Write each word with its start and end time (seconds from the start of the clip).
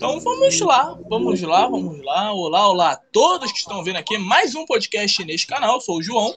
Então 0.00 0.18
vamos 0.18 0.58
lá, 0.60 0.98
vamos 1.10 1.42
lá, 1.42 1.68
vamos 1.68 2.02
lá. 2.02 2.32
Olá, 2.32 2.68
olá 2.70 2.92
a 2.92 2.96
todos 2.96 3.52
que 3.52 3.58
estão 3.58 3.84
vendo 3.84 3.96
aqui 3.96 4.16
mais 4.16 4.54
um 4.54 4.64
podcast 4.64 5.22
neste 5.26 5.46
canal. 5.46 5.74
Eu 5.74 5.80
sou 5.82 5.98
o 5.98 6.02
João. 6.02 6.34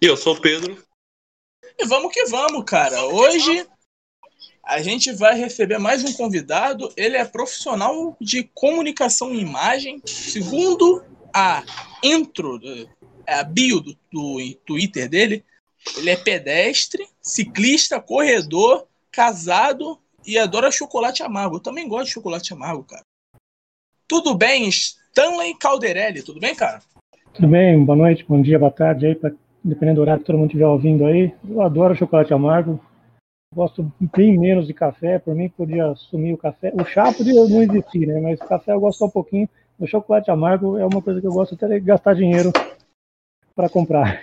E 0.00 0.06
eu 0.06 0.16
sou 0.16 0.34
o 0.34 0.40
Pedro. 0.40 0.82
E 1.78 1.84
vamos 1.84 2.10
que 2.14 2.24
vamos, 2.24 2.64
cara. 2.64 3.04
Hoje 3.04 3.66
a 4.64 4.80
gente 4.80 5.12
vai 5.12 5.36
receber 5.36 5.76
mais 5.76 6.02
um 6.02 6.14
convidado. 6.14 6.90
Ele 6.96 7.18
é 7.18 7.26
profissional 7.26 8.16
de 8.18 8.44
comunicação 8.54 9.34
e 9.34 9.40
imagem. 9.40 10.00
Segundo 10.06 11.04
a 11.34 11.62
intro, 12.02 12.58
a 13.26 13.42
bio 13.42 13.80
do, 13.80 13.94
do 14.10 14.54
Twitter 14.64 15.10
dele, 15.10 15.44
ele 15.94 16.08
é 16.08 16.16
pedestre, 16.16 17.06
ciclista, 17.20 18.00
corredor, 18.00 18.86
casado 19.10 20.00
e 20.26 20.38
adora 20.38 20.70
chocolate 20.70 21.22
amargo. 21.22 21.56
Eu 21.56 21.60
também 21.60 21.88
gosto 21.88 22.06
de 22.06 22.12
chocolate 22.12 22.52
amargo, 22.52 22.84
cara. 22.84 23.02
Tudo 24.08 24.34
bem, 24.34 24.68
Stanley 24.68 25.56
Calderelli, 25.58 26.22
tudo 26.22 26.40
bem, 26.40 26.54
cara? 26.54 26.80
Tudo 27.32 27.48
bem, 27.48 27.84
boa 27.84 27.96
noite, 27.96 28.24
bom 28.28 28.40
dia, 28.40 28.58
boa 28.58 28.70
tarde 28.70 29.06
aí, 29.06 29.14
pra, 29.14 29.30
dependendo 29.62 29.96
do 29.96 30.00
horário 30.02 30.20
que 30.20 30.26
todo 30.26 30.38
mundo 30.38 30.48
estiver 30.48 30.66
ouvindo 30.66 31.04
aí. 31.04 31.34
Eu 31.48 31.60
adoro 31.62 31.94
chocolate 31.94 32.32
amargo. 32.32 32.80
Gosto 33.54 33.90
bem 34.16 34.38
menos 34.38 34.66
de 34.66 34.74
café, 34.74 35.18
por 35.18 35.34
mim 35.34 35.48
podia 35.48 35.94
sumir 35.94 36.34
o 36.34 36.38
café. 36.38 36.72
O 36.74 36.84
chá 36.84 37.12
podia 37.12 37.34
não 37.34 37.62
existir, 37.62 38.06
né? 38.06 38.20
Mas 38.20 38.38
café 38.40 38.72
eu 38.72 38.80
gosto 38.80 39.04
um 39.04 39.10
pouquinho. 39.10 39.48
O 39.78 39.86
chocolate 39.86 40.30
amargo 40.30 40.78
é 40.78 40.84
uma 40.84 41.02
coisa 41.02 41.20
que 41.20 41.26
eu 41.26 41.32
gosto 41.32 41.54
até 41.54 41.68
de 41.68 41.80
gastar 41.80 42.14
dinheiro 42.14 42.52
para 43.54 43.68
comprar. 43.68 44.22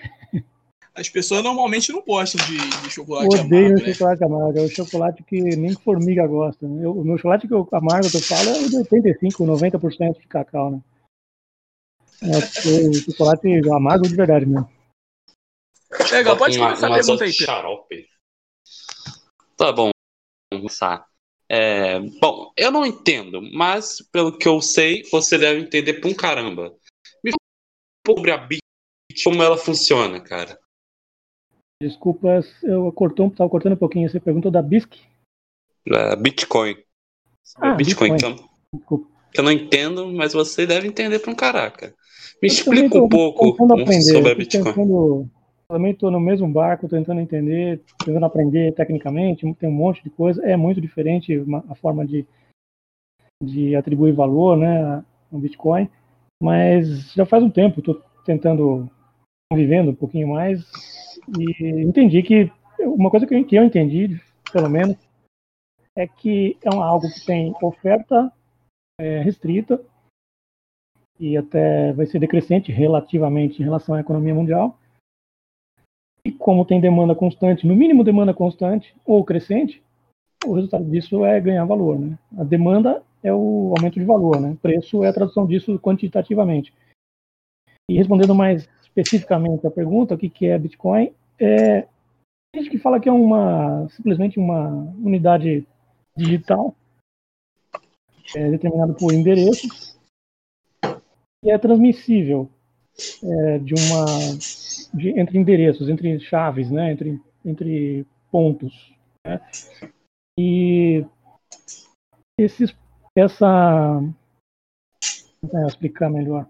As 0.95 1.09
pessoas 1.09 1.43
normalmente 1.43 1.91
não 1.91 2.03
gostam 2.03 2.45
de, 2.45 2.57
de 2.57 2.89
chocolate 2.91 3.25
Odeio 3.25 3.41
amargo. 3.41 3.55
Odeio 3.55 3.87
né? 3.87 3.93
chocolate 3.93 4.23
amargo. 4.23 4.59
É 4.59 4.61
o 4.61 4.69
chocolate 4.69 5.23
que 5.23 5.41
nem 5.41 5.73
formiga 5.73 6.27
gosta. 6.27 6.65
Eu, 6.65 6.91
o 6.91 7.03
meu 7.03 7.17
chocolate 7.17 7.47
que 7.47 7.53
eu, 7.53 7.67
amargo 7.71 8.11
que 8.11 8.17
eu 8.17 8.21
falo 8.21 8.49
é 8.49 8.69
de 8.69 8.77
85, 8.77 9.43
90% 9.43 10.19
de 10.19 10.27
cacau, 10.27 10.71
né? 10.71 10.81
É 12.21 12.89
o 12.89 12.93
chocolate 12.93 13.47
amargo 13.69 14.07
de 14.07 14.15
verdade 14.15 14.45
mesmo. 14.45 14.69
Chega, 16.07 16.35
pode 16.35 16.57
começar 16.57 16.87
uma, 16.87 16.95
a 16.95 16.99
pergunta 16.99 17.23
aí, 17.23 17.33
xarope. 17.33 18.07
Tá 19.57 19.71
bom, 19.71 19.89
vamos 20.51 20.63
começar. 20.63 21.07
É, 21.49 21.99
bom, 22.19 22.51
eu 22.55 22.71
não 22.71 22.85
entendo, 22.85 23.41
mas 23.53 23.97
pelo 24.11 24.37
que 24.37 24.47
eu 24.47 24.61
sei, 24.61 25.03
você 25.11 25.37
deve 25.37 25.61
entender 25.61 25.95
pra 25.95 26.09
um 26.09 26.13
caramba. 26.13 26.75
Me 27.23 27.31
fala 27.31 28.15
sobre 28.15 28.31
a 28.31 28.37
Bit, 28.37 28.61
como 29.23 29.43
ela 29.43 29.57
funciona, 29.57 30.19
cara. 30.19 30.59
Desculpa, 31.83 32.39
eu 32.63 32.89
cortou, 32.93 33.29
tava 33.29 33.49
cortando 33.49 33.73
um 33.73 33.77
pouquinho. 33.77 34.09
Você 34.09 34.17
perguntou 34.19 34.49
da 34.49 34.61
BISC? 34.61 35.01
É, 35.87 36.15
Bitcoin. 36.15 36.77
Ah, 37.57 37.73
Bitcoin, 37.73 38.13
Bitcoin. 38.13 38.35
Eu, 38.39 38.79
Desculpa. 38.79 39.07
eu 39.35 39.43
não 39.43 39.51
entendo, 39.51 40.07
mas 40.13 40.31
você 40.31 40.65
deve 40.65 40.87
entender 40.87 41.19
pra 41.19 41.29
um 41.31 41.35
caraca. 41.35 41.93
Me 42.41 42.47
Eu 42.47 42.53
explica 42.53 42.97
um 42.97 43.09
pouco 43.09 43.61
aprender, 43.73 44.01
sobre 44.01 44.31
a 44.31 44.35
Bitcoin. 44.35 44.63
tentando- 44.63 45.29
também 45.69 45.91
estou 45.91 46.09
no 46.09 46.19
mesmo 46.21 46.47
barco, 46.47 46.87
tentando 46.87 47.19
entender, 47.19 47.81
tentando 48.05 48.25
aprender 48.25 48.73
tecnicamente, 48.73 49.53
tem 49.55 49.67
um 49.69 49.73
monte 49.73 50.01
de 50.03 50.09
coisa. 50.09 50.41
É 50.45 50.55
muito 50.55 50.79
diferente 50.79 51.37
uma- 51.39 51.65
a 51.67 51.75
forma 51.75 52.05
de, 52.05 52.25
de 53.43 53.75
atribuir 53.75 54.13
valor 54.13 54.55
né, 54.57 55.03
no 55.29 55.39
Bitcoin, 55.39 55.89
mas 56.41 57.11
já 57.13 57.25
faz 57.25 57.43
um 57.43 57.49
tempo, 57.49 57.79
estou 57.79 58.01
tentando, 58.25 58.89
convivendo 59.51 59.91
um 59.91 59.95
pouquinho 59.95 60.29
mais, 60.29 60.63
e 61.27 61.81
entendi 61.81 62.21
que 62.23 62.51
uma 62.79 63.09
coisa 63.09 63.25
que 63.25 63.33
eu, 63.33 63.63
entendi, 63.63 64.19
pelo 64.51 64.69
menos, 64.69 64.97
é 65.95 66.07
que 66.07 66.57
é 66.63 66.73
um- 66.73 66.81
algo 66.81 67.07
que 67.07 67.25
tem 67.25 67.53
oferta 67.61 68.31
é, 68.99 69.21
restrita 69.21 69.83
e 71.19 71.37
até 71.37 71.93
vai 71.93 72.05
ser 72.05 72.19
decrescente 72.19 72.71
relativamente 72.71 73.61
em 73.61 73.65
relação 73.65 73.95
à 73.95 73.99
economia 73.99 74.35
mundial. 74.35 74.77
E 76.25 76.31
como 76.31 76.65
tem 76.65 76.79
demanda 76.79 77.15
constante, 77.15 77.67
no 77.67 77.75
mínimo 77.75 78.03
demanda 78.03 78.33
constante 78.33 78.95
ou 79.05 79.23
crescente, 79.25 79.83
o 80.45 80.53
resultado 80.53 80.85
disso 80.85 81.25
é 81.25 81.39
ganhar 81.39 81.65
valor. 81.65 81.99
Né? 81.99 82.17
A 82.37 82.43
demanda 82.43 83.03
é 83.21 83.33
o 83.33 83.73
aumento 83.75 83.99
de 83.99 84.05
valor, 84.05 84.39
né? 84.39 84.57
preço 84.61 85.03
é 85.03 85.09
a 85.09 85.13
tradução 85.13 85.45
disso 85.45 85.79
quantitativamente. 85.79 86.73
E 87.89 87.95
respondendo 87.95 88.33
mais 88.33 88.69
especificamente 88.81 89.65
a 89.65 89.71
pergunta, 89.71 90.15
o 90.15 90.17
que 90.17 90.45
é 90.45 90.57
Bitcoin, 90.57 91.13
é, 91.39 91.81
tem 92.53 92.63
gente 92.63 92.69
que 92.69 92.77
fala 92.77 92.99
que 92.99 93.09
é 93.09 93.11
uma 93.11 93.87
simplesmente 93.89 94.39
uma 94.39 94.69
unidade 94.97 95.67
digital 96.15 96.75
é, 98.35 98.51
determinada 98.51 98.93
por 98.93 99.13
endereços 99.13 99.97
e 101.43 101.49
é 101.49 101.57
transmissível 101.57 102.49
é, 103.23 103.59
de 103.59 103.73
uma 103.73 104.05
de- 104.93 105.19
entre 105.19 105.37
endereços, 105.37 105.89
entre 105.89 106.19
chaves, 106.19 106.69
né, 106.69 106.91
entre 106.91 107.19
entre 107.43 108.05
pontos. 108.31 108.95
né? 109.25 109.41
E 110.39 111.05
esses 112.39 112.75
essa 113.15 113.99
vou 113.99 114.13
tentar 115.41 115.67
explicar 115.67 116.09
melhor. 116.09 116.47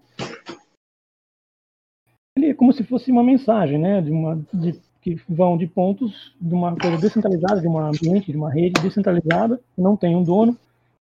Ele 2.36 2.50
é 2.50 2.54
como 2.54 2.72
se 2.72 2.82
fosse 2.82 3.10
uma 3.10 3.22
mensagem, 3.22 3.78
né, 3.78 4.00
de 4.00 4.10
uma 4.10 4.36
de, 4.52 4.80
que 5.00 5.14
vão 5.28 5.56
de 5.56 5.66
pontos 5.66 6.34
de 6.40 6.54
uma 6.54 6.76
coisa 6.76 6.98
descentralizada, 6.98 7.60
de 7.60 7.68
um 7.68 7.78
ambiente, 7.78 8.32
de 8.32 8.36
uma 8.36 8.52
rede 8.52 8.80
descentralizada, 8.82 9.60
que 9.74 9.80
não 9.80 9.96
tem 9.96 10.16
um 10.16 10.22
dono, 10.22 10.56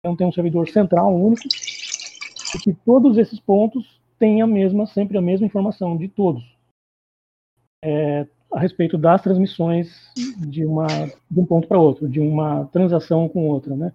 não 0.06 0.16
tem 0.16 0.26
um 0.26 0.32
servidor 0.32 0.70
central 0.70 1.14
único, 1.14 1.44
e 2.56 2.60
que 2.60 2.74
todos 2.74 3.18
esses 3.18 3.40
pontos 3.40 4.00
têm 4.18 4.42
a 4.42 4.48
mesma, 4.48 4.86
sempre 4.86 5.18
a 5.18 5.22
mesma 5.22 5.46
informação 5.46 5.98
de 5.98 6.08
todos 6.08 6.44
é, 7.84 8.28
a 8.52 8.60
respeito 8.60 8.98
das 8.98 9.22
transmissões 9.22 10.12
de, 10.38 10.66
uma, 10.66 10.88
de 11.30 11.40
um 11.40 11.46
ponto 11.46 11.68
para 11.68 11.80
outro, 11.80 12.08
de 12.08 12.20
uma 12.20 12.66
transação 12.66 13.30
com 13.30 13.48
outra, 13.48 13.76
né? 13.76 13.94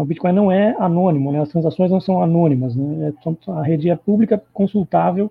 O 0.00 0.04
Bitcoin 0.04 0.32
não 0.32 0.50
é 0.50 0.74
anônimo, 0.78 1.30
né? 1.30 1.40
As 1.40 1.50
transações 1.50 1.90
não 1.90 2.00
são 2.00 2.22
anônimas, 2.22 2.74
né? 2.74 3.08
É, 3.08 3.50
a 3.52 3.62
rede 3.62 3.90
é 3.90 3.96
pública, 3.96 4.42
consultável 4.52 5.30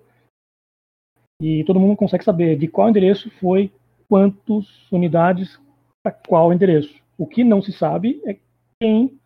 e 1.40 1.64
todo 1.64 1.80
mundo 1.80 1.96
consegue 1.96 2.24
saber 2.24 2.58
de 2.58 2.68
qual 2.68 2.88
endereço 2.90 3.30
foi 3.40 3.72
quantas 4.08 4.66
unidades 4.92 5.58
para 6.02 6.12
qual 6.12 6.52
endereço. 6.52 6.94
O 7.16 7.26
que 7.26 7.42
não 7.42 7.62
se 7.62 7.72
sabe 7.72 8.20
é 8.26 8.38
quem, 8.80 9.18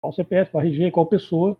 qual 0.00 0.12
CPF, 0.12 0.50
qual 0.50 0.64
RG, 0.64 0.90
qual 0.90 1.06
pessoa 1.06 1.56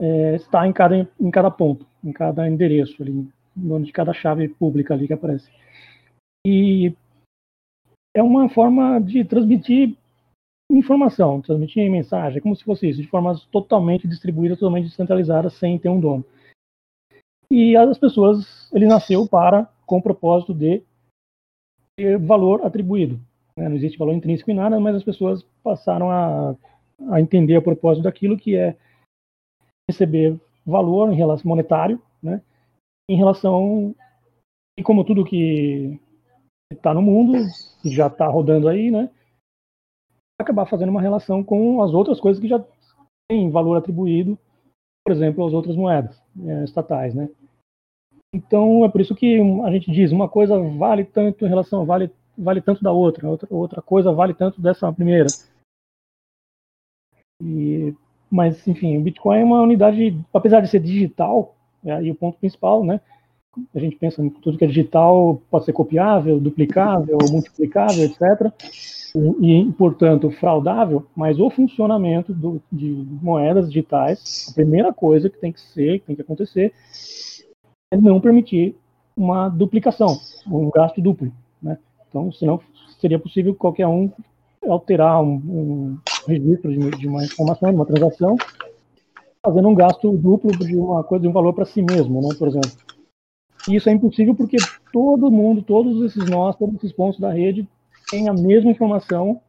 é, 0.00 0.36
está 0.36 0.66
em 0.66 0.72
cada, 0.72 1.08
em 1.18 1.30
cada 1.30 1.50
ponto, 1.50 1.86
em 2.04 2.12
cada 2.12 2.48
endereço, 2.48 3.02
ali, 3.02 3.28
no 3.56 3.82
de 3.82 3.92
cada 3.92 4.12
chave 4.12 4.48
pública 4.48 4.94
ali 4.94 5.06
que 5.06 5.12
aparece. 5.12 5.50
E 6.46 6.94
é 8.14 8.22
uma 8.22 8.48
forma 8.48 9.00
de 9.00 9.24
transmitir 9.24 9.96
informação, 10.70 11.40
transmitir 11.40 11.90
mensagem, 11.90 12.42
como 12.42 12.54
se 12.54 12.64
fosse 12.64 12.88
isso, 12.88 13.00
de 13.00 13.08
forma 13.08 13.34
totalmente 13.50 14.06
distribuída, 14.06 14.56
totalmente 14.56 14.88
descentralizada, 14.88 15.48
sem 15.48 15.78
ter 15.78 15.88
um 15.88 16.00
dono. 16.00 16.24
E 17.50 17.76
as 17.76 17.98
pessoas, 17.98 18.70
ele 18.72 18.86
nasceu 18.86 19.26
para, 19.26 19.64
com 19.86 19.98
o 19.98 20.02
propósito 20.02 20.52
de 20.52 20.82
ter 21.96 22.18
valor 22.18 22.64
atribuído. 22.64 23.18
né? 23.56 23.68
Não 23.68 23.76
existe 23.76 23.98
valor 23.98 24.12
intrínseco 24.12 24.50
em 24.50 24.54
nada, 24.54 24.78
mas 24.78 24.96
as 24.96 25.04
pessoas 25.04 25.42
passaram 25.62 26.10
a, 26.10 26.54
a 27.10 27.20
entender 27.20 27.56
o 27.56 27.62
propósito 27.62 28.04
daquilo 28.04 28.36
que 28.36 28.54
é 28.54 28.76
receber 29.90 30.38
valor 30.64 31.10
em 31.10 31.16
relação 31.16 31.48
monetário, 31.48 32.00
né? 32.22 32.42
Em 33.10 33.16
relação 33.16 33.94
e 34.78 34.82
como 34.82 35.02
tudo 35.02 35.24
que 35.24 35.98
está 36.70 36.92
no 36.92 37.00
mundo 37.00 37.32
que 37.82 37.90
já 37.90 38.08
está 38.08 38.28
rodando 38.28 38.68
aí, 38.68 38.90
né? 38.90 39.10
Acabar 40.40 40.66
fazendo 40.66 40.90
uma 40.90 41.00
relação 41.00 41.42
com 41.42 41.82
as 41.82 41.92
outras 41.92 42.20
coisas 42.20 42.40
que 42.40 42.46
já 42.46 42.62
têm 43.28 43.50
valor 43.50 43.76
atribuído, 43.76 44.38
por 45.04 45.12
exemplo, 45.12 45.46
as 45.46 45.52
outras 45.54 45.74
moedas 45.74 46.22
eh, 46.46 46.64
estatais, 46.64 47.14
né? 47.14 47.28
Então 48.34 48.84
é 48.84 48.88
por 48.88 49.00
isso 49.00 49.14
que 49.14 49.40
a 49.64 49.70
gente 49.70 49.90
diz 49.90 50.12
uma 50.12 50.28
coisa 50.28 50.58
vale 50.58 51.04
tanto 51.04 51.46
em 51.46 51.48
relação 51.48 51.86
vale 51.86 52.10
vale 52.36 52.60
tanto 52.60 52.82
da 52.82 52.92
outra, 52.92 53.28
outra 53.28 53.48
outra 53.50 53.82
coisa 53.82 54.12
vale 54.12 54.34
tanto 54.34 54.60
dessa 54.60 54.92
primeira. 54.92 55.28
E 57.42 57.94
mas 58.30 58.66
enfim, 58.68 58.98
o 58.98 59.00
Bitcoin 59.00 59.38
é 59.38 59.44
uma 59.44 59.62
unidade, 59.62 60.16
apesar 60.32 60.60
de 60.60 60.68
ser 60.68 60.80
digital, 60.80 61.56
é, 61.84 62.02
e 62.02 62.10
o 62.10 62.14
ponto 62.14 62.38
principal, 62.38 62.84
né? 62.84 63.00
A 63.74 63.78
gente 63.78 63.96
pensa 63.96 64.22
em 64.22 64.28
tudo 64.28 64.58
que 64.58 64.64
é 64.64 64.68
digital 64.68 65.40
pode 65.50 65.64
ser 65.64 65.72
copiável, 65.72 66.38
duplicável, 66.38 67.16
multiplicável, 67.30 68.04
etc. 68.04 68.52
E, 69.40 69.62
e, 69.62 69.72
portanto, 69.72 70.30
fraudável, 70.30 71.06
mas 71.16 71.40
o 71.40 71.50
funcionamento 71.50 72.32
do, 72.32 72.60
de 72.70 72.90
moedas 73.22 73.68
digitais, 73.68 74.48
a 74.50 74.54
primeira 74.54 74.92
coisa 74.92 75.30
que 75.30 75.38
tem 75.38 75.50
que 75.50 75.60
ser, 75.60 76.00
que 76.00 76.06
tem 76.06 76.16
que 76.16 76.22
acontecer, 76.22 76.72
é 77.90 77.96
não 77.96 78.20
permitir 78.20 78.76
uma 79.16 79.48
duplicação, 79.48 80.20
um 80.46 80.70
gasto 80.70 81.00
duplo, 81.00 81.32
né? 81.62 81.78
Então, 82.08 82.30
senão 82.32 82.60
seria 83.00 83.18
possível 83.18 83.54
qualquer 83.54 83.86
um 83.86 84.10
alterar 84.66 85.22
um, 85.22 85.34
um 85.34 85.98
registro 86.26 86.70
de, 86.70 86.90
de, 86.98 87.06
uma 87.06 87.24
informação, 87.24 87.70
de 87.70 87.76
uma 87.76 87.86
transação, 87.86 88.36
fazendo 89.44 89.68
um 89.68 89.74
gasto 89.74 90.16
duplo 90.16 90.50
de 90.50 90.76
uma 90.76 91.02
coisa, 91.04 91.22
de 91.22 91.28
um 91.28 91.32
valor 91.32 91.52
para 91.52 91.64
si 91.64 91.80
mesmo, 91.80 92.20
né, 92.20 92.34
por 92.38 92.48
exemplo. 92.48 92.70
E 93.68 93.76
isso 93.76 93.88
é 93.88 93.92
impossível 93.92 94.34
porque 94.34 94.56
todo 94.92 95.30
mundo, 95.30 95.62
todos 95.62 96.02
esses 96.02 96.28
nós, 96.28 96.56
todos 96.56 96.76
esses 96.76 96.92
pontos 96.92 97.20
da 97.20 97.32
rede 97.32 97.68
têm 98.10 98.28
a 98.28 98.32
mesma 98.32 98.70
informação 98.70 99.40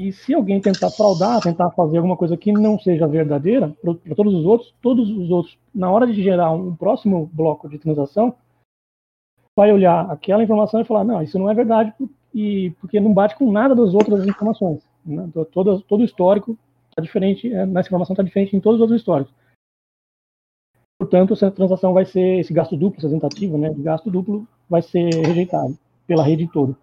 e 0.00 0.12
se 0.14 0.32
alguém 0.32 0.58
tentar 0.58 0.88
fraudar, 0.90 1.42
tentar 1.42 1.70
fazer 1.72 1.98
alguma 1.98 2.16
coisa 2.16 2.34
que 2.34 2.50
não 2.50 2.78
seja 2.78 3.06
verdadeira 3.06 3.68
para 3.82 4.14
todos 4.14 4.32
os 4.32 4.46
outros, 4.46 4.74
todos 4.80 5.10
os 5.10 5.30
outros, 5.30 5.58
na 5.74 5.90
hora 5.90 6.06
de 6.06 6.22
gerar 6.22 6.52
um 6.52 6.74
próximo 6.74 7.28
bloco 7.30 7.68
de 7.68 7.78
transação, 7.78 8.34
vai 9.54 9.70
olhar 9.70 10.10
aquela 10.10 10.42
informação 10.42 10.80
e 10.80 10.86
falar, 10.86 11.04
não, 11.04 11.20
isso 11.20 11.38
não 11.38 11.50
é 11.50 11.54
verdade, 11.54 11.92
e 12.34 12.70
porque 12.80 12.98
não 12.98 13.12
bate 13.12 13.36
com 13.36 13.52
nada 13.52 13.74
das 13.74 13.92
outras 13.92 14.26
informações. 14.26 14.82
Né? 15.04 15.28
Todo, 15.52 15.82
todo 15.82 16.02
histórico 16.02 16.56
está 16.88 17.02
diferente, 17.02 17.52
é, 17.52 17.66
nessa 17.66 17.90
informação 17.90 18.14
está 18.14 18.22
diferente 18.22 18.56
em 18.56 18.60
todos 18.60 18.76
os 18.76 18.80
outros 18.80 18.98
históricos. 18.98 19.34
Portanto, 20.98 21.34
essa 21.34 21.50
transação 21.50 21.92
vai 21.92 22.06
ser, 22.06 22.40
esse 22.40 22.54
gasto 22.54 22.74
duplo, 22.74 22.98
essa 22.98 23.10
tentativa 23.10 23.58
né, 23.58 23.68
de 23.68 23.82
gasto 23.82 24.10
duplo, 24.10 24.48
vai 24.66 24.80
ser 24.80 25.10
rejeitado 25.26 25.76
pela 26.06 26.24
rede 26.24 26.48
toda. 26.50 26.74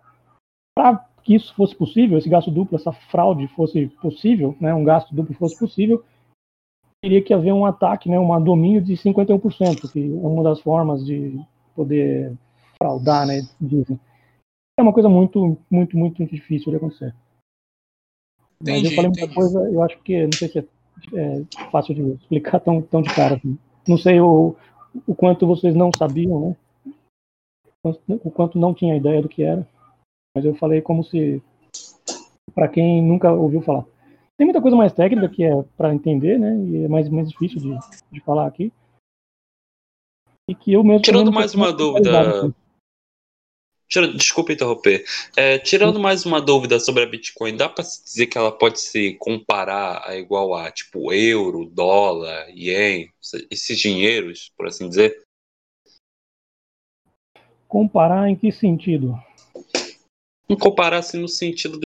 Para 0.75 1.06
que 1.27 1.35
isso 1.35 1.53
fosse 1.56 1.75
possível, 1.75 2.18
esse 2.18 2.29
gasto 2.29 2.50
duplo, 2.50 2.77
essa 2.77 2.94
fraude 2.94 3.50
fosse 3.50 3.88
possível, 4.01 4.56
né, 4.62 4.74
um 4.74 4.85
gasto 4.85 5.13
duplo 5.13 5.35
fosse 5.35 5.59
possível, 5.59 6.01
teria 7.03 7.21
que 7.21 7.33
haver 7.33 7.51
um 7.53 7.65
ataque, 7.65 8.07
né, 8.07 8.18
um 8.18 8.41
domínio 8.41 8.81
de 8.81 8.94
51%, 8.94 9.91
que 9.91 10.00
é 10.00 10.25
uma 10.25 10.41
das 10.41 10.62
formas 10.62 11.06
de 11.06 11.38
poder 11.75 12.33
fraudar, 12.81 13.27
né, 13.27 13.41
dizem. 13.59 14.00
É 14.79 14.81
uma 14.81 14.94
coisa 14.94 15.09
muito, 15.09 15.57
muito, 15.69 15.97
muito 15.97 16.25
difícil 16.25 16.71
de 16.71 16.77
acontecer. 16.77 17.13
Entendi, 18.62 18.83
Mas 18.83 18.89
eu 18.91 18.95
falei 18.95 19.12
muita 19.12 19.33
coisa, 19.33 19.59
eu 19.69 19.83
acho 19.83 20.01
que, 20.03 20.25
não 20.25 20.31
sei 20.31 20.47
se 20.47 20.59
é, 20.59 20.65
é 21.13 21.69
fácil 21.69 21.94
de 21.94 22.01
explicar 22.23 22.62
tão, 22.62 22.81
tão 22.81 23.01
de 23.01 23.13
cara 23.13 23.35
assim. 23.35 23.59
Não 23.85 23.97
sei 23.97 24.21
o, 24.21 24.56
o 25.06 25.13
quanto 25.13 25.45
vocês 25.45 25.75
não 25.75 25.91
sabiam, 25.97 26.39
né? 26.39 26.56
O 28.23 28.31
quanto 28.31 28.57
não 28.57 28.73
tinha 28.73 28.95
ideia 28.95 29.21
do 29.21 29.30
que 29.30 29.44
era. 29.44 29.68
Mas 30.37 30.45
eu 30.45 30.53
falei 30.53 30.83
como 30.83 31.03
se, 31.03 31.41
para 32.53 32.67
quem 32.67 33.01
nunca 33.01 33.31
ouviu 33.31 33.59
falar. 33.59 33.83
Tem 34.37 34.45
muita 34.45 34.61
coisa 34.61 34.77
mais 34.77 34.93
técnica 34.93 35.27
que 35.27 35.43
é 35.43 35.63
para 35.75 35.91
entender, 35.91 36.37
né? 36.37 36.55
E 36.63 36.83
é 36.83 36.87
mais, 36.87 37.09
mais 37.09 37.31
difícil 37.31 37.59
de, 37.59 37.75
de 38.11 38.19
falar 38.21 38.45
aqui. 38.45 38.71
E 40.47 40.53
que 40.53 40.73
eu 40.73 40.83
mesmo. 40.83 41.01
Tirando 41.01 41.31
mais 41.31 41.55
uma 41.55 41.73
dúvida. 41.73 42.53
Tira, 43.89 44.13
desculpa 44.13 44.53
interromper. 44.53 45.03
É, 45.35 45.57
tirando 45.57 45.99
mais 45.99 46.23
uma 46.23 46.39
dúvida 46.39 46.79
sobre 46.79 47.01
a 47.01 47.07
Bitcoin, 47.07 47.57
dá 47.57 47.67
para 47.67 47.83
se 47.83 48.03
dizer 48.03 48.27
que 48.27 48.37
ela 48.37 48.51
pode 48.51 48.79
se 48.79 49.15
comparar 49.15 50.07
a 50.07 50.15
igual 50.15 50.53
a 50.53 50.69
tipo 50.69 51.11
euro, 51.11 51.65
dólar, 51.65 52.47
ien, 52.55 53.09
esses 53.49 53.79
dinheiros, 53.79 54.51
por 54.55 54.67
assim 54.67 54.87
dizer? 54.87 55.19
Comparar 57.67 58.29
em 58.29 58.35
que 58.35 58.51
sentido? 58.51 59.17
Não 60.49 60.57
comparar 60.57 60.99
assim 60.99 61.17
no 61.17 61.27
sentido 61.27 61.79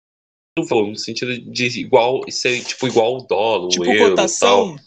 do 0.56 0.66
valor, 0.66 0.88
no 0.88 0.96
sentido 0.96 1.38
de 1.38 1.80
igual, 1.80 2.22
ser 2.30 2.62
tipo 2.64 2.86
igual 2.86 3.16
ao 3.16 3.26
dólar, 3.26 3.68
tipo 3.68 3.84
o 3.84 3.92
euro, 3.92 4.10
cotação. 4.10 4.76
Tal. 4.76 4.84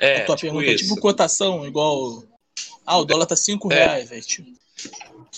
É, 0.00 0.22
a 0.22 0.24
tua 0.24 0.36
tipo 0.36 0.52
pergunta 0.52 0.72
é 0.72 0.74
tipo 0.74 0.96
cotação, 0.96 1.66
igual. 1.66 2.24
Ah, 2.84 2.98
o 2.98 3.04
dólar 3.04 3.26
tá 3.26 3.36
5 3.36 3.72
é. 3.72 3.76
reais, 3.76 4.10
velho. 4.10 4.22
Tipo... 4.22 4.62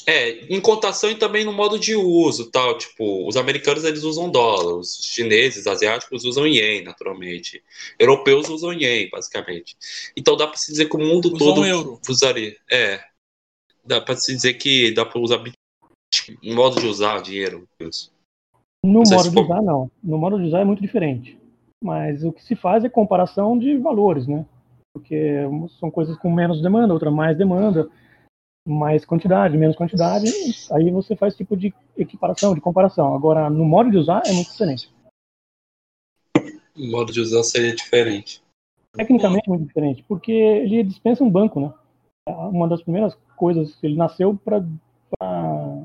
É, 0.06 0.46
em 0.54 0.60
cotação 0.60 1.10
e 1.10 1.14
também 1.14 1.44
no 1.44 1.52
modo 1.52 1.78
de 1.78 1.94
uso, 1.94 2.50
tal, 2.50 2.76
tipo, 2.76 3.26
os 3.26 3.36
americanos 3.36 3.84
eles 3.84 4.02
usam 4.02 4.30
dólar, 4.30 4.76
os 4.76 5.02
chineses, 5.02 5.66
asiáticos 5.66 6.24
usam 6.24 6.46
ien, 6.46 6.82
naturalmente. 6.82 7.62
Europeus 7.98 8.48
usam 8.48 8.72
ien, 8.72 9.08
basicamente. 9.10 9.76
Então 10.16 10.36
dá 10.36 10.46
para 10.46 10.56
se 10.56 10.70
dizer 10.70 10.88
que 10.88 10.96
o 10.96 11.00
mundo 11.00 11.26
usam 11.26 11.38
todo 11.38 11.66
euro. 11.66 12.00
usaria. 12.08 12.56
É. 12.70 13.02
Dá 13.84 14.00
para 14.00 14.16
se 14.16 14.34
dizer 14.34 14.54
que 14.54 14.90
dá 14.92 15.06
para 15.06 15.20
usar 15.20 15.38
modo 16.54 16.80
de 16.80 16.86
usar 16.86 17.22
dinheiro. 17.22 17.66
No 18.84 19.02
modo 19.02 19.22
de 19.22 19.30
for... 19.30 19.44
usar 19.44 19.62
não. 19.62 19.90
No 20.02 20.18
modo 20.18 20.38
de 20.38 20.44
usar 20.44 20.60
é 20.60 20.64
muito 20.64 20.82
diferente. 20.82 21.38
Mas 21.82 22.24
o 22.24 22.32
que 22.32 22.42
se 22.42 22.56
faz 22.56 22.84
é 22.84 22.88
comparação 22.88 23.58
de 23.58 23.76
valores, 23.76 24.26
né? 24.26 24.46
Porque 24.92 25.42
são 25.80 25.90
coisas 25.90 26.16
com 26.16 26.32
menos 26.32 26.62
demanda, 26.62 26.94
outra 26.94 27.10
mais 27.10 27.36
demanda 27.36 27.90
mais 28.66 29.04
quantidade, 29.04 29.58
menos 29.58 29.76
quantidade, 29.76 30.26
aí 30.72 30.90
você 30.90 31.14
faz 31.14 31.36
tipo 31.36 31.56
de 31.56 31.72
equiparação, 31.96 32.54
de 32.54 32.60
comparação. 32.60 33.14
Agora, 33.14 33.50
no 33.50 33.64
modo 33.64 33.90
de 33.90 33.98
usar 33.98 34.22
é 34.24 34.32
muito 34.32 34.50
diferente. 34.50 34.90
O 36.76 36.90
modo 36.90 37.12
de 37.12 37.20
usar 37.20 37.42
seria 37.42 37.74
diferente. 37.74 38.42
Tecnicamente 38.96 39.46
é 39.46 39.50
muito 39.50 39.66
diferente, 39.66 40.04
porque 40.08 40.32
ele 40.32 40.82
dispensa 40.82 41.22
um 41.22 41.30
banco, 41.30 41.60
né? 41.60 41.72
Uma 42.26 42.66
das 42.66 42.82
primeiras 42.82 43.14
coisas, 43.36 43.76
ele 43.82 43.96
nasceu 43.96 44.34
para 44.34 44.64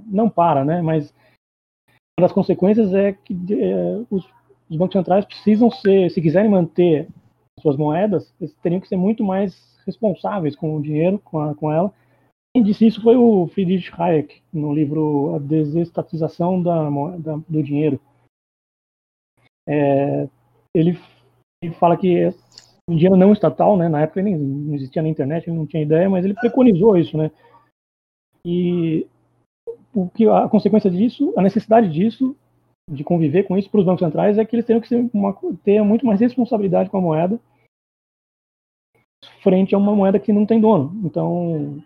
não 0.09 0.29
para, 0.29 0.65
né? 0.65 0.81
Mas 0.81 1.13
uma 2.19 2.27
das 2.27 2.31
consequências 2.33 2.93
é 2.93 3.13
que 3.13 3.33
é, 3.53 4.05
os, 4.09 4.27
os 4.69 4.77
bancos 4.77 4.93
centrais 4.93 5.25
precisam 5.25 5.71
ser, 5.71 6.09
se 6.11 6.21
quiserem 6.21 6.49
manter 6.49 7.07
suas 7.59 7.77
moedas, 7.77 8.33
eles 8.39 8.53
teriam 8.55 8.81
que 8.81 8.87
ser 8.87 8.97
muito 8.97 9.23
mais 9.23 9.77
responsáveis 9.85 10.55
com 10.55 10.75
o 10.75 10.81
dinheiro, 10.81 11.19
com, 11.19 11.39
a, 11.39 11.55
com 11.55 11.71
ela, 11.71 11.93
quem 12.53 12.63
disse 12.63 12.87
isso 12.87 13.01
foi 13.01 13.15
o 13.15 13.47
Friedrich 13.47 13.91
Hayek, 13.93 14.41
no 14.51 14.73
livro 14.73 15.35
A 15.35 15.39
Desestatização 15.39 16.61
da, 16.61 16.89
da, 17.17 17.35
do 17.47 17.63
Dinheiro. 17.63 18.01
É, 19.67 20.27
ele, 20.75 20.97
ele, 21.63 21.73
fala 21.75 21.95
que 21.95 22.27
o 22.89 22.95
dinheiro 22.95 23.15
não 23.15 23.31
estatal, 23.31 23.77
né, 23.77 23.87
na 23.87 24.01
época 24.01 24.23
nem 24.23 24.35
não 24.35 24.73
existia 24.73 25.01
na 25.01 25.09
internet, 25.09 25.47
ele 25.47 25.57
não 25.57 25.67
tinha 25.67 25.83
ideia, 25.83 26.09
mas 26.09 26.25
ele 26.25 26.33
preconizou 26.33 26.97
isso, 26.97 27.15
né? 27.15 27.29
E 28.43 29.07
o 29.93 30.09
que 30.09 30.27
a 30.27 30.47
consequência 30.47 30.89
disso, 30.89 31.33
a 31.37 31.41
necessidade 31.41 31.89
disso, 31.89 32.35
de 32.89 33.03
conviver 33.03 33.43
com 33.43 33.57
isso 33.57 33.69
para 33.69 33.79
os 33.79 33.85
bancos 33.85 33.99
centrais 33.99 34.37
é 34.37 34.45
que 34.45 34.55
eles 34.55 34.65
teriam 34.65 34.81
que 34.81 35.09
uma, 35.13 35.35
ter 35.63 35.81
muito 35.83 36.05
mais 36.05 36.19
responsabilidade 36.19 36.89
com 36.89 36.97
a 36.97 37.01
moeda 37.01 37.39
frente 39.41 39.75
a 39.75 39.77
uma 39.77 39.95
moeda 39.95 40.19
que 40.19 40.33
não 40.33 40.45
tem 40.45 40.59
dono. 40.59 40.91
Então, 41.03 41.81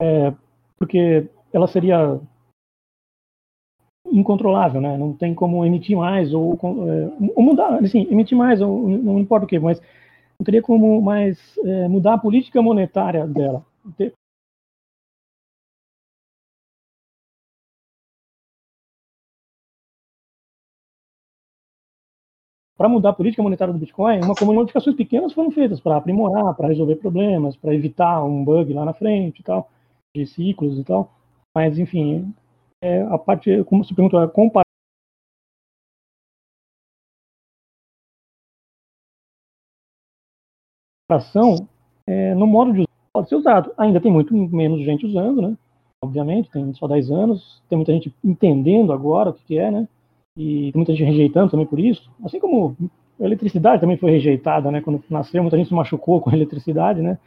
é, 0.00 0.34
porque 0.78 1.28
ela 1.52 1.66
seria 1.66 2.20
incontrolável, 4.06 4.80
né? 4.80 4.96
Não 4.96 5.12
tem 5.12 5.34
como 5.34 5.64
emitir 5.64 5.96
mais 5.96 6.32
ou, 6.32 6.54
é, 6.54 7.32
ou 7.34 7.42
mudar, 7.42 7.82
assim, 7.82 8.06
emitir 8.10 8.36
mais 8.36 8.60
ou 8.60 8.88
não 8.88 9.18
importa 9.18 9.46
o 9.46 9.48
que, 9.48 9.58
mas 9.58 9.80
não 10.38 10.44
teria 10.44 10.62
como 10.62 11.00
mais 11.00 11.56
é, 11.58 11.88
mudar 11.88 12.14
a 12.14 12.18
política 12.18 12.60
monetária 12.60 13.26
dela. 13.26 13.64
Para 22.76 22.88
mudar 22.88 23.10
a 23.10 23.14
política 23.14 23.42
monetária 23.42 23.72
do 23.72 23.78
Bitcoin, 23.78 24.20
uma 24.20 24.34
modificações 24.52 24.96
pequenas 24.96 25.32
foram 25.32 25.50
feitas 25.50 25.80
para 25.80 25.96
aprimorar, 25.96 26.54
para 26.54 26.68
resolver 26.68 26.96
problemas, 26.96 27.56
para 27.56 27.74
evitar 27.74 28.22
um 28.24 28.44
bug 28.44 28.72
lá 28.72 28.84
na 28.84 28.92
frente 28.92 29.40
e 29.40 29.44
tal 29.44 29.70
de 30.14 30.26
ciclos 30.26 30.78
e 30.78 30.84
tal. 30.84 31.12
Mas, 31.54 31.78
enfim, 31.78 32.34
é, 32.82 33.02
a 33.02 33.18
parte, 33.18 33.62
como 33.64 33.84
se 33.84 33.94
perguntou, 33.94 34.20
a 34.20 34.28
comparação 34.28 34.64
é, 42.06 42.34
no 42.34 42.46
modo 42.46 42.72
de 42.72 42.80
usar 42.80 42.88
pode 43.12 43.28
ser 43.28 43.36
usado. 43.36 43.72
Ainda 43.76 44.00
tem 44.00 44.12
muito 44.12 44.34
menos 44.34 44.84
gente 44.84 45.06
usando, 45.06 45.42
né? 45.42 45.56
Obviamente, 46.02 46.50
tem 46.50 46.72
só 46.74 46.86
10 46.86 47.10
anos, 47.10 47.62
tem 47.68 47.76
muita 47.76 47.92
gente 47.92 48.14
entendendo 48.22 48.92
agora 48.92 49.30
o 49.30 49.34
que, 49.34 49.44
que 49.44 49.58
é, 49.58 49.70
né? 49.70 49.88
E 50.36 50.72
muita 50.74 50.92
gente 50.92 51.04
rejeitando 51.04 51.50
também 51.50 51.66
por 51.66 51.78
isso. 51.78 52.10
Assim 52.24 52.40
como 52.40 52.76
a 53.20 53.24
eletricidade 53.24 53.80
também 53.80 53.96
foi 53.96 54.10
rejeitada, 54.10 54.70
né? 54.70 54.80
Quando 54.80 55.02
nasceu, 55.08 55.42
muita 55.42 55.56
gente 55.56 55.68
se 55.68 55.74
machucou 55.74 56.20
com 56.20 56.30
a 56.30 56.34
eletricidade, 56.34 57.00
né? 57.00 57.18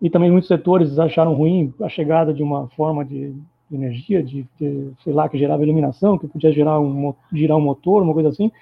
e 0.00 0.10
também 0.10 0.30
muitos 0.30 0.48
setores 0.48 0.98
acharam 0.98 1.34
ruim 1.34 1.72
a 1.80 1.88
chegada 1.88 2.32
de 2.32 2.42
uma 2.42 2.68
forma 2.68 3.04
de, 3.04 3.34
energia, 3.70 4.22
de, 4.22 4.46
de, 4.58 4.92
sei 5.02 5.12
lá, 5.12 5.28
que 5.28 5.38
gerava 5.38 5.62
iluminação, 5.62 6.18
que 6.18 6.28
podia 6.28 6.52
gerar 6.52 6.78
um, 6.78 7.14
girar 7.32 7.56
um 7.56 7.62
motor, 7.62 8.02
uma 8.02 8.12
coisa 8.12 8.28
assim. 8.28 8.52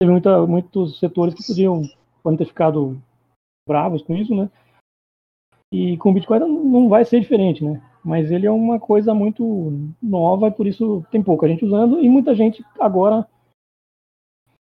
Teve 0.00 0.12
muita, 0.12 0.46
muitos 0.46 0.98
setores 0.98 1.34
que 1.34 1.46
podiam 1.46 1.82
podem 2.22 2.38
ter 2.38 2.44
ficado 2.44 3.00
bravos 3.66 4.02
com 4.02 4.14
isso, 4.14 4.34
né? 4.34 4.50
E 5.72 5.96
com 5.96 6.10
o 6.10 6.12
Bitcoin 6.12 6.40
não 6.40 6.88
vai 6.88 7.04
ser 7.04 7.20
diferente, 7.20 7.64
né? 7.64 7.82
Mas 8.04 8.30
ele 8.30 8.46
é 8.46 8.50
uma 8.50 8.80
coisa 8.80 9.14
muito 9.14 9.94
nova 10.02 10.48
e 10.48 10.52
por 10.52 10.66
isso 10.66 11.04
tem 11.10 11.22
pouca 11.22 11.46
gente 11.48 11.64
usando 11.64 12.00
e 12.00 12.08
muita 12.08 12.34
gente 12.34 12.64
agora 12.80 13.26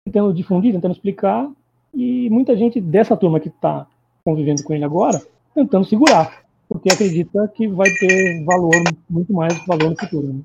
tentando 0.05 0.35
difundir, 0.35 0.73
tentando 0.73 0.93
explicar 0.93 1.51
e 1.95 2.29
muita 2.31 2.57
gente 2.57 2.81
dessa 2.81 3.17
turma 3.17 3.39
que 3.39 3.49
está 3.49 3.87
convivendo 4.25 4.65
com 4.65 4.75
ele 4.75 4.85
agora 4.85 5.21
tentando 5.59 5.85
segurar, 5.85 6.47
porque 6.69 6.93
acredita 6.93 7.49
que 7.49 7.67
vai 7.67 7.91
ter 7.91 8.45
valor, 8.45 8.73
muito 9.09 9.33
mais 9.33 9.55
valor 9.67 9.91
no 9.91 9.99
futuro. 9.99 10.33
Né? 10.33 10.45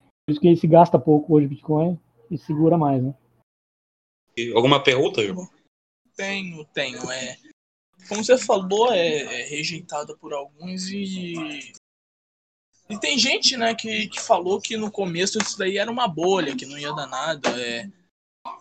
Por 0.00 0.32
isso 0.32 0.40
que 0.40 0.48
ele 0.48 0.56
se 0.56 0.66
gasta 0.66 0.98
pouco 0.98 1.34
hoje 1.34 1.46
Bitcoin 1.46 1.98
e 2.30 2.38
segura 2.38 2.78
mais, 2.78 3.02
né? 3.02 3.14
Alguma 4.54 4.82
pergunta, 4.82 5.22
João? 5.22 5.48
Tenho, 6.16 6.64
tenho. 6.66 6.98
É, 7.10 7.36
como 8.08 8.24
você 8.24 8.38
falou, 8.38 8.92
é, 8.92 9.42
é 9.42 9.44
rejeitado 9.44 10.16
por 10.18 10.32
alguns 10.32 10.88
e. 10.88 11.34
E 12.88 12.96
tem 13.00 13.18
gente, 13.18 13.56
né, 13.56 13.74
que, 13.74 14.06
que 14.06 14.20
falou 14.20 14.60
que 14.60 14.76
no 14.76 14.92
começo 14.92 15.38
isso 15.38 15.58
daí 15.58 15.76
era 15.76 15.90
uma 15.90 16.06
bolha, 16.06 16.54
que 16.54 16.64
não 16.64 16.78
ia 16.78 16.92
dar 16.92 17.08
nada. 17.08 17.48
É, 17.60 17.90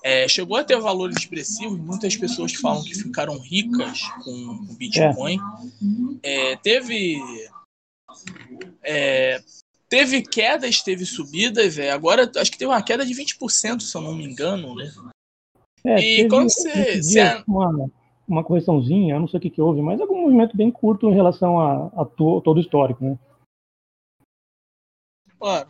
é, 0.03 0.27
chegou 0.27 0.57
a 0.57 0.63
ter 0.63 0.79
valores 0.79 1.17
expressivos, 1.17 1.79
muitas 1.79 2.15
pessoas 2.15 2.53
falam 2.53 2.83
que 2.83 2.95
ficaram 2.95 3.37
ricas 3.37 4.01
com 4.23 4.31
o 4.31 4.75
Bitcoin. 4.75 5.39
É, 6.23 6.55
teve. 6.57 7.19
É, 8.81 9.41
teve 9.89 10.21
quedas, 10.21 10.81
teve 10.81 11.05
subidas. 11.05 11.77
É, 11.77 11.91
agora 11.91 12.31
acho 12.35 12.51
que 12.51 12.57
teve 12.57 12.71
uma 12.71 12.81
queda 12.81 13.05
de 13.05 13.13
20%, 13.13 13.81
se 13.81 13.95
eu 13.95 14.01
não 14.01 14.15
me 14.15 14.25
engano, 14.25 14.75
né? 14.75 14.91
É, 15.85 15.99
e 15.99 16.27
quando 16.27 16.49
você. 16.49 17.01
você... 17.01 17.43
Uma, 18.27 18.43
correçãozinha, 18.43 19.19
não 19.19 19.27
sei 19.27 19.37
o 19.37 19.41
que, 19.41 19.49
que 19.49 19.61
houve, 19.61 19.81
mas 19.81 20.01
algum 20.01 20.21
movimento 20.21 20.57
bem 20.57 20.71
curto 20.71 21.09
em 21.09 21.13
relação 21.13 21.59
a, 21.59 21.87
a 22.01 22.05
to, 22.05 22.41
todo 22.41 22.57
o 22.57 22.59
histórico, 22.59 23.03
né? 23.03 23.19
Claro. 25.37 25.69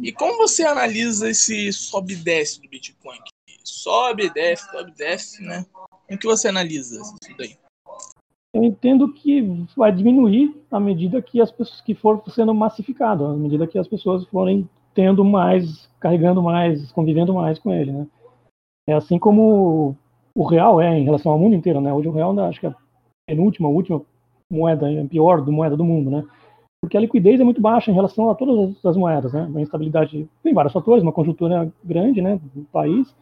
E 0.00 0.12
como 0.12 0.38
você 0.38 0.64
analisa 0.64 1.28
esse 1.28 1.72
sobe 1.72 2.14
e 2.14 2.16
desce 2.16 2.60
do 2.60 2.68
Bitcoin? 2.68 3.18
Sobe, 3.62 4.30
desce, 4.30 4.70
sobe, 4.70 4.92
desce, 4.92 5.42
né? 5.42 5.66
Como 6.06 6.18
que 6.18 6.26
você 6.26 6.48
analisa 6.48 7.00
isso 7.00 7.36
daí? 7.36 7.56
Eu 8.54 8.64
entendo 8.64 9.12
que 9.12 9.42
vai 9.76 9.90
diminuir 9.90 10.54
à 10.70 10.78
medida 10.78 11.22
que 11.22 11.40
as 11.40 11.50
pessoas 11.50 11.80
que 11.80 11.94
for 11.94 12.22
sendo 12.30 12.54
massificado, 12.54 13.24
à 13.24 13.36
medida 13.36 13.66
que 13.66 13.78
as 13.78 13.88
pessoas 13.88 14.26
forem 14.26 14.68
tendo 14.94 15.24
mais, 15.24 15.88
carregando 15.98 16.42
mais, 16.42 16.92
convivendo 16.92 17.32
mais 17.32 17.58
com 17.58 17.72
ele, 17.72 17.92
né? 17.92 18.06
É 18.86 18.92
assim 18.92 19.18
como 19.18 19.96
o 20.34 20.44
real 20.44 20.80
é 20.80 20.98
em 20.98 21.04
relação 21.04 21.32
ao 21.32 21.38
mundo 21.38 21.54
inteiro, 21.54 21.80
né? 21.80 21.92
Hoje 21.92 22.08
o 22.08 22.12
real, 22.12 22.38
acho 22.40 22.60
que 22.60 22.66
é 22.66 22.70
a 22.70 22.74
penúltima, 23.26 23.68
última 23.68 24.02
moeda, 24.50 24.86
a 24.88 25.04
pior 25.06 25.40
do 25.42 25.52
moeda 25.52 25.76
do 25.76 25.84
mundo, 25.84 26.10
né? 26.10 26.24
Porque 26.80 26.96
a 26.96 27.00
liquidez 27.00 27.40
é 27.40 27.44
muito 27.44 27.60
baixa 27.60 27.90
em 27.90 27.94
relação 27.94 28.28
a 28.28 28.34
todas 28.34 28.84
as 28.84 28.96
moedas, 28.96 29.32
né? 29.32 29.50
A 29.54 29.60
instabilidade 29.60 30.28
tem 30.42 30.52
vários 30.52 30.72
fatores, 30.72 31.02
uma 31.02 31.12
conjuntura 31.12 31.72
grande, 31.84 32.20
né, 32.20 32.40
do 32.54 32.64
país. 32.72 33.14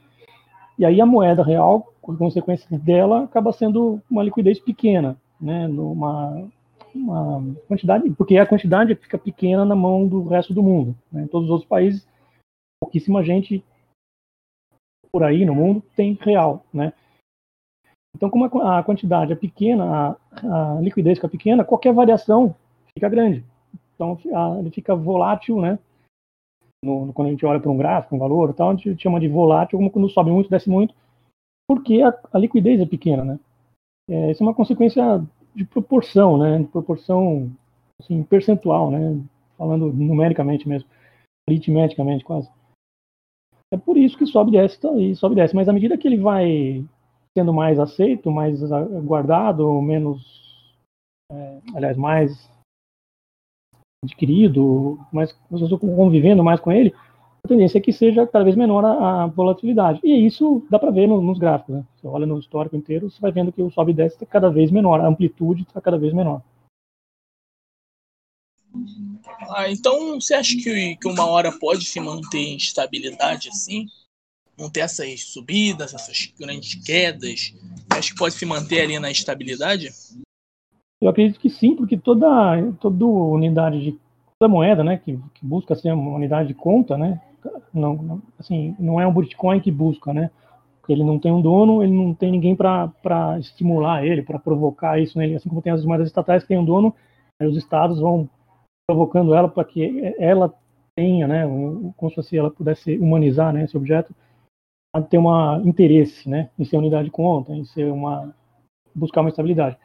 E 0.79 0.85
aí 0.85 1.01
a 1.01 1.07
moeda 1.07 1.43
real, 1.43 1.93
com 2.01 2.17
consequência 2.17 2.79
dela, 2.79 3.25
acaba 3.25 3.53
sendo 3.53 4.01
uma 4.11 4.23
liquidez 4.23 4.59
pequena, 4.59 5.17
né? 5.41 5.69
Numa 5.69 6.49
uma 6.95 7.45
quantidade, 7.69 8.11
porque 8.11 8.37
a 8.37 8.47
quantidade 8.47 8.97
fica 8.97 9.17
pequena 9.17 9.65
na 9.65 9.77
mão 9.77 10.09
do 10.09 10.27
resto 10.27 10.53
do 10.53 10.63
mundo. 10.63 10.95
Né? 11.13 11.23
Em 11.23 11.27
todos 11.27 11.47
os 11.47 11.51
outros 11.51 11.69
países, 11.69 12.07
pouquíssima 12.83 13.23
gente 13.23 13.63
por 15.13 15.23
aí 15.23 15.45
no 15.45 15.55
mundo 15.55 15.83
tem 15.97 16.19
real, 16.21 16.65
né? 16.73 16.93
Então, 18.15 18.29
como 18.29 18.45
a 18.45 18.83
quantidade 18.83 19.33
é 19.33 19.37
pequena, 19.37 20.17
a, 20.33 20.77
a 20.77 20.81
liquidez 20.81 21.19
fica 21.19 21.29
pequena, 21.29 21.65
qualquer 21.65 21.93
variação 21.93 22.55
fica 22.93 23.09
grande. 23.09 23.45
Então, 23.95 24.19
a, 24.35 24.59
ele 24.59 24.71
fica 24.71 24.95
volátil, 24.97 25.61
né? 25.61 25.79
No, 26.85 27.07
no, 27.07 27.13
quando 27.13 27.29
a 27.29 27.31
gente 27.31 27.45
olha 27.45 27.61
para 27.61 27.71
um 27.71 27.77
gráfico, 27.77 28.17
um 28.17 28.19
valor, 28.19 28.55
tal, 28.55 28.71
a 28.71 28.75
gente 28.75 29.01
chama 29.01 29.21
de 29.21 29.29
volátil, 29.29 29.79
como 29.79 29.91
quando 29.91 30.09
sobe 30.09 30.31
muito, 30.31 30.51
desce 30.51 30.69
muito, 30.69 30.95
porque 31.69 32.03
a, 32.03 32.19
a 32.33 32.39
liquidez 32.39 32.81
é 32.81 32.87
pequena, 32.87 33.25
né? 33.25 33.39
É, 34.09 34.31
isso 34.31 34.43
é 34.43 34.47
uma 34.47 34.55
consequência 34.55 35.25
de 35.55 35.65
proporção, 35.65 36.37
né? 36.37 36.59
De 36.59 36.67
proporção, 36.67 37.51
assim, 38.01 38.23
percentual, 38.23 38.91
né? 38.91 39.21
Falando 39.57 39.93
numericamente 39.93 40.69
mesmo, 40.69 40.89
aritmeticamente 41.49 42.25
quase. 42.25 42.49
É 43.73 43.77
por 43.77 43.97
isso 43.97 44.19
que 44.19 44.27
sobe 44.27 44.51
e 44.51 44.61
desce, 44.61 44.79
e 44.99 45.15
sobe 45.15 45.35
e 45.35 45.37
desce. 45.37 45.55
Mas 45.55 45.69
à 45.69 45.73
medida 45.73 45.97
que 45.97 46.09
ele 46.09 46.19
vai 46.19 46.85
sendo 47.37 47.53
mais 47.53 47.79
aceito, 47.79 48.31
mais 48.31 48.61
guardado, 49.05 49.81
menos, 49.81 50.75
é, 51.31 51.61
aliás, 51.75 51.97
mais 51.97 52.51
adquirido, 54.05 54.99
mais 55.13 55.33
pessoas 55.33 55.79
convivendo 55.79 56.43
mais 56.43 56.59
com 56.59 56.73
ele, 56.73 56.93
a 57.45 57.49
tendência 57.49 57.79
é 57.79 57.81
que 57.81 57.93
seja 57.93 58.27
cada 58.27 58.45
vez 58.45 58.57
menor 58.57 58.85
a, 58.85 59.25
a 59.25 59.27
volatilidade. 59.27 60.01
E 60.03 60.27
isso 60.27 60.67
dá 60.71 60.79
para 60.79 60.91
ver 60.91 61.07
no, 61.07 61.21
nos 61.21 61.39
gráficos. 61.39 61.77
Né? 61.77 61.85
Você 61.97 62.07
olha 62.07 62.27
no 62.27 62.39
histórico 62.39 62.77
inteiro, 62.77 63.11
você 63.11 63.21
vai 63.21 63.31
vendo 63.31 63.53
que 63.53 63.63
o 63.63 63.71
sobe 63.71 63.93
e 63.93 63.95
desce 63.95 64.17
está 64.17 64.27
cada 64.27 64.51
vez 64.51 64.71
menor, 64.71 65.01
a 65.01 65.07
amplitude 65.07 65.63
está 65.63 65.81
cada 65.81 65.99
vez 65.99 66.13
menor. 66.13 66.43
Ah, 69.49 69.71
então 69.71 70.21
você 70.21 70.35
acha 70.35 70.55
que, 70.57 70.97
que 70.97 71.09
uma 71.09 71.27
hora 71.27 71.51
pode 71.51 71.85
se 71.85 71.99
manter 72.01 72.39
em 72.39 72.57
estabilidade 72.57 73.49
assim? 73.49 73.87
Não 74.59 74.69
ter 74.69 74.81
essas 74.81 75.25
subidas, 75.25 75.95
essas 75.95 76.33
grandes 76.39 76.75
quedas? 76.75 77.55
Acho 77.91 78.13
que 78.13 78.19
pode 78.19 78.35
se 78.35 78.45
manter 78.45 78.83
ali 78.83 78.99
na 78.99 79.11
estabilidade? 79.11 79.89
Eu 81.01 81.09
acredito 81.09 81.41
que 81.41 81.49
sim, 81.49 81.75
porque 81.75 81.97
toda, 81.97 82.27
toda 82.79 83.07
unidade 83.07 83.81
de 83.81 83.99
toda 84.39 84.53
moeda, 84.53 84.85
né, 84.85 85.01
que, 85.03 85.19
que 85.35 85.45
busca 85.45 85.75
ser 85.75 85.93
uma 85.93 86.15
unidade 86.15 86.49
de 86.49 86.55
conta, 86.55 86.99
né, 86.99 87.21
não, 87.73 87.95
não, 87.95 88.23
assim, 88.39 88.75
não 88.79 89.01
é 89.01 89.07
um 89.07 89.13
Bitcoin 89.13 89.61
que 89.61 89.71
busca, 89.71 90.13
né, 90.13 90.31
ele 90.89 91.05
não 91.05 91.19
tem 91.19 91.33
um 91.33 91.41
dono, 91.41 91.83
ele 91.83 91.93
não 91.93 92.13
tem 92.13 92.31
ninguém 92.31 92.57
para 92.57 93.39
estimular 93.39 94.05
ele, 94.05 94.23
para 94.23 94.39
provocar 94.39 95.01
isso 95.01 95.19
nele, 95.19 95.37
assim 95.37 95.49
como 95.49 95.63
tem 95.63 95.73
as 95.73 95.85
moedas 95.85 96.09
estatais 96.09 96.43
que 96.43 96.49
tem 96.49 96.59
um 96.59 96.65
dono, 96.65 96.95
aí 97.39 97.47
os 97.47 97.57
estados 97.57 97.99
vão 98.01 98.29
provocando 98.91 99.35
ela 99.35 99.49
para 99.49 99.65
que 99.65 100.15
ela 100.19 100.53
tenha, 100.97 101.29
né, 101.29 101.45
como 101.97 102.11
se 102.23 102.37
ela 102.37 102.51
pudesse 102.51 102.99
humanizar, 102.99 103.53
né, 103.53 103.65
esse 103.65 103.77
objeto, 103.77 104.13
a 104.95 105.01
ter 105.01 105.19
um 105.19 105.69
interesse, 105.69 106.29
né, 106.29 106.51
em 106.59 106.65
ser 106.65 106.77
unidade 106.77 107.05
de 107.05 107.11
conta, 107.13 107.53
em 107.53 107.65
ser 107.65 107.91
uma 107.91 108.35
buscar 108.93 109.21
uma 109.21 109.31
estabilidade. 109.31 109.79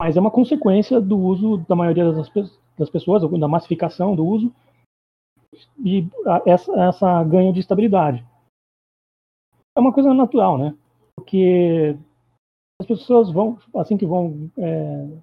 Mas 0.00 0.16
é 0.16 0.20
uma 0.20 0.30
consequência 0.30 1.00
do 1.00 1.18
uso 1.18 1.58
da 1.68 1.74
maioria 1.74 2.12
das, 2.12 2.30
das 2.78 2.88
pessoas, 2.88 3.28
da 3.40 3.48
massificação 3.48 4.14
do 4.14 4.24
uso 4.24 4.54
e 5.84 6.08
essa, 6.46 6.72
essa 6.80 7.24
ganho 7.24 7.52
de 7.52 7.58
estabilidade. 7.58 8.24
É 9.76 9.80
uma 9.80 9.92
coisa 9.92 10.14
natural, 10.14 10.56
né? 10.56 10.76
Porque 11.16 11.98
as 12.80 12.86
pessoas 12.86 13.32
vão, 13.32 13.58
assim 13.74 13.96
que 13.96 14.06
vão 14.06 14.48
é, 14.56 15.18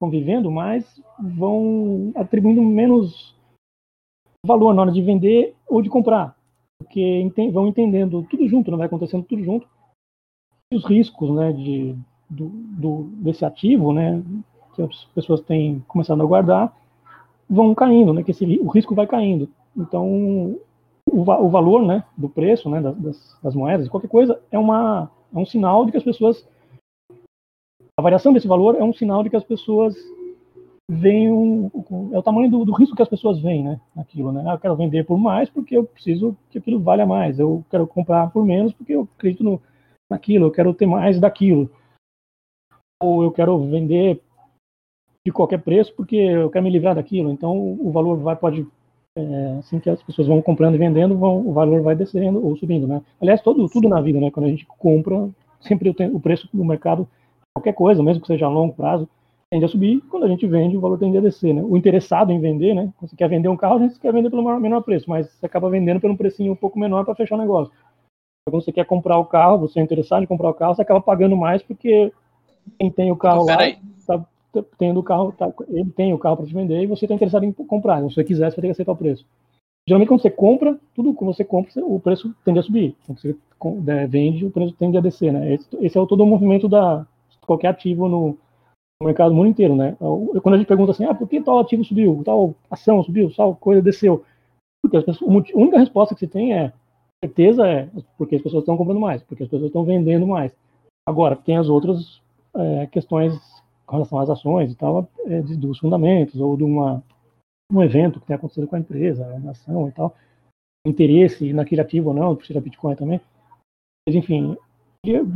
convivendo 0.00 0.50
mais, 0.50 1.00
vão 1.18 2.10
atribuindo 2.16 2.62
menos 2.62 3.36
valor 4.44 4.72
na 4.72 4.82
hora 4.82 4.90
de 4.90 5.02
vender 5.02 5.54
ou 5.68 5.82
de 5.82 5.90
comprar. 5.90 6.34
Porque 6.78 7.30
vão 7.52 7.68
entendendo 7.68 8.26
tudo 8.30 8.48
junto, 8.48 8.70
não 8.70 8.78
vai 8.78 8.86
acontecendo 8.86 9.22
tudo 9.22 9.44
junto. 9.44 9.68
Os 10.72 10.86
riscos 10.86 11.30
né, 11.30 11.52
de, 11.52 11.94
do, 12.28 12.48
do, 12.48 13.02
desse 13.16 13.44
ativo, 13.44 13.92
né, 13.92 14.22
que 14.74 14.80
as 14.80 15.04
pessoas 15.14 15.42
têm 15.42 15.84
começado 15.86 16.22
a 16.22 16.26
guardar, 16.26 16.74
vão 17.48 17.74
caindo, 17.74 18.14
né, 18.14 18.22
que 18.22 18.30
esse, 18.30 18.58
o 18.58 18.68
risco 18.68 18.94
vai 18.94 19.06
caindo. 19.06 19.50
Então, 19.76 20.56
o, 21.10 21.20
o 21.20 21.50
valor 21.50 21.82
né, 21.82 22.04
do 22.16 22.28
preço 22.28 22.70
né, 22.70 22.80
das, 22.80 23.38
das 23.42 23.54
moedas, 23.54 23.88
qualquer 23.88 24.08
coisa, 24.08 24.40
é, 24.50 24.58
uma, 24.58 25.10
é 25.34 25.38
um 25.38 25.44
sinal 25.44 25.84
de 25.84 25.90
que 25.90 25.98
as 25.98 26.04
pessoas 26.04 26.48
a 27.96 28.02
variação 28.02 28.32
desse 28.32 28.48
valor 28.48 28.76
é 28.76 28.84
um 28.84 28.92
sinal 28.92 29.22
de 29.22 29.30
que 29.30 29.36
as 29.36 29.44
pessoas 29.44 29.94
veem 30.88 31.30
um, 31.30 31.70
é 32.12 32.18
o 32.18 32.22
tamanho 32.22 32.50
do, 32.50 32.64
do, 32.64 32.72
risco 32.72 32.96
que 32.96 33.02
as 33.02 33.08
pessoas 33.08 33.40
veem, 33.40 33.62
né, 33.62 33.80
naquilo, 33.94 34.32
né? 34.32 34.42
Ah, 34.46 34.54
eu 34.54 34.58
quero 34.58 34.76
vender 34.76 35.06
por 35.06 35.16
mais 35.16 35.48
porque 35.48 35.76
eu 35.76 35.84
preciso 35.84 36.36
que 36.50 36.58
aquilo 36.58 36.80
valha 36.80 37.06
mais. 37.06 37.38
Eu 37.38 37.64
quero 37.70 37.86
comprar 37.86 38.30
por 38.30 38.44
menos 38.44 38.72
porque 38.72 38.94
eu 38.94 39.08
acredito 39.16 39.44
no, 39.44 39.62
naquilo. 40.10 40.46
Eu 40.46 40.50
quero 40.50 40.74
ter 40.74 40.86
mais 40.86 41.20
daquilo. 41.20 41.70
Ou 43.00 43.22
eu 43.22 43.30
quero 43.30 43.56
vender 43.58 44.20
de 45.24 45.32
qualquer 45.32 45.62
preço 45.62 45.94
porque 45.94 46.16
eu 46.16 46.50
quero 46.50 46.64
me 46.64 46.70
livrar 46.70 46.96
daquilo. 46.96 47.30
Então 47.30 47.56
o 47.80 47.92
valor 47.92 48.16
vai 48.16 48.34
pode 48.34 48.66
é, 49.16 49.56
assim 49.58 49.78
que 49.78 49.90
as 49.90 50.02
pessoas 50.02 50.28
vão 50.28 50.42
comprando 50.42 50.74
e 50.74 50.78
vendendo, 50.78 51.16
vão, 51.16 51.46
o 51.46 51.52
valor 51.52 51.82
vai 51.82 51.94
descendo 51.94 52.44
ou 52.44 52.56
subindo, 52.56 52.86
né? 52.86 53.02
Aliás, 53.20 53.42
todo, 53.42 53.68
tudo 53.68 53.88
na 53.88 54.00
vida, 54.00 54.20
né? 54.20 54.30
Quando 54.30 54.46
a 54.46 54.50
gente 54.50 54.66
compra, 54.66 55.28
sempre 55.60 55.90
o, 55.90 56.20
preço 56.20 56.48
no 56.52 56.64
mercado 56.64 57.08
qualquer 57.54 57.72
coisa, 57.72 58.02
mesmo 58.02 58.20
que 58.22 58.26
seja 58.26 58.46
a 58.46 58.48
longo 58.48 58.74
prazo, 58.74 59.08
tende 59.50 59.64
a 59.64 59.68
subir. 59.68 60.00
Quando 60.02 60.24
a 60.24 60.28
gente 60.28 60.46
vende, 60.46 60.76
o 60.76 60.80
valor 60.80 60.98
tende 60.98 61.18
a 61.18 61.20
descer. 61.20 61.52
Né? 61.52 61.62
O 61.62 61.76
interessado 61.76 62.32
em 62.32 62.40
vender, 62.40 62.74
né? 62.74 62.92
Você 63.00 63.16
quer 63.16 63.28
vender 63.28 63.48
um 63.48 63.56
carro, 63.56 63.76
a 63.76 63.78
gente 63.80 63.98
quer 63.98 64.12
vender 64.12 64.30
pelo 64.30 64.42
maior, 64.42 64.60
menor 64.60 64.82
preço, 64.82 65.08
mas 65.08 65.28
você 65.28 65.46
acaba 65.46 65.68
vendendo 65.68 66.00
pelo 66.00 66.14
um 66.14 66.16
precinho 66.16 66.52
um 66.52 66.56
pouco 66.56 66.78
menor 66.78 67.04
para 67.04 67.14
fechar 67.14 67.34
o 67.34 67.40
negócio. 67.40 67.72
Quando 68.46 68.62
você 68.62 68.72
quer 68.72 68.86
comprar 68.86 69.18
o 69.18 69.24
carro, 69.24 69.58
você 69.58 69.80
é 69.80 69.82
interessado 69.82 70.22
em 70.22 70.26
comprar 70.26 70.50
o 70.50 70.54
carro, 70.54 70.74
você 70.74 70.82
acaba 70.82 71.00
pagando 71.00 71.36
mais 71.36 71.62
porque 71.62 72.12
quem 72.78 72.90
tem 72.90 73.10
o 73.10 73.16
carro 73.16 73.44
lá 73.44 73.68
está 73.68 74.24
tendo 74.78 75.00
o 75.00 75.02
carro, 75.02 75.32
tá, 75.32 75.52
ele 75.68 75.90
tem 75.90 76.12
o 76.12 76.18
carro 76.18 76.38
para 76.38 76.46
te 76.46 76.54
vender 76.54 76.82
e 76.82 76.86
você 76.86 77.04
está 77.04 77.14
interessado 77.14 77.44
em 77.44 77.52
comprar. 77.52 77.98
Se 77.98 78.14
você 78.14 78.24
quiser, 78.24 78.50
você 78.50 78.56
vai 78.56 78.62
ter 78.62 78.68
que 78.68 78.72
aceitar 78.72 78.92
o 78.92 78.96
preço. 78.96 79.24
Geralmente, 79.86 80.08
quando 80.08 80.22
você 80.22 80.30
compra, 80.30 80.78
tudo 80.94 81.14
que 81.14 81.24
você 81.24 81.44
compra, 81.44 81.70
o 81.84 81.98
preço 81.98 82.34
tende 82.44 82.58
a 82.58 82.62
subir. 82.62 82.96
Quando 83.06 83.20
você 83.20 83.36
vende, 84.08 84.44
o 84.44 84.50
preço 84.50 84.74
tende 84.74 84.96
a 84.96 85.00
descer. 85.00 85.32
Né? 85.32 85.54
Esse, 85.54 85.68
esse 85.80 85.98
é 85.98 86.06
todo 86.06 86.22
o 86.22 86.26
movimento 86.26 86.68
da, 86.68 87.06
qualquer 87.50 87.68
ativo 87.68 88.08
no, 88.08 88.38
mercado 89.02 89.34
mundo 89.34 89.48
inteiro, 89.48 89.74
né? 89.74 89.96
Quando 90.42 90.54
a 90.54 90.58
gente 90.58 90.68
pergunta 90.68 90.92
assim, 90.92 91.04
ah, 91.04 91.14
por 91.14 91.28
que 91.28 91.40
tal 91.40 91.58
ativo 91.58 91.84
subiu, 91.84 92.22
tal 92.24 92.54
ação 92.70 93.02
subiu, 93.02 93.32
tal 93.34 93.56
coisa 93.56 93.82
desceu, 93.82 94.24
Porque 94.82 94.96
as 94.96 95.04
pessoas, 95.04 95.30
a 95.30 95.58
única 95.58 95.78
resposta 95.78 96.14
que 96.14 96.20
você 96.20 96.26
tem 96.26 96.54
é 96.54 96.72
certeza 97.24 97.66
é 97.66 97.88
porque 98.16 98.36
as 98.36 98.42
pessoas 98.42 98.62
estão 98.62 98.76
comprando 98.76 99.00
mais, 99.00 99.22
porque 99.22 99.42
as 99.42 99.48
pessoas 99.48 99.68
estão 99.68 99.84
vendendo 99.84 100.26
mais. 100.26 100.52
Agora, 101.08 101.34
tem 101.34 101.56
as 101.56 101.68
outras 101.68 102.20
é, 102.54 102.86
questões 102.86 103.34
com 103.86 103.96
relação 103.96 104.18
às 104.20 104.30
ações 104.30 104.70
e 104.70 104.76
tal, 104.76 105.08
é, 105.26 105.42
dos 105.42 105.78
fundamentos, 105.78 106.40
ou 106.40 106.56
de 106.56 106.62
uma, 106.62 107.02
um 107.72 107.82
evento 107.82 108.20
que 108.20 108.26
tem 108.26 108.36
acontecido 108.36 108.68
com 108.68 108.76
a 108.76 108.80
empresa, 108.80 109.26
a 109.26 109.50
ação 109.50 109.88
e 109.88 109.92
tal, 109.92 110.14
interesse 110.86 111.52
naquele 111.52 111.80
ativo 111.80 112.10
ou 112.10 112.14
não, 112.14 112.36
precisa 112.36 112.60
Bitcoin 112.60 112.94
também. 112.94 113.20
Mas, 114.06 114.14
enfim, 114.14 114.56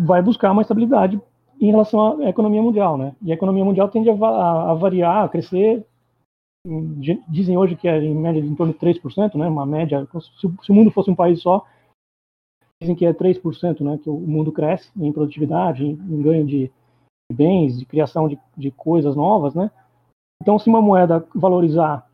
vai 0.05 0.23
buscar 0.23 0.53
uma 0.53 0.63
estabilidade 0.63 1.21
em 1.61 1.71
relação 1.71 2.21
à 2.23 2.29
economia 2.29 2.63
mundial, 2.63 2.97
né? 2.99 3.15
E 3.23 3.31
a 3.31 3.35
economia 3.35 3.65
mundial 3.65 3.89
tende 3.89 4.11
a, 4.11 4.13
a, 4.13 4.75
variar, 4.75 5.25
a 5.25 5.29
crescer. 5.29 5.87
Dizem 7.29 7.57
hoje 7.57 7.77
que 7.77 7.87
é 7.87 7.99
em 8.03 8.15
média 8.15 8.41
de 8.41 8.49
em 8.49 8.55
torno 8.55 8.73
de 8.73 8.79
3%, 8.79 9.35
né? 9.37 9.49
Uma 9.49 9.67
média. 9.67 10.07
Se, 10.41 10.47
o 10.47 10.75
mundo 10.75 10.91
fosse 10.91 11.11
um 11.11 11.15
país 11.15 11.43
só, 11.43 11.67
dizem 12.81 12.97
que 12.97 13.05
é 13.05 13.13
3%, 13.13 13.81
né? 13.81 13.99
Que 13.99 14.09
o 14.09 14.19
mundo 14.19 14.51
cresce 14.53 14.91
em 14.97 15.13
produtividade, 15.13 15.85
em, 15.85 15.93
em 15.93 16.23
ganho 16.23 16.47
de 16.47 16.71
bens, 17.33 17.79
de 17.79 17.87
criação 17.87 18.29
de, 18.29 18.39
de 18.57 18.71
coisas 18.71 19.15
novas, 19.15 19.55
né? 19.55 19.71
Então, 20.43 20.59
se 20.59 20.69
uma 20.69 20.83
moeda 20.83 21.27
valorizar 21.35 22.09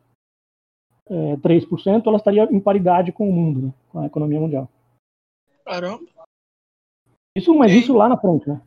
é, 1.07 1.35
3%, 1.37 2.03
ela 2.05 2.17
estaria 2.17 2.43
em 2.43 2.59
paridade 2.59 3.11
com 3.11 3.29
o 3.29 3.33
mundo, 3.33 3.61
né? 3.61 3.73
com 3.89 3.99
a 3.99 4.05
economia 4.05 4.39
mundial. 4.39 4.69
Caramba. 5.65 6.03
Isso, 7.35 7.53
mas 7.55 7.71
isso 7.71 7.93
lá 7.93 8.09
na 8.09 8.17
frente, 8.17 8.47
né? 8.47 8.61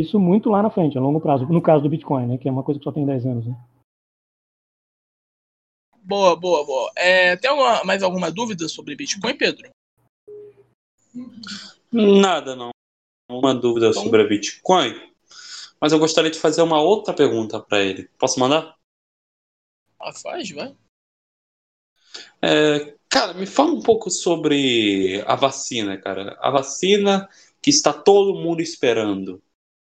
Isso 0.00 0.18
muito 0.18 0.48
lá 0.48 0.62
na 0.62 0.70
frente, 0.70 0.96
a 0.96 1.00
longo 1.00 1.20
prazo. 1.20 1.44
No 1.46 1.60
caso 1.60 1.82
do 1.82 1.90
Bitcoin, 1.90 2.26
né? 2.26 2.38
Que 2.38 2.48
é 2.48 2.52
uma 2.52 2.62
coisa 2.62 2.78
que 2.80 2.84
só 2.84 2.92
tem 2.92 3.04
10 3.04 3.26
anos, 3.26 3.46
né? 3.46 3.54
Boa, 6.02 6.34
boa, 6.34 6.64
boa. 6.64 6.90
É, 6.96 7.36
tem 7.36 7.50
alguma, 7.50 7.84
mais 7.84 8.02
alguma 8.02 8.30
dúvida 8.30 8.66
sobre 8.68 8.96
Bitcoin, 8.96 9.36
Pedro? 9.36 9.70
Nada, 11.92 12.56
não. 12.56 12.70
Uma 13.30 13.54
dúvida 13.54 13.88
Então- 13.90 14.02
sobre 14.02 14.22
a 14.22 14.26
Bitcoin. 14.26 14.94
Mas 15.80 15.92
eu 15.92 15.98
gostaria 15.98 16.30
de 16.30 16.38
fazer 16.38 16.62
uma 16.62 16.80
outra 16.80 17.12
pergunta 17.14 17.60
para 17.60 17.80
ele. 17.82 18.08
Posso 18.18 18.40
mandar? 18.40 18.76
Ah, 20.00 20.12
faz, 20.12 20.50
vai. 20.50 20.74
É, 22.42 22.96
cara, 23.08 23.34
me 23.34 23.46
fala 23.46 23.72
um 23.72 23.82
pouco 23.82 24.10
sobre 24.10 25.22
a 25.26 25.36
vacina, 25.36 25.96
cara. 25.98 26.38
A 26.40 26.50
vacina 26.50 27.28
que 27.62 27.70
está 27.70 27.92
todo 27.92 28.38
mundo 28.38 28.60
esperando. 28.62 29.42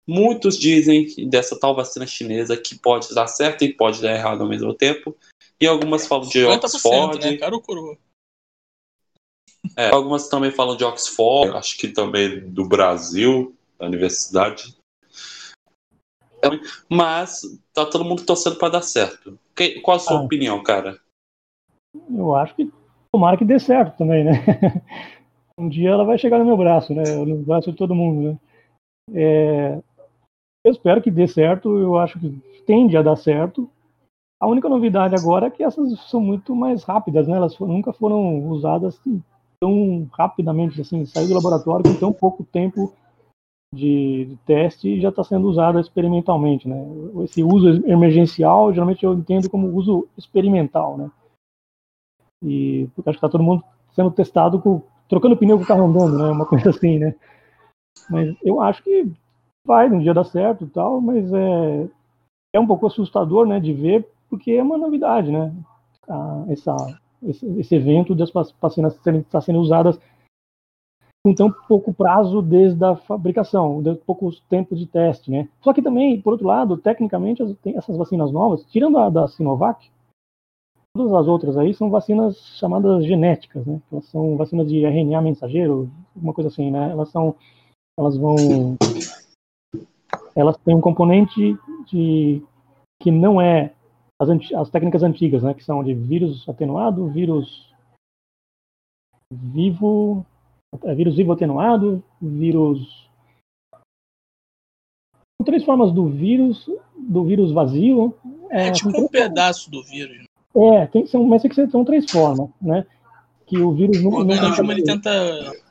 Muitos 0.07 0.57
dizem 0.57 1.05
dessa 1.29 1.59
tal 1.59 1.75
vacina 1.75 2.07
chinesa 2.07 2.55
que 2.55 2.79
pode 2.79 3.13
dar 3.13 3.27
certo 3.27 3.63
e 3.65 3.73
pode 3.73 4.01
dar 4.01 4.13
errado 4.15 4.41
ao 4.41 4.47
mesmo 4.49 4.73
tempo. 4.73 5.15
E 5.59 5.67
algumas 5.67 6.07
falam 6.07 6.27
de 6.29 6.39
50%, 6.39 6.55
Oxford. 6.55 7.31
né? 7.31 7.37
Cara 7.37 7.55
ou 7.55 7.61
coroa? 7.61 7.97
É, 9.75 9.89
algumas 9.89 10.29
também 10.29 10.49
falam 10.51 10.77
de 10.77 10.83
Oxford, 10.85 11.57
acho 11.57 11.77
que 11.77 11.89
também 11.89 12.39
do 12.49 12.65
Brasil, 12.67 13.53
da 13.77 13.85
universidade. 13.85 14.75
Mas 16.89 17.41
tá 17.73 17.85
todo 17.85 18.05
mundo 18.05 18.25
torcendo 18.25 18.57
para 18.57 18.69
dar 18.69 18.81
certo. 18.81 19.37
Que- 19.55 19.81
qual 19.81 19.97
a 19.97 19.99
sua 19.99 20.19
Ah. 20.19 20.21
opinião, 20.23 20.61
cara? 20.63 20.99
Eu 22.15 22.33
acho 22.35 22.55
que 22.55 22.71
tomara 23.11 23.35
que 23.37 23.43
dê 23.43 23.59
certo 23.59 23.97
também, 23.97 24.23
né? 24.23 24.31
um 25.57 25.67
dia 25.67 25.89
ela 25.89 26.05
vai 26.05 26.17
chegar 26.17 26.37
no 26.39 26.45
meu 26.45 26.55
braço, 26.55 26.93
né? 26.93 27.03
No 27.25 27.37
braço 27.39 27.71
de 27.71 27.77
todo 27.77 27.95
mundo, 27.95 28.31
né? 28.31 28.39
É, 29.13 29.81
eu 30.67 30.71
espero 30.71 31.01
que 31.01 31.09
dê 31.09 31.27
certo, 31.27 31.77
eu 31.77 31.97
acho 31.97 32.19
que 32.19 32.29
tende 32.65 32.97
a 32.97 33.01
dar 33.01 33.15
certo. 33.15 33.69
A 34.39 34.45
única 34.47 34.67
novidade 34.67 35.15
agora 35.15 35.47
é 35.47 35.49
que 35.49 35.63
essas 35.63 35.99
são 36.09 36.19
muito 36.19 36.55
mais 36.55 36.83
rápidas, 36.83 37.27
né? 37.27 37.37
Elas 37.37 37.57
nunca 37.57 37.93
foram 37.93 38.49
usadas 38.49 38.99
assim, 38.99 39.23
tão 39.59 40.07
rapidamente, 40.11 40.79
assim, 40.81 41.05
saiu 41.05 41.29
do 41.29 41.33
laboratório 41.33 41.85
com 41.85 41.95
tão 41.95 42.13
pouco 42.13 42.43
tempo 42.43 42.93
de, 43.73 44.25
de 44.25 44.37
teste 44.45 44.89
e 44.89 45.01
já 45.01 45.09
está 45.09 45.23
sendo 45.23 45.47
usada 45.47 45.79
experimentalmente, 45.79 46.67
né? 46.67 46.85
Esse 47.23 47.41
uso 47.41 47.69
emergencial, 47.87 48.73
geralmente 48.73 49.05
eu 49.05 49.13
entendo 49.13 49.49
como 49.49 49.73
uso 49.73 50.07
experimental, 50.17 50.97
né? 50.97 51.09
E 52.43 52.87
acho 52.97 53.03
que 53.03 53.09
está 53.09 53.29
todo 53.29 53.43
mundo 53.43 53.63
sendo 53.93 54.11
testado 54.11 54.59
com 54.59 54.81
trocando 55.07 55.37
pneu 55.37 55.57
com 55.57 55.63
o 55.63 55.67
carro 55.67 55.85
andando, 55.85 56.17
né? 56.17 56.29
Uma 56.29 56.45
coisa 56.45 56.69
assim, 56.69 56.99
né? 56.99 57.15
Mas 58.09 58.35
eu 58.43 58.61
acho 58.61 58.83
que 58.83 59.09
vai, 59.67 59.89
um 59.89 59.99
dia 59.99 60.13
dar 60.13 60.23
certo 60.23 60.63
e 60.63 60.67
tal, 60.67 61.01
mas 61.01 61.31
é, 61.33 61.89
é 62.53 62.59
um 62.59 62.65
pouco 62.65 62.87
assustador, 62.87 63.45
né, 63.45 63.59
de 63.59 63.73
ver, 63.73 64.07
porque 64.29 64.51
é 64.53 64.63
uma 64.63 64.77
novidade, 64.77 65.31
né? 65.31 65.53
Ah, 66.09 66.45
essa, 66.49 66.99
esse, 67.21 67.45
esse 67.59 67.75
evento 67.75 68.15
das 68.15 68.31
vac- 68.31 68.55
vacinas 68.61 68.95
serem 69.03 69.21
tá 69.23 69.41
sendo 69.41 69.59
usadas 69.59 69.99
com 71.23 71.35
tão 71.35 71.51
pouco 71.67 71.93
prazo 71.93 72.41
desde 72.41 72.81
a 72.85 72.95
fabricação, 72.95 73.81
de 73.83 73.93
poucos 73.95 74.39
tempos 74.49 74.79
de 74.79 74.85
teste, 74.85 75.29
né? 75.29 75.49
Só 75.61 75.73
que 75.73 75.81
também, 75.81 76.21
por 76.21 76.31
outro 76.31 76.47
lado, 76.47 76.77
tecnicamente, 76.77 77.43
essas 77.75 77.97
vacinas 77.97 78.31
novas, 78.31 78.63
tirando 78.71 78.97
a 78.97 79.09
da 79.09 79.27
Sinovac, 79.27 79.89
todas 80.95 81.13
as 81.13 81.27
outras 81.27 81.57
aí 81.57 81.73
são 81.73 81.89
vacinas 81.89 82.37
chamadas 82.57 83.05
genéticas, 83.05 83.65
né? 83.65 83.81
Elas 83.91 84.05
são 84.05 84.37
vacinas 84.37 84.67
de 84.69 84.85
RNA 84.85 85.21
mensageiro, 85.21 85.89
uma 86.15 86.33
coisa 86.33 86.47
assim, 86.47 86.71
né? 86.71 86.89
Elas 86.91 87.09
são, 87.09 87.35
elas 87.99 88.17
vão, 88.17 88.75
elas 90.37 90.55
têm 90.57 90.75
um 90.75 90.81
componente 90.81 91.57
de 91.87 92.43
que 93.01 93.09
não 93.09 93.41
é 93.41 93.73
as, 94.21 94.29
as 94.53 94.69
técnicas 94.69 95.01
antigas, 95.01 95.41
né? 95.41 95.53
Que 95.55 95.63
são 95.63 95.83
de 95.83 95.95
vírus 95.95 96.47
atenuado, 96.47 97.09
vírus 97.09 97.73
vivo, 99.33 100.23
é, 100.83 100.93
vírus 100.93 101.15
vivo 101.15 101.31
atenuado, 101.31 102.03
vírus 102.21 103.09
são 105.39 105.45
três 105.45 105.63
formas 105.63 105.91
do 105.91 106.07
vírus, 106.07 106.69
do 106.95 107.23
vírus 107.23 107.51
vazio. 107.51 108.15
É, 108.49 108.67
É, 108.67 108.71
tipo 108.71 108.89
um 108.89 109.07
pedaço 109.07 109.71
do 109.71 109.83
vírus. 109.83 110.25
é, 110.55 110.85
tem, 110.87 111.07
são, 111.07 111.23
mas 111.25 111.41
tem 111.41 111.49
que 111.49 111.55
ser, 111.55 111.69
são 111.69 111.83
três 111.83 112.09
formas, 112.09 112.49
né? 112.61 112.85
Que 113.47 113.57
o 113.57 113.71
vírus 113.71 114.03
não, 114.03 114.11
O 114.11 114.23
não 114.23 114.71
ele 114.71 114.83
tenta 114.83 115.09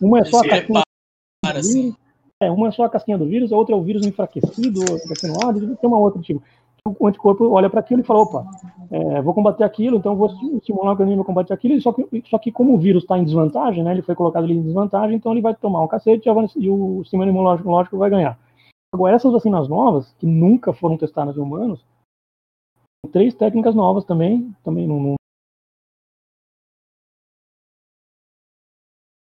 Uma 0.01 0.21
é 0.21 0.25
só 0.25 0.41
a 0.41 0.43
do 0.43 1.59
assim. 1.59 1.95
É, 2.43 2.51
uma 2.51 2.69
é 2.69 2.71
só 2.71 2.85
a 2.85 2.91
casquinha 2.91 3.17
do 3.17 3.27
vírus, 3.27 3.53
a 3.53 3.57
outra 3.57 3.75
é 3.75 3.79
o 3.79 3.83
vírus 3.83 4.07
enfraquecido, 4.07 4.81
tem 5.81 5.89
uma 5.89 5.99
outra 5.99 6.21
tipo. 6.21 6.43
O 6.99 7.09
anticorpo 7.09 7.49
olha 7.51 7.69
para 7.69 7.81
aquilo 7.81 8.01
e 8.01 8.05
fala, 8.05 8.21
opa, 8.21 8.47
é, 8.93 9.21
vou 9.21 9.35
combater 9.35 9.65
aquilo, 9.65 9.97
então 9.97 10.15
vou 10.15 10.31
estimular 10.57 10.91
o 10.91 10.91
organismo 10.91 11.23
a 11.23 11.25
combater 11.25 11.53
aquilo, 11.53 11.81
só 11.81 11.93
que, 11.93 12.23
só 12.27 12.39
que 12.39 12.53
como 12.53 12.75
o 12.75 12.79
vírus 12.79 13.03
está 13.03 13.19
em 13.19 13.25
desvantagem, 13.25 13.83
né, 13.83 13.91
ele 13.91 14.03
foi 14.03 14.15
colocado 14.15 14.45
ali 14.45 14.55
em 14.55 14.63
desvantagem, 14.63 15.17
então 15.17 15.33
ele 15.33 15.41
vai 15.41 15.53
tomar 15.55 15.83
um 15.83 15.89
cacete 15.89 16.29
e 16.29 16.71
o 16.71 17.03
sistema 17.03 17.27
imunológico 17.27 17.69
lógico, 17.69 17.99
vai 17.99 18.09
ganhar. 18.09 18.39
Agora, 18.95 19.17
essas 19.17 19.33
vacinas 19.33 19.69
novas, 19.69 20.13
que 20.19 20.27
nunca 20.27 20.73
foram 20.73 20.97
testadas 20.97 21.37
em 21.37 21.41
humanos, 21.41 21.85
três 23.11 23.35
técnicas 23.35 23.75
novas 23.75 24.05
também, 24.05 24.55
também 24.63 24.87
não, 24.87 25.01
não 25.01 25.16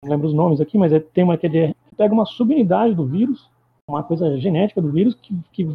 lembro 0.03 0.27
os 0.27 0.33
nomes 0.33 0.59
aqui, 0.61 0.77
mas 0.77 0.91
é, 0.93 0.99
tem 0.99 1.23
uma 1.23 1.37
que 1.37 1.47
é 1.47 1.73
pega 1.97 2.13
uma 2.13 2.25
subunidade 2.25 2.95
do 2.95 3.05
vírus, 3.05 3.49
uma 3.89 4.03
coisa 4.03 4.37
genética 4.37 4.81
do 4.81 4.91
vírus, 4.91 5.15
que, 5.15 5.35
que 5.51 5.69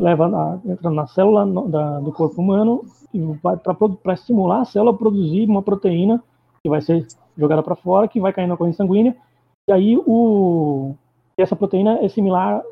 leva 0.00 0.28
na, 0.28 0.60
entra 0.64 0.90
na 0.90 1.06
célula 1.06 1.44
no- 1.44 1.68
da- 1.68 2.00
do 2.00 2.12
corpo 2.12 2.40
humano 2.40 2.84
e 3.12 3.20
vai 3.42 3.56
para 3.56 4.14
estimular 4.14 4.60
a 4.60 4.64
célula 4.64 4.92
a 4.92 4.96
produzir 4.96 5.48
uma 5.48 5.62
proteína 5.62 6.22
que 6.62 6.68
vai 6.68 6.80
ser 6.80 7.06
jogada 7.36 7.62
para 7.62 7.76
fora, 7.76 8.08
que 8.08 8.20
vai 8.20 8.32
cair 8.32 8.46
na 8.46 8.56
corrente 8.56 8.76
sanguínea, 8.76 9.16
e 9.68 9.72
aí 9.72 9.96
o, 10.06 10.94
essa 11.36 11.56
proteína 11.56 11.98
é 12.02 12.08
similar, 12.08 12.62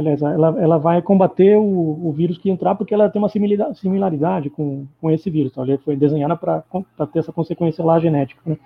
aliás, 0.00 0.20
ela, 0.22 0.60
ela 0.60 0.78
vai 0.78 1.00
combater 1.02 1.56
o, 1.56 2.08
o 2.08 2.12
vírus 2.12 2.38
que 2.38 2.50
entrar, 2.50 2.74
porque 2.74 2.94
ela 2.94 3.08
tem 3.08 3.20
uma 3.20 3.28
similida- 3.28 3.72
similaridade 3.74 4.50
com, 4.50 4.86
com 5.00 5.10
esse 5.10 5.30
vírus, 5.30 5.52
então 5.52 5.64
ela 5.64 5.78
foi 5.78 5.96
desenhada 5.96 6.36
para 6.36 6.62
ter 7.12 7.20
essa 7.20 7.32
consequência 7.32 7.84
lá 7.84 7.98
genética, 7.98 8.40
né? 8.44 8.56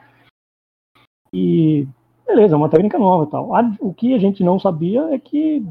E 1.35 1.87
beleza, 2.27 2.55
é 2.55 2.57
uma 2.57 2.71
técnica 2.71 2.99
nova 2.99 3.25
e 3.25 3.31
tal. 3.31 3.51
O 3.81 3.93
que 3.93 4.14
a 4.14 4.19
gente 4.19 4.43
não 4.45 4.59
sabia 4.59 5.03
é 5.12 5.19
que 5.19 5.62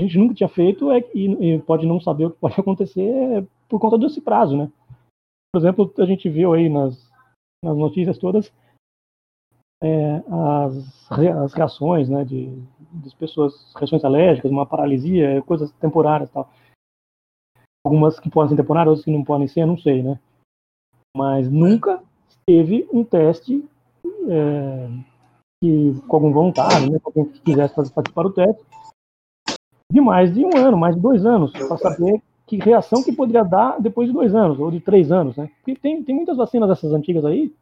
a 0.00 0.02
gente 0.02 0.18
nunca 0.18 0.34
tinha 0.34 0.48
feito 0.48 0.90
é, 0.90 0.98
e, 1.14 1.60
pode 1.62 1.86
não 1.86 2.00
saber 2.00 2.26
o 2.26 2.30
que 2.30 2.38
pode 2.38 2.54
acontecer 2.60 3.46
por 3.68 3.80
conta 3.80 3.98
desse 3.98 4.20
prazo, 4.20 4.56
né? 4.56 4.70
Por 5.52 5.60
exemplo, 5.60 5.92
a 5.98 6.04
gente 6.04 6.28
viu 6.28 6.52
aí 6.52 6.68
nas, 6.68 7.10
nas 7.64 7.76
notícias 7.76 8.18
todas 8.18 8.52
é, 9.82 10.16
as, 10.66 11.10
as 11.10 11.52
reações, 11.52 12.08
né, 12.08 12.24
de, 12.24 12.50
das 12.90 13.14
pessoas, 13.14 13.72
reações 13.74 14.04
alérgicas, 14.04 14.50
uma 14.50 14.66
paralisia, 14.66 15.42
coisas 15.42 15.70
temporárias 15.72 16.28
e 16.28 16.32
tal. 16.32 16.50
Algumas 17.86 18.18
que 18.18 18.30
podem 18.30 18.50
ser 18.50 18.62
temporárias, 18.62 18.90
outras 18.90 19.04
que 19.04 19.12
não 19.12 19.22
podem 19.22 19.46
ser, 19.46 19.66
não 19.66 19.78
sei, 19.78 20.02
né? 20.02 20.18
Mas 21.16 21.48
nunca 21.50 22.02
teve 22.46 22.88
um 22.92 23.04
teste 23.04 23.64
é, 24.28 24.88
que, 25.62 26.00
com 26.06 26.16
algum 26.16 26.32
voluntário, 26.32 26.90
né, 26.90 26.98
alguém 27.04 27.24
que 27.26 27.40
quisesse 27.40 27.74
fazer, 27.74 27.92
participar 27.92 28.22
do 28.22 28.32
teste, 28.32 28.64
de 29.92 30.00
mais 30.00 30.34
de 30.34 30.44
um 30.44 30.56
ano, 30.56 30.76
mais 30.76 30.94
de 30.94 31.00
dois 31.00 31.24
anos, 31.24 31.52
para 31.52 31.78
saber 31.78 32.18
que 32.18 32.24
que 32.46 32.56
reação 32.58 33.02
que 33.02 33.12
poderia 33.12 33.42
dar 33.42 33.80
depois 33.80 34.08
de 34.08 34.14
dois 34.14 34.34
anos, 34.34 34.58
ou 34.58 34.70
de 34.70 34.80
três 34.80 35.10
anos, 35.10 35.36
né? 35.36 35.50
Porque 35.56 35.80
tem, 35.80 36.02
tem 36.02 36.14
muitas 36.14 36.36
vacinas 36.36 36.68
dessas 36.68 36.92
antigas 36.92 37.24
aí. 37.24 37.52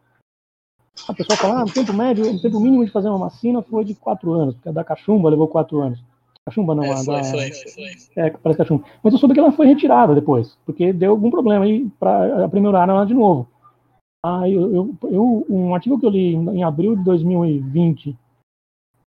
A 1.08 1.14
pessoa 1.14 1.36
fala, 1.36 1.60
ah, 1.60 1.64
o 1.64 1.72
tempo 1.72 1.92
médio, 1.92 2.30
o 2.30 2.40
tempo 2.40 2.60
mínimo 2.60 2.84
de 2.84 2.90
fazer 2.90 3.08
uma 3.08 3.18
vacina 3.18 3.62
foi 3.62 3.84
de 3.84 3.94
quatro 3.94 4.32
anos, 4.32 4.54
porque 4.54 4.68
a 4.68 4.72
da 4.72 4.84
cachumba 4.84 5.30
levou 5.30 5.48
quatro 5.48 5.80
anos. 5.80 6.02
Cachumba 6.44 6.74
não, 6.74 6.84
É, 6.84 6.90
a 6.92 6.96
foi, 6.96 7.14
da. 7.14 7.24
foi, 7.24 7.50
foi. 7.50 7.92
É, 8.16 8.30
parece 8.30 8.58
cachumba. 8.58 8.84
Mas 9.02 9.12
eu 9.12 9.18
soube 9.18 9.34
que 9.34 9.40
ela 9.40 9.52
foi 9.52 9.66
retirada 9.66 10.14
depois, 10.14 10.58
porque 10.66 10.92
deu 10.92 11.12
algum 11.12 11.30
problema 11.30 11.64
aí 11.64 11.88
para 11.98 12.44
aprimorar 12.44 12.88
ela 12.88 13.04
de 13.04 13.14
novo. 13.14 13.48
Ah, 14.24 14.48
eu, 14.48 14.72
eu, 14.72 14.96
eu- 15.10 15.46
um 15.50 15.74
artigo 15.74 15.98
que 15.98 16.06
eu 16.06 16.10
li 16.10 16.34
em 16.34 16.62
abril 16.62 16.94
de 16.96 17.02
2020 17.02 18.16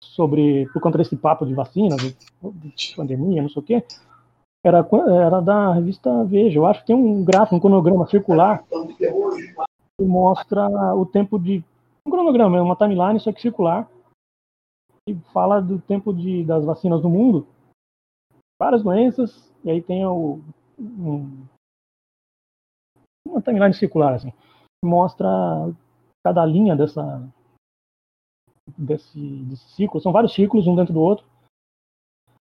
sobre 0.02 0.66
por 0.72 0.82
conta 0.82 0.98
desse 0.98 1.16
papo 1.16 1.46
de 1.46 1.54
vacina, 1.54 1.96
de, 1.96 2.12
de 2.74 2.96
pandemia, 2.96 3.42
não 3.42 3.48
sei 3.48 3.62
o 3.62 3.64
quê, 3.64 3.84
era, 4.64 4.86
era 5.26 5.40
da 5.40 5.72
revista 5.74 6.24
Veja. 6.24 6.58
Eu 6.58 6.66
acho 6.66 6.80
que 6.80 6.86
tem 6.86 6.96
um 6.96 7.24
gráfico, 7.24 7.56
um 7.56 7.60
cronograma 7.60 8.06
circular 8.06 8.64
que 9.96 10.04
mostra 10.04 10.66
o 10.96 11.06
tempo 11.06 11.38
de 11.38 11.62
um 12.06 12.10
cronograma, 12.10 12.58
é 12.58 12.60
uma 12.60 12.76
timeline 12.76 13.20
só 13.20 13.32
que 13.32 13.40
circular 13.40 13.88
e 15.08 15.14
fala 15.32 15.60
do 15.60 15.78
tempo 15.80 16.12
de, 16.12 16.44
das 16.44 16.64
vacinas 16.64 17.02
no 17.02 17.08
mundo, 17.10 17.46
várias 18.60 18.82
doenças 18.82 19.52
e 19.64 19.70
aí 19.70 19.80
tem 19.80 20.04
o, 20.04 20.40
um, 20.78 21.46
uma 23.26 23.40
timeline 23.40 23.74
circular 23.74 24.14
assim, 24.14 24.32
mostra 24.84 25.28
cada 26.24 26.44
linha 26.44 26.74
dessa 26.76 27.22
desse, 28.76 29.18
desse 29.18 29.68
ciclo. 29.74 30.00
São 30.00 30.12
vários 30.12 30.34
ciclos, 30.34 30.66
um 30.66 30.76
dentro 30.76 30.94
do 30.94 31.00
outro. 31.00 31.24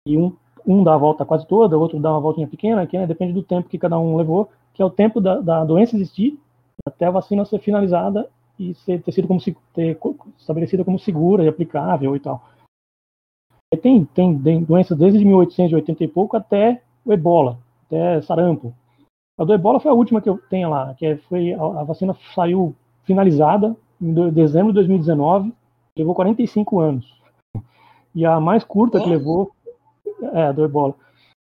E 0.08 0.18
um, 0.18 0.36
um 0.66 0.84
dá 0.84 0.96
a 0.96 0.98
volta 0.98 1.26
quase 1.26 1.48
toda, 1.48 1.78
o 1.78 1.82
outro 1.82 2.00
dá 2.00 2.12
uma 2.12 2.20
voltinha 2.20 2.48
pequena, 2.48 2.86
que 2.86 2.98
né, 2.98 3.08
depende 3.08 3.34
do 3.34 3.44
tempo 3.44 3.70
que 3.70 3.78
cada 3.78 3.98
um 3.98 4.18
levou, 4.18 4.50
que 4.74 4.82
é 4.82 4.86
o 4.86 4.90
tempo 4.90 5.22
da, 5.22 5.40
da 5.40 5.64
doença 5.64 5.96
existir 5.96 6.40
até 6.86 7.06
a 7.06 7.12
vacina 7.12 7.46
ser 7.46 7.60
finalizada 7.60 8.30
e 8.60 8.74
ser, 8.74 9.02
ter 9.02 9.12
sido 9.12 9.28
como 9.28 9.40
ter 9.74 9.98
estabelecida 10.38 10.84
como 10.84 11.00
segura 11.00 11.44
e 11.44 11.48
aplicável 11.48 12.16
e 12.16 12.20
tal. 12.20 12.44
E 13.74 13.78
tem, 13.78 14.06
tem 14.06 14.64
doenças 14.64 14.98
desde 14.98 15.24
1880 15.24 16.04
e 16.04 16.08
pouco 16.08 16.38
até 16.38 16.82
o 17.06 17.14
ebola, 17.14 17.58
até 17.88 18.22
sarampo. 18.22 18.74
A 19.44 19.46
do 19.46 19.54
ebola 19.54 19.80
foi 19.80 19.92
a 19.92 19.94
última 19.94 20.22
que 20.22 20.30
eu 20.30 20.38
tenho 20.50 20.70
lá, 20.70 20.94
que 20.96 21.06
é- 21.06 21.18
foi 21.18 21.54
a, 21.54 21.62
a 21.62 21.84
vacina 21.84 22.16
saiu 22.34 22.74
finalizada 23.04 23.76
em 24.02 24.14
do- 24.14 24.32
dezembro 24.32 24.70
de 24.70 24.76
2019, 24.76 25.54
levou 25.98 26.16
45 26.16 26.80
anos. 26.80 27.14
E 28.16 28.26
a 28.26 28.40
mais 28.40 28.64
curta 28.64 29.02
que 29.02 29.10
levou 29.10 29.52
é 30.34 30.44
a 30.44 30.52
do 30.52 30.64
ebola. 30.64 30.96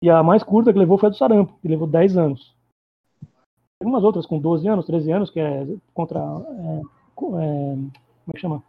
E 0.03 0.09
a 0.09 0.23
mais 0.23 0.43
curta 0.43 0.73
que 0.73 0.79
levou 0.79 0.97
foi 0.97 1.09
a 1.09 1.11
do 1.11 1.17
sarampo, 1.17 1.59
que 1.61 1.69
levou 1.69 1.87
10 1.87 2.17
anos. 2.17 2.55
Tem 3.79 3.89
umas 3.89 4.03
outras 4.03 4.25
com 4.25 4.39
12 4.39 4.67
anos, 4.67 4.87
13 4.87 5.11
anos, 5.13 5.31
que 5.31 5.41
é 5.41 5.67
contra. 5.93 6.21
é, 6.21 6.81
é, 6.81 6.83
como 7.15 7.39
é 7.39 8.33
que 8.35 8.41
chama? 8.41 8.63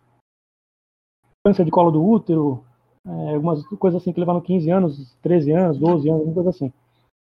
Câncer 1.46 1.64
de 1.64 1.72
colo 1.72 1.92
do 1.92 2.04
útero, 2.04 2.66
é, 3.06 3.36
algumas 3.36 3.66
coisas 3.78 4.02
assim 4.02 4.12
que 4.12 4.20
levaram 4.20 4.42
15 4.42 4.70
anos, 4.70 5.16
13 5.22 5.52
anos, 5.52 5.78
12 5.78 6.10
anos, 6.10 6.26
uma 6.26 6.34
coisa 6.34 6.50
assim. 6.50 6.74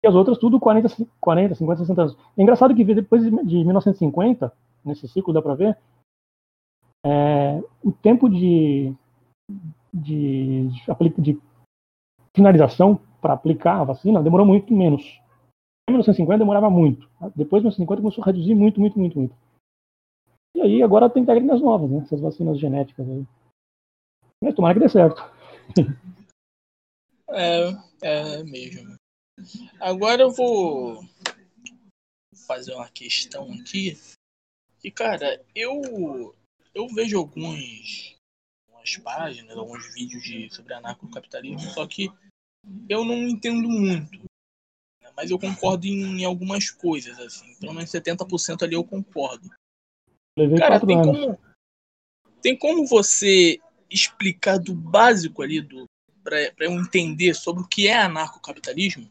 E 0.03 0.07
as 0.07 0.13
outras 0.13 0.37
tudo 0.37 0.59
40, 0.59 0.89
40 1.19 1.55
50, 1.55 1.79
60 1.81 2.01
anos. 2.01 2.17
É 2.37 2.41
engraçado 2.41 2.75
que 2.75 2.83
depois 2.83 3.23
de 3.23 3.29
de 3.29 3.63
1950, 3.63 4.53
nesse 4.85 5.07
ciclo 5.07 5.33
dá 5.33 5.41
pra 5.41 5.55
ver, 5.55 5.77
é, 7.05 7.59
o 7.83 7.91
tempo 7.91 8.29
de, 8.29 8.93
de, 9.93 10.67
de, 10.67 11.21
de 11.33 11.41
finalização 12.35 12.99
para 13.21 13.33
aplicar 13.33 13.81
a 13.81 13.83
vacina 13.83 14.21
demorou 14.21 14.45
muito 14.45 14.73
menos. 14.73 15.03
Em 15.89 15.93
1950 15.93 16.39
demorava 16.39 16.69
muito. 16.69 17.09
Depois 17.35 17.61
de 17.61 17.67
1950 17.67 18.01
começou 18.01 18.21
a 18.21 18.25
reduzir 18.25 18.53
muito, 18.53 18.79
muito, 18.79 18.99
muito, 18.99 19.17
muito. 19.17 19.35
E 20.55 20.61
aí 20.61 20.83
agora 20.83 21.09
tem 21.09 21.25
técnicas 21.25 21.61
novas, 21.61 21.89
né? 21.89 21.99
Essas 21.99 22.19
vacinas 22.19 22.59
genéticas 22.59 23.07
aí. 23.07 23.25
Mas 24.43 24.53
tomara 24.53 24.73
que 24.73 24.79
dê 24.81 24.89
certo. 24.89 25.21
É, 27.29 27.69
é 28.01 28.43
mesmo. 28.43 28.96
Agora 29.79 30.23
eu 30.23 30.31
vou 30.31 31.07
fazer 32.47 32.73
uma 32.73 32.89
questão 32.89 33.51
aqui. 33.53 33.97
Que, 34.79 34.91
cara, 34.91 35.43
eu 35.55 36.33
eu 36.73 36.87
vejo 36.89 37.17
alguns 37.17 38.15
algumas 38.67 38.97
páginas, 38.97 39.57
alguns 39.57 39.93
vídeos 39.93 40.23
de, 40.23 40.49
sobre 40.53 40.73
anarcocapitalismo, 40.73 41.69
só 41.71 41.85
que 41.87 42.09
eu 42.87 43.03
não 43.03 43.27
entendo 43.27 43.67
muito. 43.67 44.19
né? 45.01 45.11
Mas 45.15 45.31
eu 45.31 45.39
concordo 45.39 45.87
em, 45.87 46.23
algumas 46.23 46.69
coisas, 46.69 47.17
assim. 47.19 47.55
Pelo 47.59 47.73
menos 47.73 47.89
70% 47.89 48.63
ali 48.63 48.75
eu 48.75 48.83
concordo. 48.83 49.49
Levei 50.37 50.57
Cara, 50.57 50.79
tem 50.79 50.99
anos. 50.99 51.07
como, 51.07 51.39
tem 52.41 52.57
como 52.57 52.85
você 52.85 53.59
explicar 53.89 54.59
do 54.59 54.75
básico 54.75 55.41
ali, 55.41 55.61
do 55.61 55.85
para 56.23 56.51
eu 56.59 56.73
entender 56.73 57.33
sobre 57.33 57.63
o 57.63 57.67
que 57.67 57.87
é 57.87 57.97
anarcocapitalismo? 57.97 59.09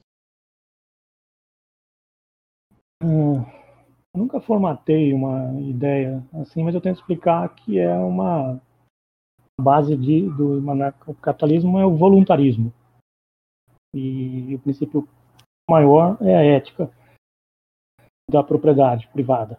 Hum, 3.06 3.44
nunca 4.16 4.40
formatei 4.40 5.12
uma 5.12 5.60
ideia 5.60 6.26
assim, 6.32 6.64
mas 6.64 6.74
eu 6.74 6.80
tento 6.80 6.96
explicar 6.96 7.48
que 7.54 7.78
é 7.78 7.96
uma 7.96 8.60
base 9.60 9.96
de, 9.96 10.28
do 10.28 10.60
capitalismo 11.22 11.78
é 11.78 11.86
o 11.86 11.96
voluntarismo. 11.96 12.72
E 13.94 14.56
o 14.56 14.58
princípio 14.58 15.08
maior 15.70 16.18
é 16.20 16.36
a 16.36 16.42
ética 16.42 16.90
da 18.28 18.42
propriedade 18.42 19.06
privada. 19.12 19.56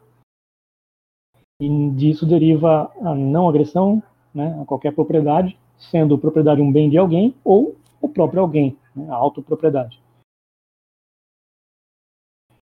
E 1.62 1.89
disso 1.91 2.25
deriva 2.25 2.91
a 3.01 3.15
não 3.15 3.47
agressão 3.47 4.03
né, 4.36 4.60
a 4.62 4.65
qualquer 4.65 4.93
propriedade, 4.93 5.57
sendo 5.77 6.19
propriedade 6.19 6.62
um 6.62 6.69
bem 6.69 6.89
de 6.89 6.97
alguém 6.97 7.33
ou 7.45 7.77
o 8.01 8.10
próprio 8.10 8.41
alguém, 8.41 8.77
né, 8.93 9.10
a 9.10 9.15
autopropriedade. 9.15 10.05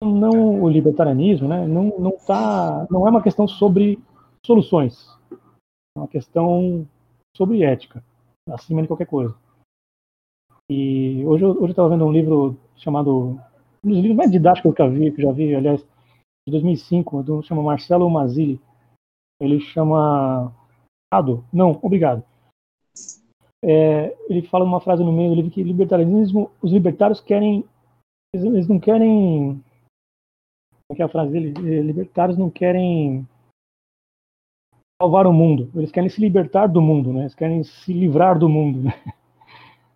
Não 0.01 0.62
o 0.62 0.69
libertarianismo, 0.69 1.47
né, 1.47 1.67
não 1.67 1.99
não 1.99 2.12
tá, 2.12 2.88
não 2.89 3.05
é 3.05 3.09
uma 3.12 3.21
questão 3.21 3.47
sobre 3.47 3.99
soluções, 4.45 5.09
é 5.31 5.99
uma 5.99 6.07
questão 6.07 6.88
sobre 7.35 7.63
ética, 7.63 8.03
acima 8.49 8.81
de 8.81 8.88
qualquer 8.88 9.07
coisa. 9.07 9.38
E 10.71 11.25
hoje 11.25 11.43
eu 11.43 11.51
hoje 11.51 11.71
estava 11.71 11.89
vendo 11.89 12.05
um 12.05 12.12
livro 12.12 12.57
chamado 12.77 13.39
um 13.83 13.89
dos 13.89 13.97
livros 13.97 14.15
mais 14.15 14.31
didáticos 14.31 14.73
que 14.73 14.81
eu 14.81 14.91
vi, 14.91 15.12
que 15.12 15.21
eu 15.21 15.25
já 15.25 15.31
vi, 15.31 15.55
aliás, 15.55 15.81
de 15.81 16.51
2005, 16.51 17.23
do 17.23 17.41
chama 17.41 17.63
Marcelo 17.63 18.09
Mazzilli. 18.09 18.62
Ele 19.41 19.59
chama 19.59 20.53
Ado? 21.12 21.43
Não, 21.51 21.79
obrigado. 21.81 22.23
É, 23.63 24.15
ele 24.29 24.41
fala 24.43 24.63
uma 24.63 24.79
frase 24.79 25.03
no 25.03 25.12
meio 25.12 25.29
do 25.29 25.35
livro 25.35 25.51
que 25.51 25.63
libertarianismo, 25.63 26.51
os 26.62 26.71
libertários 26.71 27.19
querem, 27.19 27.65
eles, 28.33 28.67
não 28.67 28.79
querem, 28.79 29.62
que 30.95 31.02
é 31.02 31.06
a 31.06 31.10
frase 31.10 31.32
dele? 31.32 31.54
Eh, 31.58 31.82
Libertários 31.82 32.38
não 32.38 32.49
querem 32.49 33.28
salvar 35.02 35.28
o 35.28 35.34
mundo, 35.34 35.71
eles 35.75 35.91
querem 35.91 36.10
se 36.10 36.19
libertar 36.19 36.67
do 36.67 36.82
mundo, 36.82 37.13
né? 37.13 37.21
Eles 37.21 37.36
querem 37.36 37.63
se 37.63 37.93
livrar 37.93 38.38
do 38.38 38.49
mundo, 38.49 38.82
né? 38.82 38.91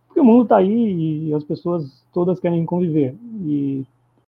Porque 0.07 0.19
o 0.19 0.23
mundo 0.23 0.43
está 0.43 0.57
aí 0.57 1.27
e 1.27 1.33
as 1.33 1.43
pessoas 1.43 2.05
todas 2.13 2.39
querem 2.39 2.65
conviver. 2.65 3.15
E 3.41 3.85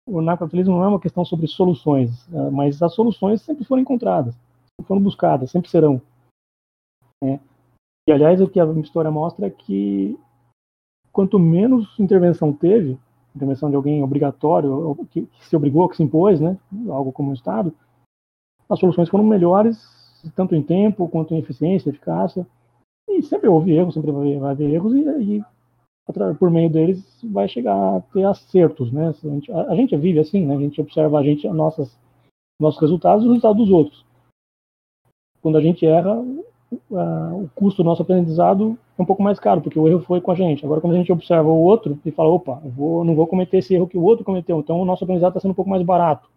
o 0.06 0.18
anarcocapitalismo 0.18 0.74
não 0.74 0.84
é 0.84 0.88
uma 0.88 1.00
questão 1.00 1.24
sobre 1.24 1.46
soluções, 1.46 2.28
eh, 2.32 2.50
mas 2.50 2.82
as 2.82 2.92
soluções 2.92 3.40
sempre 3.40 3.64
foram 3.64 3.82
encontradas, 3.82 4.34
sempre 4.34 4.88
foram 4.88 5.02
buscadas, 5.02 5.50
sempre 5.50 5.70
serão. 5.70 6.02
né? 7.22 7.40
E, 8.08 8.12
aliás, 8.12 8.40
o 8.40 8.48
que 8.48 8.58
a 8.58 8.64
história 8.80 9.10
mostra 9.10 9.46
é 9.46 9.50
que 9.50 10.18
quanto 11.12 11.38
menos 11.38 11.98
intervenção 11.98 12.52
teve, 12.52 12.98
intervenção 13.38 13.70
de 13.70 13.76
alguém 13.76 14.02
obrigatório, 14.02 14.94
que, 15.10 15.22
que 15.22 15.46
se 15.46 15.56
obrigou, 15.56 15.88
que 15.88 15.96
se 15.96 16.02
impôs, 16.02 16.40
né, 16.40 16.58
algo 16.88 17.12
como 17.12 17.30
o 17.30 17.34
Estado, 17.34 17.72
as 18.68 18.78
soluções 18.78 19.08
foram 19.08 19.24
melhores, 19.24 19.78
tanto 20.34 20.54
em 20.54 20.62
tempo, 20.62 21.08
quanto 21.08 21.34
em 21.34 21.38
eficiência, 21.38 21.88
eficácia. 21.88 22.46
E 23.08 23.22
sempre 23.22 23.48
houve 23.48 23.72
erros, 23.72 23.94
sempre 23.94 24.12
vai, 24.12 24.50
haver 24.50 24.70
erros, 24.70 24.94
e, 24.94 25.00
e 25.38 25.44
por 26.38 26.50
meio 26.50 26.70
deles 26.70 27.18
vai 27.24 27.48
chegar 27.48 27.96
a 27.96 28.00
ter 28.00 28.24
acertos, 28.24 28.92
né? 28.92 29.08
A 29.08 29.12
gente, 29.12 29.52
a, 29.52 29.62
a 29.70 29.74
gente 29.74 29.96
vive 29.96 30.18
assim, 30.18 30.44
né? 30.44 30.54
A 30.54 30.60
gente 30.60 30.80
observa 30.80 31.18
a 31.18 31.22
gente, 31.22 31.46
as 31.46 31.54
nossas, 31.54 31.98
nossos 32.60 32.80
resultados 32.80 33.24
e 33.24 33.26
os 33.26 33.32
resultados 33.32 33.58
dos 33.58 33.70
outros. 33.70 34.04
Quando 35.40 35.56
a 35.56 35.62
gente 35.62 35.86
erra, 35.86 36.22
a- 36.92 37.32
o 37.34 37.48
custo 37.54 37.82
do 37.82 37.86
nosso 37.86 38.02
aprendizado 38.02 38.78
é 38.98 39.02
um 39.02 39.06
pouco 39.06 39.22
mais 39.22 39.38
caro, 39.38 39.60
porque 39.60 39.78
o 39.78 39.88
erro 39.88 40.00
foi 40.00 40.20
com 40.20 40.30
a 40.30 40.34
gente. 40.34 40.64
Agora, 40.64 40.80
quando 40.80 40.94
a 40.94 40.96
gente 40.96 41.12
observa 41.12 41.48
o 41.48 41.62
outro 41.62 41.98
e 42.04 42.10
fala, 42.10 42.30
opa, 42.30 42.60
eu 42.64 42.70
vou, 42.70 43.04
não 43.04 43.14
vou 43.14 43.26
cometer 43.26 43.58
esse 43.58 43.74
erro 43.74 43.88
que 43.88 43.96
o 43.98 44.02
outro 44.02 44.24
cometeu, 44.24 44.58
então 44.58 44.80
o 44.80 44.84
nosso 44.84 45.04
aprendizado 45.04 45.30
está 45.30 45.40
sendo 45.40 45.52
um 45.52 45.54
pouco 45.54 45.70
mais 45.70 45.82
barato. 45.82 46.28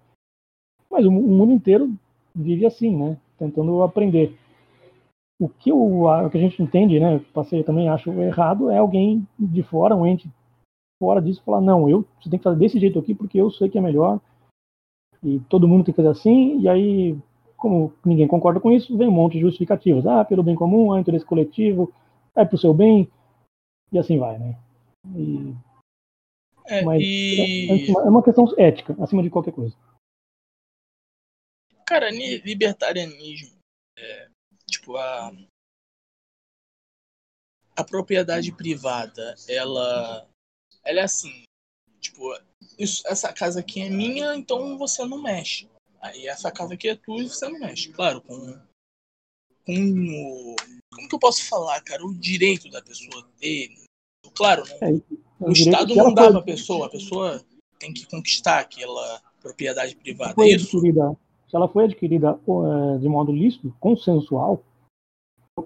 Mas 0.90 1.06
o, 1.06 1.10
o 1.10 1.12
mundo 1.12 1.52
inteiro 1.52 1.92
vive 2.36 2.66
assim, 2.66 2.96
né? 2.96 3.18
Tentando 3.38 3.82
aprender. 3.82 4.38
O 5.40 5.50
que, 5.50 5.72
a- 5.72 5.74
o 6.28 6.30
que 6.30 6.38
a 6.38 6.42
gente 6.42 6.62
entende, 6.62 7.00
né? 7.00 7.20
Passei 7.34 7.64
também 7.64 7.90
acho 7.90 8.12
errado, 8.12 8.70
é 8.70 8.78
alguém 8.78 9.28
de 9.40 9.64
fora, 9.64 9.96
um 9.96 10.06
ente 10.06 10.30
fora 11.02 11.20
disso 11.20 11.42
falar, 11.44 11.62
não, 11.62 11.90
eu 11.90 12.06
você 12.22 12.30
tem 12.30 12.38
que 12.38 12.44
fazer 12.44 12.60
desse 12.60 12.80
jeito 12.80 13.00
aqui 13.00 13.16
porque 13.16 13.40
eu 13.42 13.50
sei 13.50 13.68
que 13.68 13.78
é 13.78 13.82
melhor 13.82 14.20
e 15.24 15.40
todo 15.50 15.68
mundo 15.68 15.84
tem 15.84 15.94
que 15.94 16.02
fazer 16.02 16.10
assim, 16.10 16.60
e 16.60 16.70
aí, 16.70 17.18
como 17.62 17.94
ninguém 18.04 18.28
concorda 18.28 18.60
com 18.60 18.72
isso, 18.72 18.98
vem 18.98 19.08
um 19.08 19.12
monte 19.12 19.34
de 19.34 19.42
justificativas. 19.42 20.06
Ah, 20.08 20.26
pelo 20.26 20.42
bem 20.44 20.56
comum, 20.56 20.96
é 20.96 21.00
interesse 21.00 21.24
coletivo, 21.24 21.94
é 22.36 22.44
pro 22.44 22.58
seu 22.58 22.74
bem, 22.74 23.10
e 23.92 24.00
assim 24.00 24.18
vai, 24.18 24.40
né? 24.40 24.60
E... 25.16 25.54
É, 26.66 26.84
Mas 26.84 27.04
e... 27.04 27.88
é, 27.88 27.92
é 27.92 28.10
uma 28.10 28.24
questão 28.24 28.46
ética, 28.58 28.96
acima 29.02 29.22
de 29.22 29.30
qualquer 29.30 29.54
coisa. 29.54 29.76
Cara, 31.86 32.10
ni- 32.10 32.40
libertarianismo, 32.40 33.58
é, 33.98 34.30
tipo, 34.66 34.96
a, 34.96 35.32
a 37.78 37.84
propriedade 37.84 38.52
privada, 38.54 39.36
ela, 39.48 40.28
ela 40.84 41.00
é 41.02 41.04
assim, 41.04 41.44
tipo, 42.00 42.24
isso- 42.80 43.06
essa 43.08 43.32
casa 43.34 43.60
aqui 43.60 43.82
é 43.82 43.90
minha, 43.90 44.34
então 44.36 44.78
você 44.78 45.06
não 45.06 45.22
mexe. 45.22 45.70
Aí 46.02 46.28
essa 46.28 46.52
casa 46.52 46.74
aqui 46.74 46.90
é 46.90 46.96
tua 46.96 47.22
e 47.22 47.30
você 47.30 47.48
não 47.48 47.60
mexe. 47.60 47.92
Claro, 47.92 48.22
com, 48.22 48.38
com 49.66 49.74
o, 49.74 50.56
como 50.94 51.08
que 51.08 51.16
eu 51.16 51.20
posso 51.20 51.48
falar, 51.48 51.80
cara, 51.82 52.04
o 52.06 52.14
direito 52.14 52.70
da 52.70 52.82
pessoa 52.82 53.28
ter, 53.40 53.70
claro, 54.36 54.64
não, 54.82 54.88
É, 55.48 55.50
o 55.50 55.52
Estado 55.52 55.96
não 55.96 56.14
dá 56.14 56.24
foi- 56.24 56.32
pra 56.32 56.42
pessoa, 56.42 56.88
a 56.88 56.90
pessoa 56.90 57.46
tem 57.80 57.94
que 57.94 58.06
conquistar 58.08 58.60
aquela 58.60 59.22
propriedade 59.42 59.96
privada. 59.96 60.34
foi 60.34 60.52
É 60.52 60.56
isso? 60.56 60.78
adquirida, 60.78 61.18
se 61.50 61.56
ela 61.56 61.68
foi 61.68 61.86
adquirida 61.86 62.32
eh, 62.32 62.98
de 63.00 63.08
modo 63.08 63.32
lícito, 63.32 63.76
consensual, 63.80 64.64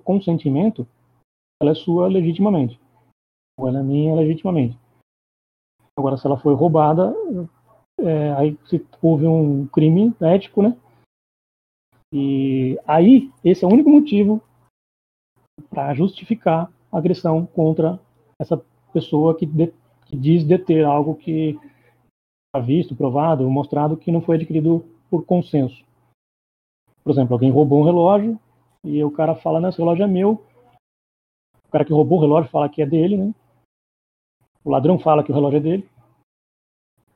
consentimento, 0.03 0.87
ela 1.61 1.71
é 1.71 1.75
sua 1.75 2.07
legitimamente. 2.07 2.79
Ou 3.57 3.67
ela 3.69 3.79
é 3.79 3.83
minha 3.83 4.13
legitimamente. 4.15 4.77
Agora, 5.97 6.17
se 6.17 6.25
ela 6.27 6.37
foi 6.37 6.53
roubada, 6.53 7.13
eh, 7.99 8.33
aí 8.37 8.57
houve 9.01 9.27
um 9.27 9.67
crime 9.67 10.13
ético, 10.21 10.61
né? 10.61 10.77
E 12.13 12.79
aí, 12.87 13.31
esse 13.43 13.65
é 13.65 13.67
o 13.67 13.71
único 13.71 13.89
motivo 13.89 14.41
para 15.69 15.93
justificar 15.93 16.71
a 16.91 16.97
agressão 16.97 17.45
contra 17.45 17.99
essa 18.39 18.61
pessoa 18.93 19.35
que, 19.35 19.45
de- 19.45 19.73
que 20.05 20.15
diz 20.15 20.43
deter 20.43 20.85
algo 20.85 21.15
que 21.15 21.57
está 22.47 22.65
visto, 22.65 22.95
provado, 22.95 23.49
mostrado 23.49 23.97
que 23.97 24.11
não 24.11 24.21
foi 24.21 24.37
adquirido 24.37 24.85
por 25.09 25.25
consenso. 25.25 25.83
Por 27.03 27.11
exemplo, 27.11 27.33
alguém 27.33 27.51
roubou 27.51 27.81
um 27.81 27.85
relógio 27.85 28.39
e 28.83 29.03
o 29.03 29.11
cara 29.11 29.35
fala, 29.35 29.59
não, 29.59 29.69
esse 29.69 29.77
relógio 29.77 30.03
é 30.03 30.07
meu. 30.07 30.43
O 31.67 31.71
cara 31.71 31.85
que 31.85 31.93
roubou 31.93 32.17
o 32.17 32.21
relógio 32.21 32.49
fala 32.49 32.69
que 32.69 32.81
é 32.81 32.85
dele, 32.85 33.17
né? 33.17 33.33
O 34.63 34.71
ladrão 34.71 34.97
fala 34.97 35.23
que 35.23 35.31
o 35.31 35.35
relógio 35.35 35.57
é 35.57 35.61
dele. 35.61 35.89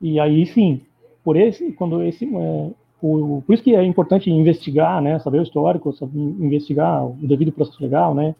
E 0.00 0.18
aí 0.18 0.46
sim, 0.46 0.80
por 1.22 1.36
esse, 1.36 1.72
quando 1.72 2.02
esse, 2.02 2.24
é, 2.24 2.70
o, 3.02 3.42
por 3.46 3.54
isso 3.54 3.62
que 3.62 3.74
é 3.74 3.84
importante 3.84 4.30
investigar, 4.30 5.00
né? 5.02 5.18
Saber 5.18 5.40
o 5.40 5.42
histórico, 5.42 5.92
saber 5.92 6.18
investigar 6.18 7.06
o 7.06 7.14
devido 7.22 7.52
processo 7.52 7.82
legal, 7.82 8.14
né? 8.14 8.34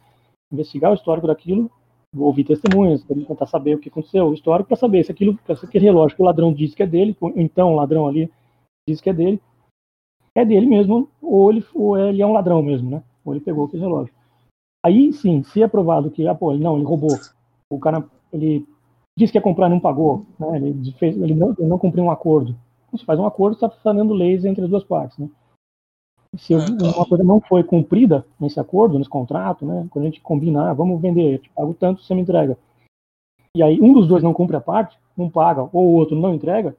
Investigar 0.53 0.91
o 0.91 0.95
histórico 0.95 1.27
daquilo, 1.27 1.71
ouvir 2.17 2.45
testemunhas, 2.45 3.05
tentar 3.05 3.47
saber 3.47 3.75
o 3.75 3.79
que 3.79 3.89
aconteceu, 3.89 4.27
o 4.27 4.35
histórico, 4.35 4.69
para 4.69 4.77
saber 4.77 5.05
se 5.05 5.13
aquilo, 5.13 5.39
se 5.47 5.65
aquele 5.65 5.85
relógio 5.85 6.17
que 6.17 6.23
o 6.23 6.27
ladrão 6.27 6.53
diz 6.53 6.75
que 6.75 6.83
é 6.83 6.87
dele, 6.87 7.17
então 7.37 7.73
o 7.73 7.77
ladrão 7.77 8.07
ali 8.07 8.31
diz 8.89 9.01
que 9.01 9.11
é 9.11 9.13
dele, 9.13 9.41
é 10.35 10.45
dele 10.45 10.67
mesmo, 10.67 11.09
ou 11.23 11.51
ele, 11.51 11.65
ou 11.75 11.99
ele 11.99 12.23
é 12.23 12.27
um 12.27 12.33
ladrão 12.33 12.63
mesmo, 12.63 12.91
né? 12.91 13.03
Ou 13.25 13.33
ele 13.33 13.45
pegou 13.45 13.67
aquele 13.67 13.83
relógio. 13.83 14.13
Aí 14.85 15.13
sim, 15.13 15.43
se 15.43 15.63
é 15.63 15.69
provado 15.69 16.11
que, 16.11 16.27
ah, 16.27 16.35
pô, 16.35 16.55
não, 16.55 16.77
ele 16.77 16.85
roubou, 16.85 17.17
o 17.71 17.79
cara, 17.79 18.05
ele 18.33 18.67
disse 19.21 19.33
que 19.33 19.39
ia 19.39 19.43
comprar 19.43 19.67
e 19.67 19.71
não 19.71 19.81
pagou, 19.81 20.27
né? 20.39 20.57
Ele, 20.57 20.93
fez, 20.93 21.17
ele, 21.17 21.35
não, 21.35 21.55
ele 21.59 21.69
não 21.69 21.79
cumpriu 21.79 22.05
um 22.05 22.11
acordo. 22.11 22.57
Então, 22.89 22.99
se 22.99 23.05
faz 23.05 23.19
um 23.19 23.27
acordo, 23.27 23.55
está 23.55 23.69
fazendo 23.69 24.15
leis 24.15 24.45
entre 24.45 24.65
as 24.65 24.71
duas 24.71 24.83
partes, 24.83 25.19
né? 25.19 25.29
Se 26.37 26.55
Ah, 26.55 26.59
uma 26.97 27.07
coisa 27.07 27.25
não 27.25 27.41
foi 27.41 27.63
cumprida 27.63 28.25
nesse 28.39 28.59
acordo, 28.59 28.99
nesse 28.99 29.11
contrato, 29.11 29.67
né? 29.67 29.87
Quando 29.91 30.05
a 30.05 30.09
gente 30.09 30.21
combina, 30.21 30.71
ah, 30.71 30.75
vamos 30.75 31.01
vender, 31.01 31.35
eu 31.35 31.39
te 31.39 31.51
pago 31.51 31.75
tanto, 31.75 32.03
você 32.03 32.15
me 32.15 32.23
entrega. 32.23 32.57
E 33.57 33.63
aí 33.63 33.81
um 33.81 33.93
dos 33.93 34.09
dois 34.09 34.23
não 34.23 34.33
cumpre 34.33 34.57
a 34.57 34.61
parte, 34.61 34.99
um 35.19 35.29
paga, 35.29 35.63
ou 35.73 35.89
o 35.89 35.93
outro 35.95 36.17
não 36.17 36.35
entrega, 36.35 36.77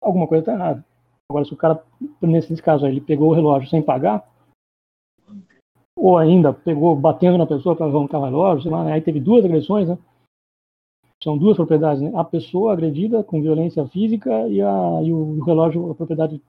alguma 0.00 0.26
coisa 0.26 0.42
está 0.42 0.52
errada. 0.52 0.84
Agora, 1.30 1.44
se 1.44 1.54
o 1.54 1.56
cara, 1.56 1.82
nesse 2.20 2.60
caso 2.60 2.84
aí, 2.84 2.92
ele 2.92 3.00
pegou 3.00 3.30
o 3.30 3.34
relógio 3.34 3.70
sem 3.70 3.80
pagar, 3.80 4.28
ou 5.96 6.18
ainda 6.18 6.52
pegou 6.52 6.96
batendo 6.96 7.38
na 7.38 7.46
pessoa 7.46 7.76
para 7.76 7.86
arrancar 7.86 8.18
o 8.18 8.24
relógio, 8.24 8.62
sei 8.64 8.72
lá, 8.72 8.84
né? 8.84 8.92
aí 8.92 9.00
teve 9.00 9.20
duas 9.20 9.44
agressões, 9.44 9.88
né? 9.88 9.96
São 11.22 11.38
duas 11.38 11.56
propriedades, 11.56 12.02
né? 12.02 12.10
A 12.14 12.24
pessoa 12.24 12.72
agredida 12.72 13.22
com 13.22 13.40
violência 13.40 13.86
física 13.86 14.48
e, 14.48 14.60
a, 14.60 15.02
e 15.02 15.12
o 15.12 15.42
relógio, 15.44 15.90
a 15.90 15.94
propriedade 15.94 16.42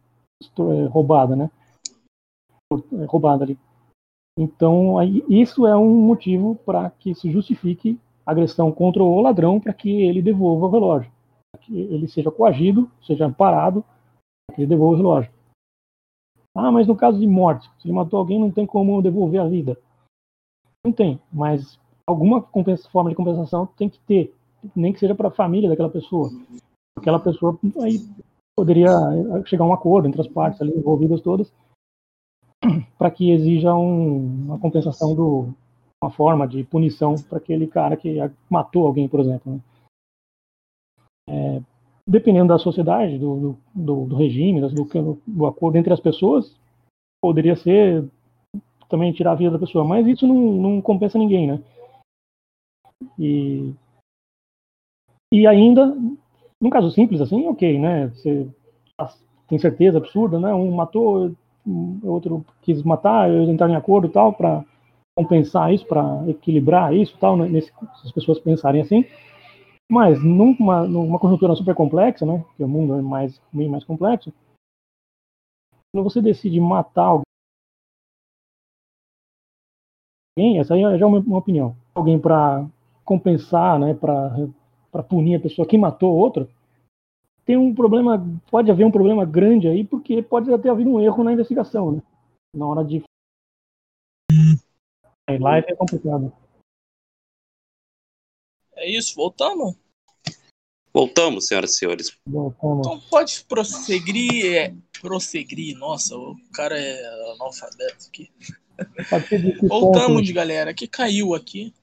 é, 0.44 0.86
roubada, 0.88 1.36
né? 1.36 1.52
É, 2.94 3.06
Roubada 3.06 3.44
ali. 3.44 3.58
Então, 4.38 4.98
aí, 4.98 5.24
isso 5.30 5.68
é 5.68 5.78
um 5.78 5.94
motivo 5.94 6.56
para 6.66 6.90
que 6.90 7.14
se 7.14 7.32
justifique 7.32 8.00
agressão 8.26 8.72
contra 8.72 9.04
o 9.04 9.22
ladrão 9.22 9.60
para 9.60 9.74
que 9.74 9.90
ele 9.90 10.22
devolva 10.22 10.66
o 10.66 10.70
relógio. 10.70 11.12
Que 11.62 11.80
ele 11.80 12.08
seja 12.08 12.32
coagido, 12.32 12.90
seja 13.06 13.30
parado, 13.30 13.84
para 14.48 14.56
que 14.56 14.62
ele 14.62 14.70
devolva 14.70 14.96
o 14.96 14.98
relógio. 14.98 15.32
Ah, 16.56 16.72
mas 16.72 16.88
no 16.88 16.96
caso 16.96 17.20
de 17.20 17.28
morte, 17.28 17.70
se 17.80 17.88
ele 17.88 17.94
matou 17.94 18.20
alguém, 18.20 18.40
não 18.40 18.52
tem 18.52 18.66
como 18.66 19.02
devolver 19.02 19.42
a 19.42 19.48
vida. 19.48 19.78
Não 20.86 20.92
tem, 20.92 21.20
mas 21.32 21.80
alguma 22.08 22.42
forma 22.92 23.10
de 23.10 23.16
compensação 23.16 23.66
tem 23.66 23.90
que 23.90 24.00
ter, 24.02 24.36
nem 24.76 24.94
que 24.94 25.00
seja 25.00 25.16
para 25.16 25.28
a 25.30 25.32
família 25.32 25.70
daquela 25.70 25.90
pessoa. 25.90 26.30
Aquela 26.98 27.20
pessoa 27.20 27.58
aí 27.82 28.00
poderia 28.56 28.90
eh, 28.90 29.46
chegar 29.46 29.66
a 29.66 29.68
um 29.68 29.74
acordo 29.74 30.08
entre 30.08 30.22
as 30.22 30.28
partes 30.28 30.62
ali 30.62 30.72
envolvidas 30.72 31.22
todas 31.22 31.52
para 32.98 33.12
que 33.12 33.32
exija 33.32 33.74
um- 33.74 34.46
uma 34.46 34.60
compensação 34.60 35.16
do 35.16 35.54
uma 36.04 36.12
forma 36.12 36.46
de 36.46 36.66
punição 36.66 37.16
para 37.16 37.38
aquele 37.38 37.66
cara 37.66 37.96
que 37.96 38.18
matou 38.50 38.86
alguém, 38.86 39.08
por 39.08 39.22
exemplo. 39.22 39.54
né? 39.54 39.62
É, 41.30 41.62
dependendo 42.06 42.50
da 42.50 42.60
sociedade, 42.60 43.18
do, 43.18 43.58
do, 43.74 44.06
do- 44.06 44.16
regime, 44.16 44.60
do, 44.60 45.22
do 45.26 45.46
acordo 45.46 45.78
entre 45.78 45.94
as 45.94 46.02
pessoas, 46.02 46.54
poderia 47.22 47.56
ser 47.56 48.06
também 48.90 49.14
tirar 49.14 49.32
a 49.32 49.36
vida 49.36 49.52
da 49.52 49.60
pessoa, 49.60 49.86
mas 49.86 50.06
isso 50.06 50.28
não, 50.28 50.36
não 50.36 50.82
compensa 50.82 51.18
ninguém, 51.18 51.48
né? 51.48 51.64
E, 53.18 53.74
e 55.34 55.48
ainda, 55.48 55.98
num 56.62 56.70
caso 56.70 56.92
simples 56.92 57.20
assim, 57.20 57.48
ok, 57.48 57.80
né? 57.80 58.08
Você 58.10 58.48
tem 59.48 59.58
certeza 59.58 59.98
absurda, 59.98 60.40
né? 60.40 60.54
Um 60.54 60.76
matou, 60.76 61.36
um 61.66 62.00
outro 62.04 62.46
quis 62.62 62.84
matar, 62.84 63.32
eles 63.32 63.50
entraram 63.50 63.74
em 63.74 63.78
acordo 63.78 64.08
tal 64.10 64.32
para 64.32 64.64
compensar 65.18 65.74
isso, 65.74 65.88
para 65.88 66.24
equilibrar 66.30 66.94
isso, 66.94 67.18
tal, 67.18 67.36
né? 67.36 67.50
Nesse, 67.50 67.70
se 67.70 68.06
as 68.06 68.12
pessoas 68.12 68.40
pensarem 68.40 68.80
assim. 68.80 69.04
Mas 69.92 70.24
numa, 70.24 70.88
numa 70.88 71.18
conjuntura 71.18 71.56
super 71.56 71.74
complexa, 71.74 72.28
né? 72.28 72.46
Que 72.56 72.64
o 72.64 72.68
mundo 72.68 72.94
é 72.94 73.02
mais 73.02 73.42
bem 73.52 73.68
mais 73.68 73.84
complexo. 73.84 74.32
Quando 75.92 76.04
você 76.04 76.22
decide 76.22 76.60
matar 76.60 77.06
alguém, 80.38 80.60
essa 80.60 80.76
aí 80.76 80.82
já 80.82 81.06
é 81.06 81.06
uma, 81.08 81.18
uma 81.22 81.40
opinião. 81.40 81.76
Alguém 81.96 82.20
para 82.20 82.68
compensar, 83.04 83.80
né? 83.80 83.96
Para 83.96 84.30
para 84.94 85.02
punir 85.02 85.36
a 85.38 85.40
pessoa 85.40 85.68
que 85.68 85.76
matou 85.76 86.16
outra, 86.16 86.48
tem 87.44 87.58
um 87.58 87.74
problema, 87.74 88.24
pode 88.52 88.70
haver 88.70 88.86
um 88.86 88.92
problema 88.92 89.26
grande 89.26 89.68
aí, 89.68 89.84
porque 89.84 90.22
pode 90.22 90.54
até 90.54 90.70
haver 90.70 90.86
um 90.86 91.02
erro 91.02 91.24
na 91.24 91.34
investigação, 91.34 91.92
né? 91.94 92.02
Na 92.56 92.68
hora 92.68 92.86
de. 92.86 93.02
Aí 95.28 95.40
lá 95.40 95.58
é 95.58 95.76
complicado. 95.76 96.32
É 98.76 98.88
isso, 98.88 99.16
voltamos? 99.16 99.76
Voltamos, 100.94 101.48
senhoras 101.48 101.72
e 101.72 101.78
senhores. 101.78 102.16
Como- 102.24 102.82
Então 102.82 103.00
pode 103.10 103.44
prosseguir. 103.46 104.46
É, 104.56 104.76
prosseguir, 105.02 105.76
nossa, 105.78 106.16
o 106.16 106.36
cara 106.54 106.80
é 106.80 107.32
analfabeto 107.34 108.08
aqui. 108.08 108.32
que 108.38 108.48
Voltamos, 109.68 110.22
ponto- 110.22 110.34
galera, 110.34 110.72
que 110.74 110.88
caiu 110.88 111.34
aqui. 111.34 111.74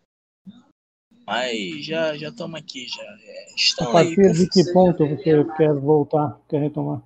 Mas 1.31 1.85
já 1.87 2.16
já 2.16 2.29
estamos 2.29 2.59
aqui, 2.59 2.88
já. 2.88 3.03
É, 3.05 3.53
A 3.53 3.55
estão 3.55 3.97
aí. 3.97 4.16
partir 4.16 4.33
de 4.33 4.51
que 4.51 4.73
ponto 4.73 5.07
você 5.07 5.45
quer 5.57 5.73
voltar, 5.75 6.37
quer 6.49 6.61
retomar? 6.61 7.01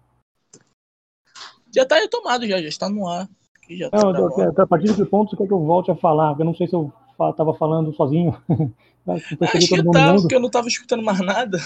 Já 1.70 1.84
tá 1.84 1.96
retomado, 1.96 2.46
já, 2.46 2.58
já 2.62 2.68
está 2.68 2.88
no 2.88 3.06
ar. 3.06 3.28
Já 3.68 3.90
tá 3.90 3.98
Não, 3.98 4.06
eu 4.08 4.12
gravando. 4.14 4.34
quero- 4.34 4.62
a 4.62 4.66
partir 4.66 4.86
de 4.88 4.94
que 4.94 5.04
ponto 5.04 5.28
você 5.30 5.36
quer 5.36 5.46
que 5.46 5.52
eu 5.52 5.62
volte 5.62 5.90
a 5.90 5.94
falar? 5.94 6.28
Porque 6.30 6.40
eu 6.42 6.46
não 6.46 6.54
sei 6.54 6.66
se 6.66 6.74
eu 6.74 6.90
estava 7.28 7.52
falando 7.54 7.94
sozinho. 7.94 8.32
Eu 9.06 9.14
Acho 9.14 9.68
que 9.68 9.82
mundo 9.82 9.92
tá, 9.92 10.14
porque 10.14 10.34
eu 10.34 10.40
não 10.40 10.48
tava 10.50 10.66
escutando 10.66 11.02
mais 11.02 11.20
nada. 11.20 11.58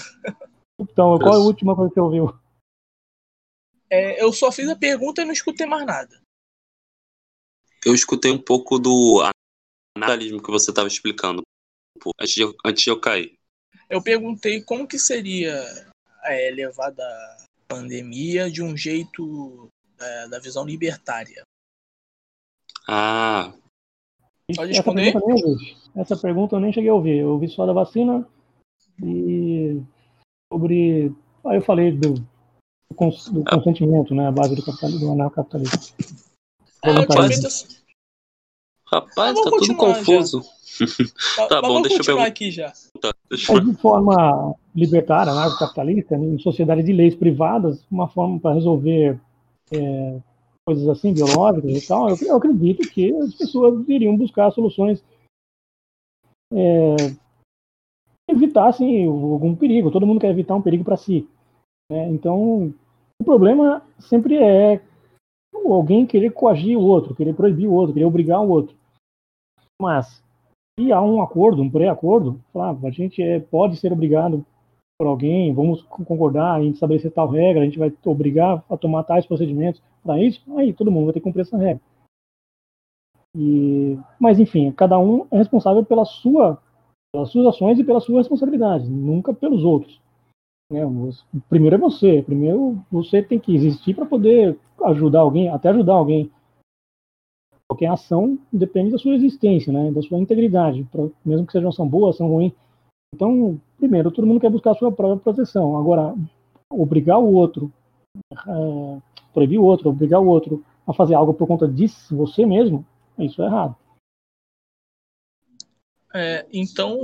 Então, 0.77 1.17
qual 1.17 1.35
é 1.35 1.37
a 1.37 1.39
última 1.39 1.73
coisa 1.73 1.87
que 1.89 1.95
você 1.95 2.01
ouviu? 2.01 2.37
É, 3.89 4.21
eu 4.21 4.33
só 4.33 4.51
fiz 4.51 4.67
a 4.67 4.75
pergunta 4.75 5.21
e 5.21 5.25
não 5.25 5.31
escutei 5.31 5.65
mais 5.65 5.85
nada. 5.85 6.21
Eu 7.85 7.95
escutei 7.95 8.29
um 8.29 8.37
pouco 8.37 8.77
do 8.77 9.21
analismo 9.95 10.43
que 10.43 10.51
você 10.51 10.69
estava 10.71 10.89
explicando 10.89 11.41
pô, 11.99 12.11
antes 12.19 12.33
de, 12.33 12.41
eu- 12.41 12.55
antes 12.65 12.83
de 12.83 12.89
eu 12.89 12.99
cair. 12.99 13.37
Eu 13.89 14.01
perguntei 14.01 14.61
como 14.61 14.87
que 14.87 14.97
seria 14.99 15.53
é, 16.23 16.51
levada 16.51 17.03
a 17.03 17.37
pandemia 17.67 18.49
de 18.49 18.61
um 18.63 18.75
jeito 18.77 19.67
é, 19.99 20.27
da 20.29 20.39
visão 20.39 20.65
libertária. 20.65 21.43
Ah, 22.87 23.53
Pode 24.55 24.71
Essa 24.71 24.77
responder? 24.81 25.13
pergunta, 25.13 25.25
eu 25.25 25.27
nem 25.35 25.45
ouvi. 25.45 25.77
Essa 25.95 26.17
pergunta 26.17 26.55
eu 26.55 26.59
nem 26.59 26.73
cheguei 26.73 26.89
a 26.89 26.93
ouvir. 26.93 27.17
Eu 27.19 27.29
ouvi 27.29 27.47
só 27.49 27.65
da 27.67 27.73
vacina 27.73 28.27
e 29.03 29.79
sobre. 30.51 31.13
Aí 31.45 31.57
eu 31.57 31.61
falei 31.61 31.91
do, 31.91 32.13
do, 32.15 32.95
cons- 32.95 33.29
do 33.29 33.43
consentimento, 33.43 34.15
né? 34.15 34.27
A 34.27 34.31
base 34.31 34.55
do, 34.55 34.63
capitalismo, 34.65 35.05
do 35.05 35.11
anarcapitalismo. 35.11 35.79
Feito 36.83 37.45
assim. 37.47 37.77
rapaz, 38.87 39.35
Vamos 39.35 39.43
tá 39.43 39.49
tudo 39.51 39.59
continuar 39.59 39.93
já. 39.93 40.03
Tá, 41.35 41.47
Tá 41.47 41.55
mas 41.55 41.61
bom, 41.61 41.67
vamos 41.73 41.81
deixa 41.89 41.95
eu 41.95 41.97
continuar 41.99 42.15
pergun- 42.17 42.27
aqui 42.31 42.51
já. 42.51 42.73
Deixa 43.29 43.53
eu- 43.53 43.59
de 43.59 43.73
forma 43.81 44.55
libertária, 44.75 45.31
anarcocapitalista, 45.31 46.17
né, 46.17 46.25
em 46.25 46.39
sociedade 46.39 46.83
de 46.83 46.93
leis 46.93 47.15
privadas, 47.15 47.85
uma 47.91 48.07
forma 48.07 48.39
para 48.39 48.53
resolver 48.55 49.19
é, 49.71 50.19
coisas 50.67 50.87
assim, 50.89 51.13
biológicas 51.13 51.83
e 51.83 51.87
tal, 51.87 52.09
eu, 52.09 52.17
eu 52.21 52.35
acredito 52.37 52.87
que 52.89 53.13
as 53.17 53.35
pessoas 53.35 53.87
iriam 53.87 54.17
buscar 54.17 54.51
soluções 54.51 55.03
é, 56.53 56.95
que 58.27 58.35
evitassem 58.35 59.05
algum 59.05 59.55
perigo. 59.55 59.91
Todo 59.91 60.07
mundo 60.07 60.19
quer 60.19 60.31
evitar 60.31 60.55
um 60.55 60.61
perigo 60.61 60.83
para 60.83 60.97
si. 60.97 61.27
né? 61.91 62.09
Então, 62.09 62.73
o 63.21 63.23
problema 63.25 63.83
sempre 63.99 64.37
é 64.37 64.81
alguém 65.65 66.05
querer 66.05 66.31
coagir 66.31 66.77
o 66.77 66.81
outro, 66.81 67.13
querer 67.15 67.35
proibir 67.35 67.67
o 67.67 67.73
outro, 67.73 67.93
querer 67.93 68.05
obrigar 68.05 68.41
o 68.41 68.49
outro. 68.49 68.75
Mas, 69.81 70.23
se 70.79 70.93
há 70.93 71.01
um 71.01 71.21
acordo, 71.21 71.61
um 71.61 71.69
pré-acordo, 71.69 72.39
falar, 72.53 72.77
a 72.81 72.89
gente 72.89 73.21
é, 73.21 73.37
pode 73.37 73.75
ser 73.75 73.91
obrigado 73.91 74.45
por 74.97 75.07
alguém, 75.07 75.53
vamos 75.53 75.81
concordar 75.83 76.61
em 76.63 76.69
estabelecer 76.69 77.11
tal 77.11 77.27
regra, 77.27 77.61
a 77.61 77.65
gente 77.65 77.77
vai 77.77 77.93
obrigar 78.05 78.63
a 78.69 78.77
tomar 78.77 79.03
tais 79.03 79.25
procedimentos 79.25 79.81
para 80.01 80.21
isso, 80.21 80.41
aí 80.57 80.73
todo 80.73 80.91
mundo 80.91 81.05
vai 81.05 81.13
ter 81.13 81.19
que 81.19 81.25
cumprir 81.25 81.41
essa 81.41 81.57
regra. 81.57 81.81
E, 83.35 83.97
mas, 84.19 84.39
enfim, 84.39 84.71
cada 84.71 84.97
um 84.97 85.27
é 85.31 85.37
responsável 85.37 85.83
pela 85.83 86.05
sua, 86.05 86.57
pelas 87.13 87.29
suas 87.29 87.45
ações 87.47 87.77
e 87.77 87.83
pela 87.83 87.99
sua 87.99 88.19
responsabilidade, 88.19 88.89
nunca 88.89 89.33
pelos 89.33 89.63
outros. 89.65 90.01
né? 90.71 90.81
Primeiro 91.49 91.75
é 91.75 91.79
você, 91.79 92.23
primeiro 92.23 92.81
você 92.89 93.21
tem 93.21 93.37
que 93.37 93.53
existir 93.53 93.95
para 93.95 94.05
poder 94.05 94.57
ajudar 94.85 95.19
alguém, 95.19 95.49
até 95.49 95.69
ajudar 95.69 95.93
alguém. 95.93 96.31
Qualquer 97.69 97.87
ação 97.87 98.37
depende 98.51 98.91
da 98.91 98.97
sua 98.97 99.13
existência, 99.13 99.71
né? 99.71 99.91
da 99.91 100.01
sua 100.01 100.17
integridade, 100.17 100.83
pra- 100.91 101.07
mesmo 101.23 101.45
que 101.45 101.51
seja 101.51 101.65
uma 101.65 101.71
ação 101.71 101.87
boa, 101.87 102.09
ação 102.09 102.27
ruim. 102.27 102.51
Então, 103.13 103.61
primeiro, 103.77 104.11
todo 104.11 104.25
mundo 104.25 104.39
quer 104.39 104.49
buscar 104.49 104.71
a 104.71 104.75
sua 104.75 104.91
própria 104.91 105.17
proteção. 105.17 105.77
Agora, 105.77 106.15
obrigar 106.71 107.19
o 107.19 107.31
outro, 107.33 107.71
é, 108.33 109.01
proibir 109.33 109.59
o 109.59 109.63
outro, 109.63 109.89
obrigar 109.89 110.19
o 110.19 110.27
outro 110.27 110.63
a 110.87 110.93
fazer 110.93 111.13
algo 111.13 111.33
por 111.33 111.47
conta 111.47 111.67
de 111.67 111.85
você 112.09 112.45
mesmo, 112.45 112.83
isso 113.19 113.41
é 113.43 113.45
errado. 113.45 113.75
É, 116.13 116.47
então, 116.51 116.97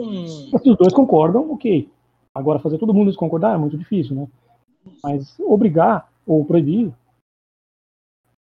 Se 0.60 0.69
os 0.69 0.78
dois 0.78 0.93
concordam, 0.93 1.51
ok. 1.51 1.88
Agora, 2.34 2.60
fazer 2.60 2.80
todo 2.80 2.93
mundo 2.93 3.15
concordar 3.15 3.54
é 3.54 3.58
muito 3.58 3.78
difícil, 3.78 4.15
né? 4.15 4.28
Mas 5.04 5.39
obrigar 5.39 6.12
ou 6.25 6.43
proibir 6.43 6.91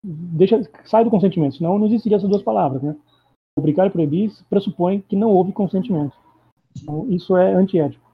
deixa, 0.04 0.60
sai 0.84 1.02
do 1.04 1.10
consentimento, 1.10 1.56
senão 1.56 1.78
não 1.78 1.86
existiria 1.86 2.16
essas 2.18 2.28
duas 2.28 2.42
palavras, 2.42 2.82
né? 2.82 2.94
Obrigar 3.58 3.86
e 3.86 3.90
proibir 3.90 4.32
pressupõe 4.50 5.00
que 5.00 5.16
não 5.16 5.30
houve 5.30 5.52
consentimento. 5.52 6.14
Então, 6.82 7.10
isso 7.10 7.36
é 7.36 7.54
antiético. 7.54 8.04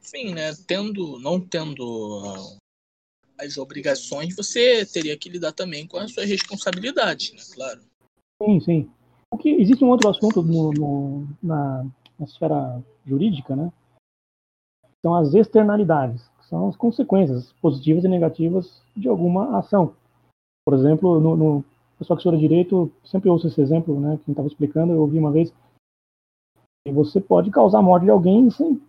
enfim, 0.00 0.32
né, 0.34 0.52
tendo, 0.66 1.18
não 1.18 1.40
tendo 1.40 2.22
ah, 2.24 2.56
as 3.44 3.58
obrigações, 3.58 4.34
você 4.36 4.86
teria 4.86 5.16
que 5.18 5.28
lidar 5.28 5.52
também 5.52 5.86
com 5.86 5.98
as 5.98 6.12
suas 6.12 6.28
responsabilidades, 6.28 7.32
né, 7.32 7.54
claro. 7.54 7.80
Sim, 8.42 8.60
sim. 8.60 8.90
O 9.32 9.36
que 9.36 9.50
existe 9.50 9.84
um 9.84 9.88
outro 9.88 10.08
assunto 10.08 10.42
no, 10.42 10.70
no- 10.72 11.28
na, 11.42 11.84
na 12.18 12.24
esfera 12.24 12.82
jurídica, 13.04 13.56
né? 13.56 13.72
São 15.02 15.14
as 15.14 15.34
externalidades, 15.34 16.22
que 16.38 16.46
são 16.46 16.68
as 16.68 16.76
consequências 16.76 17.52
positivas 17.60 18.04
e 18.04 18.08
negativas 18.08 18.80
de 18.96 19.08
alguma 19.08 19.58
ação. 19.58 19.96
Por 20.66 20.74
exemplo, 20.74 21.20
no, 21.20 21.36
no 21.36 21.64
pessoal 21.98 22.16
que 22.16 22.22
estuda 22.22 22.36
direito 22.36 22.90
sempre 23.04 23.28
ouço 23.28 23.46
esse 23.46 23.60
exemplo, 23.60 23.98
né? 24.00 24.18
Quem 24.24 24.32
estava 24.32 24.48
explicando, 24.48 24.92
eu 24.92 25.00
ouvi 25.00 25.18
uma 25.18 25.30
vez. 25.30 25.52
que 26.86 26.92
Você 26.92 27.20
pode 27.20 27.50
causar 27.50 27.78
a 27.78 27.82
morte 27.82 28.04
de 28.04 28.10
alguém 28.10 28.50
sem, 28.50 28.80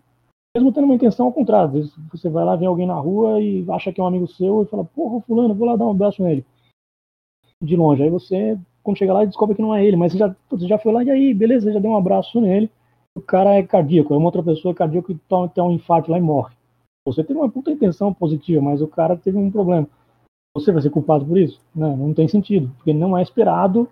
mesmo 0.55 0.71
tendo 0.71 0.85
uma 0.85 0.95
intenção 0.95 1.25
ao 1.25 1.33
contrário. 1.33 1.67
Às 1.67 1.73
vezes 1.73 1.93
você 2.11 2.29
vai 2.29 2.45
lá 2.45 2.55
ver 2.55 2.67
alguém 2.67 2.88
na 2.88 2.95
rua 2.95 3.41
e 3.41 3.65
acha 3.71 3.91
que 3.91 3.99
é 3.99 4.03
um 4.03 4.07
amigo 4.07 4.27
seu 4.27 4.63
e 4.63 4.65
fala, 4.67 4.85
porra, 4.85 5.21
fulano, 5.21 5.53
vou 5.53 5.67
lá 5.67 5.75
dar 5.75 5.85
um 5.85 5.91
abraço 5.91 6.23
nele. 6.23 6.45
De 7.61 7.75
longe. 7.75 8.03
Aí 8.03 8.09
você 8.09 8.57
quando 8.85 8.99
chega 8.99 9.13
lá 9.13 9.23
e 9.23 9.27
descobre 9.27 9.55
que 9.55 9.61
não 9.63 9.73
é 9.73 9.83
ele, 9.83 9.97
mas 9.97 10.11
você 10.11 10.19
já, 10.19 10.35
você 10.47 10.67
já 10.67 10.77
foi 10.77 10.93
lá 10.93 11.03
e 11.03 11.09
aí, 11.09 11.33
beleza, 11.33 11.73
já 11.73 11.79
deu 11.79 11.89
um 11.89 11.97
abraço 11.97 12.39
nele, 12.39 12.69
o 13.17 13.21
cara 13.21 13.55
é 13.55 13.63
cardíaco, 13.63 14.13
é 14.13 14.17
uma 14.17 14.27
outra 14.27 14.43
pessoa 14.43 14.75
cardíaca 14.75 15.07
que 15.07 15.19
toma 15.27 15.49
tem 15.49 15.63
um 15.63 15.71
infarto 15.71 16.11
lá 16.11 16.19
e 16.19 16.21
morre. 16.21 16.55
Você 17.07 17.23
teve 17.23 17.39
uma 17.39 17.49
puta 17.49 17.71
intenção 17.71 18.13
positiva, 18.13 18.61
mas 18.61 18.83
o 18.83 18.88
cara 18.88 19.17
teve 19.17 19.38
um 19.38 19.49
problema. 19.49 19.88
Você 20.55 20.71
vai 20.71 20.81
ser 20.81 20.89
culpado 20.89 21.25
por 21.25 21.37
isso? 21.37 21.61
Não, 21.75 21.95
não 21.95 22.13
tem 22.13 22.27
sentido, 22.27 22.71
porque 22.77 22.93
não 22.93 23.17
é 23.17 23.21
esperado 23.21 23.89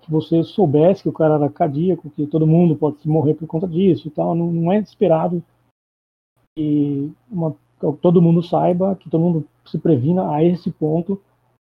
que 0.00 0.10
você 0.10 0.42
soubesse 0.44 1.02
que 1.02 1.08
o 1.08 1.12
cara 1.12 1.34
era 1.34 1.50
cardíaco, 1.50 2.08
que 2.10 2.26
todo 2.28 2.46
mundo 2.46 2.76
pode 2.76 2.96
morrer 3.08 3.34
por 3.34 3.48
conta 3.48 3.66
disso 3.66 4.06
e 4.06 4.10
tal, 4.10 4.34
não, 4.34 4.52
não 4.52 4.70
é 4.70 4.78
esperado 4.78 5.42
que 6.56 7.12
uma, 7.28 7.56
todo 8.00 8.22
mundo 8.22 8.40
saiba, 8.40 8.94
que 8.94 9.10
todo 9.10 9.20
mundo 9.20 9.44
se 9.66 9.76
previna 9.78 10.30
a 10.30 10.44
esse 10.44 10.70
ponto, 10.70 11.20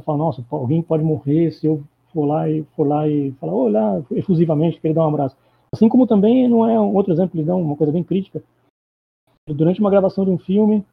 falar, 0.03 0.19
nossa, 0.19 0.45
alguém 0.51 0.83
pode 0.83 1.03
morrer 1.03 1.51
se 1.51 1.65
eu 1.65 1.83
for 2.13 2.25
lá 2.25 2.47
e 2.47 2.63
for 2.75 2.87
lá 2.87 3.07
e 3.07 3.31
falar, 3.33 3.53
olá, 3.53 4.03
efusivamente, 4.11 4.79
querer 4.79 4.93
dar 4.93 5.05
um 5.05 5.09
abraço. 5.09 5.35
Assim 5.73 5.89
como 5.89 6.05
também 6.05 6.47
não 6.47 6.69
é 6.69 6.79
um 6.79 6.93
outro 6.93 7.11
exemplo, 7.11 7.35
eles 7.35 7.47
dão 7.47 7.61
uma 7.61 7.75
coisa 7.75 7.91
bem 7.91 8.03
crítica. 8.03 8.43
Durante 9.49 9.79
uma 9.79 9.89
gravação 9.89 10.23
de 10.23 10.31
um 10.31 10.37
filme, 10.37 10.85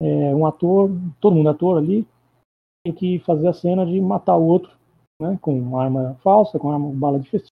é, 0.00 0.34
um 0.34 0.46
ator, 0.46 0.90
todo 1.20 1.34
mundo 1.34 1.48
é 1.48 1.52
ator 1.52 1.78
ali, 1.78 2.06
tem 2.84 2.94
que 2.94 3.18
fazer 3.20 3.48
a 3.48 3.52
cena 3.52 3.84
de 3.84 4.00
matar 4.00 4.36
o 4.36 4.46
outro, 4.46 4.70
né, 5.20 5.38
com 5.40 5.58
uma 5.58 5.82
arma 5.82 6.14
falsa, 6.22 6.58
com 6.58 6.70
arma, 6.70 6.90
bala 6.92 7.18
de 7.18 7.28
festim, 7.28 7.50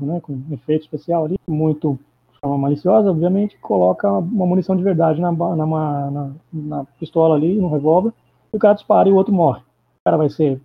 né, 0.00 0.20
com 0.20 0.42
efeito 0.52 0.82
especial 0.82 1.24
ali, 1.24 1.36
muito 1.46 1.98
de 2.32 2.38
forma 2.40 2.58
maliciosa, 2.58 3.10
obviamente, 3.10 3.58
coloca 3.58 4.08
uma 4.10 4.46
munição 4.46 4.76
de 4.76 4.82
verdade 4.82 5.20
na, 5.20 5.32
na, 5.32 5.66
na, 6.10 6.34
na 6.52 6.84
pistola 6.84 7.34
ali, 7.34 7.60
no 7.60 7.68
revólver, 7.68 8.12
e 8.52 8.56
o 8.56 8.60
cara 8.60 8.74
dispara 8.74 9.08
e 9.08 9.12
o 9.12 9.16
outro 9.16 9.34
morre. 9.34 9.60
O 9.60 10.04
cara 10.04 10.16
vai 10.16 10.30
ser 10.30 10.60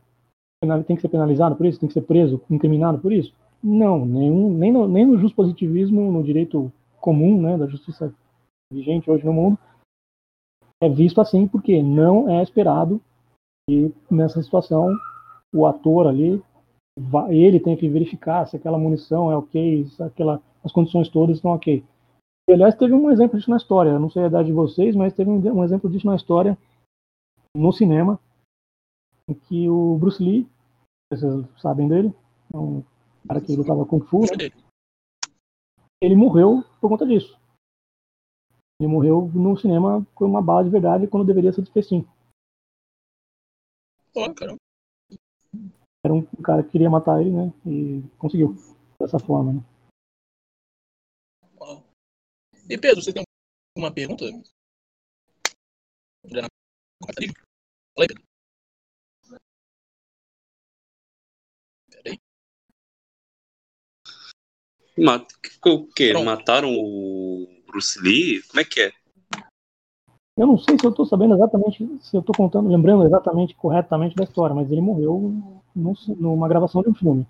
tem 0.86 0.96
que 0.96 1.02
ser 1.02 1.10
penalizado 1.10 1.56
por 1.58 1.66
isso, 1.66 1.80
tem 1.80 1.88
que 1.88 1.94
ser 1.94 2.04
preso, 2.04 2.42
incriminado 2.50 2.98
por 3.00 3.12
isso? 3.12 3.34
Não, 3.64 4.06
nenhum, 4.06 4.54
nem 4.58 4.74
no, 4.74 4.88
nem 4.88 5.06
no 5.06 5.34
positivismo, 5.34 6.12
no 6.12 6.22
direito 6.22 6.72
comum, 7.00 7.42
né, 7.42 7.58
da 7.58 7.66
justiça 7.66 8.14
vigente 8.72 9.10
hoje 9.10 9.26
no 9.26 9.32
mundo, 9.32 9.58
é 10.82 10.90
visto 10.90 11.22
assim 11.22 11.48
porque 11.48 11.82
não 11.82 12.30
é 12.30 12.44
esperado 12.44 13.02
que 13.70 13.94
nessa 14.12 14.44
situação 14.44 14.94
o 15.54 15.66
ator 15.66 16.08
ali 16.08 16.44
ele 17.30 17.60
tem 17.60 17.78
que 17.78 17.88
verificar 17.88 18.46
se 18.46 18.58
aquela 18.58 18.78
munição 18.78 19.32
é 19.32 19.38
ok, 19.38 19.86
se 19.86 20.04
aquela, 20.04 20.42
as 20.64 20.72
condições 20.72 21.10
todas 21.10 21.38
estão 21.38 21.52
ok. 21.52 21.84
E, 22.50 22.54
aliás, 22.54 22.76
teve 22.76 22.94
um 22.94 23.10
exemplo 23.10 23.38
disso 23.38 23.50
na 23.50 23.58
história, 23.58 23.98
não 23.98 24.10
sei 24.10 24.24
a 24.24 24.28
idade 24.28 24.48
de 24.48 24.54
vocês, 24.54 24.96
mas 24.96 25.14
teve 25.14 25.30
um, 25.30 25.40
um 25.60 25.64
exemplo 25.64 25.90
disso 25.90 26.06
na 26.06 26.16
história 26.16 26.58
no 27.56 27.72
cinema, 27.72 28.20
em 29.30 29.34
que 29.34 29.70
o 29.70 29.98
Bruce 29.98 30.22
Lee, 30.22 30.48
vocês 31.12 31.46
sabem 31.58 31.88
dele, 31.88 32.14
é 32.54 32.58
um 32.58 32.84
cara 33.28 33.42
que 33.42 33.56
lutava 33.56 33.86
Kung 33.86 34.02
Fu, 34.02 34.22
né? 34.22 34.50
ele 36.02 36.16
morreu 36.16 36.64
por 36.82 36.90
conta 36.90 37.06
disso. 37.06 37.40
Ele 38.80 38.92
morreu 38.92 39.32
no 39.34 39.58
cinema 39.58 40.06
com 40.14 40.26
uma 40.26 40.42
bala 40.42 40.64
de 40.64 40.70
verdade 40.70 41.08
quando 41.08 41.26
deveria 41.26 41.54
ser 41.54 41.62
de 41.62 41.72
festim. 41.72 42.06
Pô. 44.14 44.22
Era 46.06 46.14
um 46.14 46.26
cara 46.44 46.64
que 46.64 46.72
queria 46.72 46.90
matar 46.90 47.22
ele, 47.22 47.32
né? 47.32 47.54
E 47.66 48.02
conseguiu 48.18 48.56
dessa 49.00 49.18
forma, 49.18 49.54
né? 49.54 49.62
E 52.70 52.78
Pedro, 52.78 53.02
você 53.02 53.14
tem 53.14 53.24
alguma 53.76 53.94
pergunta? 53.94 54.26
Fala 56.26 56.48
aí, 57.20 58.08
Pedro. 58.08 58.33
Mat... 64.98 65.26
O 65.66 65.86
quê? 65.88 66.12
Pronto. 66.12 66.26
Mataram 66.26 66.70
o 66.72 67.48
Bruce 67.68 68.00
Lee? 68.02 68.42
Como 68.44 68.60
é 68.60 68.64
que 68.64 68.82
é? 68.82 68.92
Eu 70.38 70.48
não 70.48 70.58
sei 70.58 70.78
se 70.80 70.86
eu 70.86 70.90
estou 70.90 71.06
sabendo 71.06 71.36
exatamente, 71.36 71.88
se 72.02 72.16
eu 72.16 72.22
estou 72.22 72.36
contando, 72.36 72.68
lembrando 72.68 73.06
exatamente 73.06 73.56
corretamente 73.56 74.16
da 74.16 74.24
história, 74.24 74.56
mas 74.56 74.72
ele 74.72 74.82
morreu 74.82 75.32
num, 75.76 75.94
numa 76.18 76.48
gravação 76.48 76.82
de 76.82 76.90
um 76.90 76.96
filme. 76.96 77.28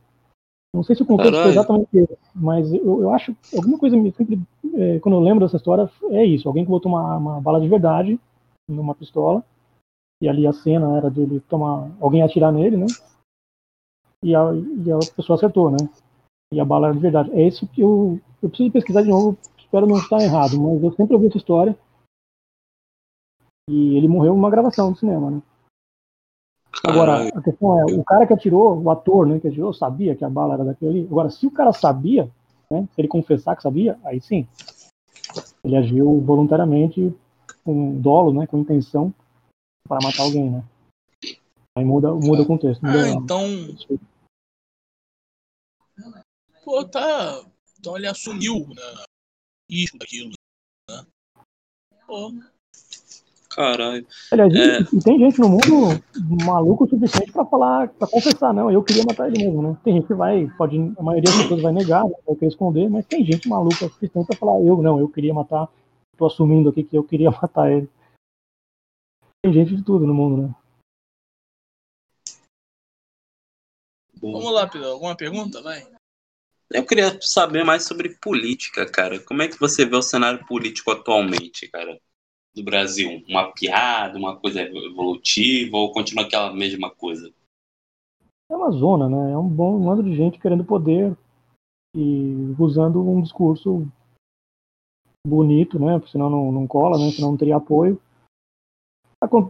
Não 0.73 0.83
sei 0.83 0.95
se 0.95 1.03
o 1.03 1.05
contexto 1.05 1.39
foi 1.41 1.51
exatamente 1.51 1.89
esse, 1.93 2.17
mas 2.33 2.73
eu, 2.73 3.01
eu 3.01 3.13
acho 3.13 3.35
alguma 3.53 3.77
coisa 3.77 3.95
me 3.95 4.11
sempre 4.13 4.41
é, 4.73 4.99
quando 4.99 5.15
eu 5.15 5.21
lembro 5.21 5.45
dessa 5.45 5.57
história 5.57 5.89
é 6.09 6.25
isso, 6.25 6.47
alguém 6.47 6.63
que 6.63 6.71
botou 6.71 6.91
uma, 6.91 7.17
uma 7.17 7.41
bala 7.41 7.61
de 7.61 7.67
verdade 7.67 8.19
numa 8.67 8.95
pistola 8.95 9.43
e 10.21 10.27
ali 10.27 10.47
a 10.47 10.53
cena 10.53 10.97
era 10.97 11.11
dele 11.11 11.41
tomar 11.41 11.91
alguém 11.99 12.23
atirar 12.23 12.51
nele, 12.51 12.77
né? 12.77 12.87
E 14.23 14.33
a, 14.33 14.51
e 14.53 14.91
a 14.91 14.97
pessoa 15.15 15.35
acertou, 15.35 15.69
né? 15.69 15.77
E 16.53 16.59
a 16.59 16.65
bala 16.65 16.87
era 16.87 16.95
de 16.95 17.01
verdade. 17.01 17.31
É 17.31 17.47
isso 17.47 17.67
que 17.67 17.81
eu 17.81 18.19
eu 18.41 18.49
preciso 18.49 18.71
pesquisar 18.71 19.01
de 19.01 19.09
novo, 19.09 19.37
espero 19.57 19.87
não 19.87 19.97
estar 19.97 20.21
errado, 20.21 20.59
mas 20.59 20.83
eu 20.83 20.91
sempre 20.91 21.15
ouvi 21.15 21.27
essa 21.27 21.37
história 21.37 21.77
e 23.69 23.95
ele 23.95 24.09
morreu 24.09 24.33
numa 24.33 24.49
gravação 24.49 24.91
do 24.91 24.97
cinema, 24.97 25.31
né? 25.31 25.41
Agora, 26.85 27.29
a 27.29 27.41
questão 27.41 27.79
é, 27.79 27.85
o 27.93 28.03
cara 28.03 28.27
que 28.27 28.33
atirou, 28.33 28.77
o 28.81 28.91
ator, 28.91 29.25
né, 29.25 29.39
que 29.39 29.47
atirou, 29.47 29.73
sabia 29.73 30.15
que 30.15 30.25
a 30.25 30.29
bala 30.29 30.55
era 30.55 30.65
daquele 30.65 30.99
ali. 30.99 31.07
Agora, 31.09 31.29
se 31.29 31.47
o 31.47 31.51
cara 31.51 31.71
sabia, 31.71 32.29
né, 32.69 32.85
se 32.93 32.99
ele 32.99 33.07
confessar 33.07 33.55
que 33.55 33.63
sabia, 33.63 33.97
aí 34.03 34.19
sim. 34.19 34.45
Ele 35.63 35.77
agiu 35.77 36.19
voluntariamente, 36.19 37.15
com 37.63 38.01
dolo, 38.01 38.33
né, 38.33 38.45
com 38.45 38.59
intenção, 38.59 39.13
para 39.87 40.05
matar 40.05 40.23
alguém, 40.23 40.49
né? 40.49 40.63
Aí 41.77 41.85
muda, 41.85 42.13
muda 42.13 42.41
o 42.41 42.45
contexto. 42.45 42.85
Muda 42.85 43.01
ah, 43.01 43.09
então... 43.09 43.41
Pô, 46.63 46.83
tá... 46.85 47.43
Então 47.79 47.97
ele 47.97 48.07
assumiu, 48.07 48.67
né, 48.69 49.03
risco 49.69 49.97
daquilo, 49.97 50.31
né? 50.89 51.05
Pô, 52.07 52.31
Caralho. 53.55 54.05
Aliás, 54.31 54.53
é... 54.55 54.81
e, 54.81 54.99
tem 55.03 55.19
gente 55.19 55.39
no 55.39 55.49
mundo 55.49 56.03
maluco 56.43 56.85
o 56.85 56.89
suficiente 56.89 57.31
pra 57.31 57.45
falar, 57.45 57.87
pra 57.89 58.07
confessar, 58.07 58.53
não, 58.53 58.71
eu 58.71 58.83
queria 58.83 59.03
matar 59.03 59.27
ele 59.27 59.43
mesmo, 59.43 59.61
né? 59.61 59.77
Tem 59.83 59.93
gente 59.93 60.07
que 60.07 60.13
vai, 60.13 60.47
pode, 60.57 60.77
a 60.97 61.03
maioria 61.03 61.29
das 61.29 61.43
pessoas 61.43 61.61
vai 61.61 61.71
negar, 61.71 62.03
né, 62.03 62.15
vai 62.25 62.35
querer 62.35 62.47
esconder, 62.47 62.89
mas 62.89 63.05
tem 63.05 63.23
gente 63.23 63.47
maluca 63.47 63.85
o 63.85 63.89
suficiente 63.89 64.25
pra 64.25 64.35
falar, 64.35 64.59
eu 64.61 64.81
não, 64.81 64.99
eu 64.99 65.07
queria 65.07 65.33
matar, 65.33 65.69
tô 66.17 66.25
assumindo 66.25 66.69
aqui 66.69 66.83
que 66.83 66.97
eu 66.97 67.03
queria 67.03 67.29
matar 67.41 67.71
ele. 67.71 67.87
Tem 69.43 69.53
gente 69.53 69.75
de 69.75 69.83
tudo 69.83 70.07
no 70.07 70.13
mundo, 70.13 70.41
né? 70.41 70.55
Vamos 74.19 74.53
lá, 74.53 74.67
Pedro, 74.67 74.89
alguma 74.89 75.15
pergunta? 75.15 75.61
Vai. 75.61 75.85
Eu 76.73 76.85
queria 76.85 77.19
saber 77.21 77.63
mais 77.63 77.83
sobre 77.83 78.17
política, 78.21 78.85
cara. 78.89 79.19
Como 79.19 79.41
é 79.41 79.47
que 79.47 79.59
você 79.59 79.85
vê 79.85 79.95
o 79.95 80.01
cenário 80.01 80.45
político 80.45 80.91
atualmente, 80.91 81.67
cara? 81.67 81.99
do 82.55 82.63
Brasil? 82.63 83.23
Uma 83.27 83.51
piada, 83.51 84.17
uma 84.17 84.37
coisa 84.37 84.61
evolutiva 84.61 85.77
ou 85.77 85.91
continua 85.91 86.25
aquela 86.25 86.53
mesma 86.53 86.89
coisa? 86.89 87.33
É 88.49 88.55
uma 88.55 88.71
zona, 88.71 89.09
né? 89.09 89.31
É 89.31 89.37
um 89.37 89.47
bom 89.47 89.79
mando 89.79 90.03
de 90.03 90.15
gente 90.15 90.39
querendo 90.39 90.63
poder 90.63 91.17
e 91.95 92.55
usando 92.59 93.01
um 93.01 93.21
discurso 93.21 93.87
bonito, 95.25 95.79
né? 95.79 95.97
Porque 95.97 96.11
senão 96.11 96.29
não, 96.29 96.51
não 96.51 96.67
cola, 96.67 96.97
né? 96.97 97.11
Senão 97.11 97.31
não 97.31 97.37
teria 97.37 97.55
apoio 97.55 97.99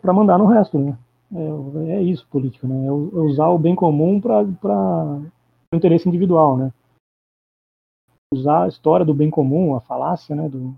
para 0.01 0.13
mandar 0.13 0.38
no 0.38 0.45
resto, 0.45 0.78
né? 0.78 0.97
É, 1.36 1.97
é 1.97 2.01
isso, 2.03 2.28
política, 2.30 2.67
né? 2.67 2.86
É, 2.86 2.88
é 2.88 2.91
usar 2.91 3.49
o 3.49 3.57
bem 3.57 3.76
comum 3.76 4.21
para 4.21 4.43
o 4.43 5.76
interesse 5.76 6.07
individual, 6.07 6.57
né? 6.57 6.71
Usar 8.34 8.64
a 8.64 8.68
história 8.68 9.06
do 9.06 9.14
bem 9.14 9.30
comum, 9.30 9.76
a 9.76 9.82
falácia, 9.82 10.36
né? 10.36 10.50
Do 10.50 10.76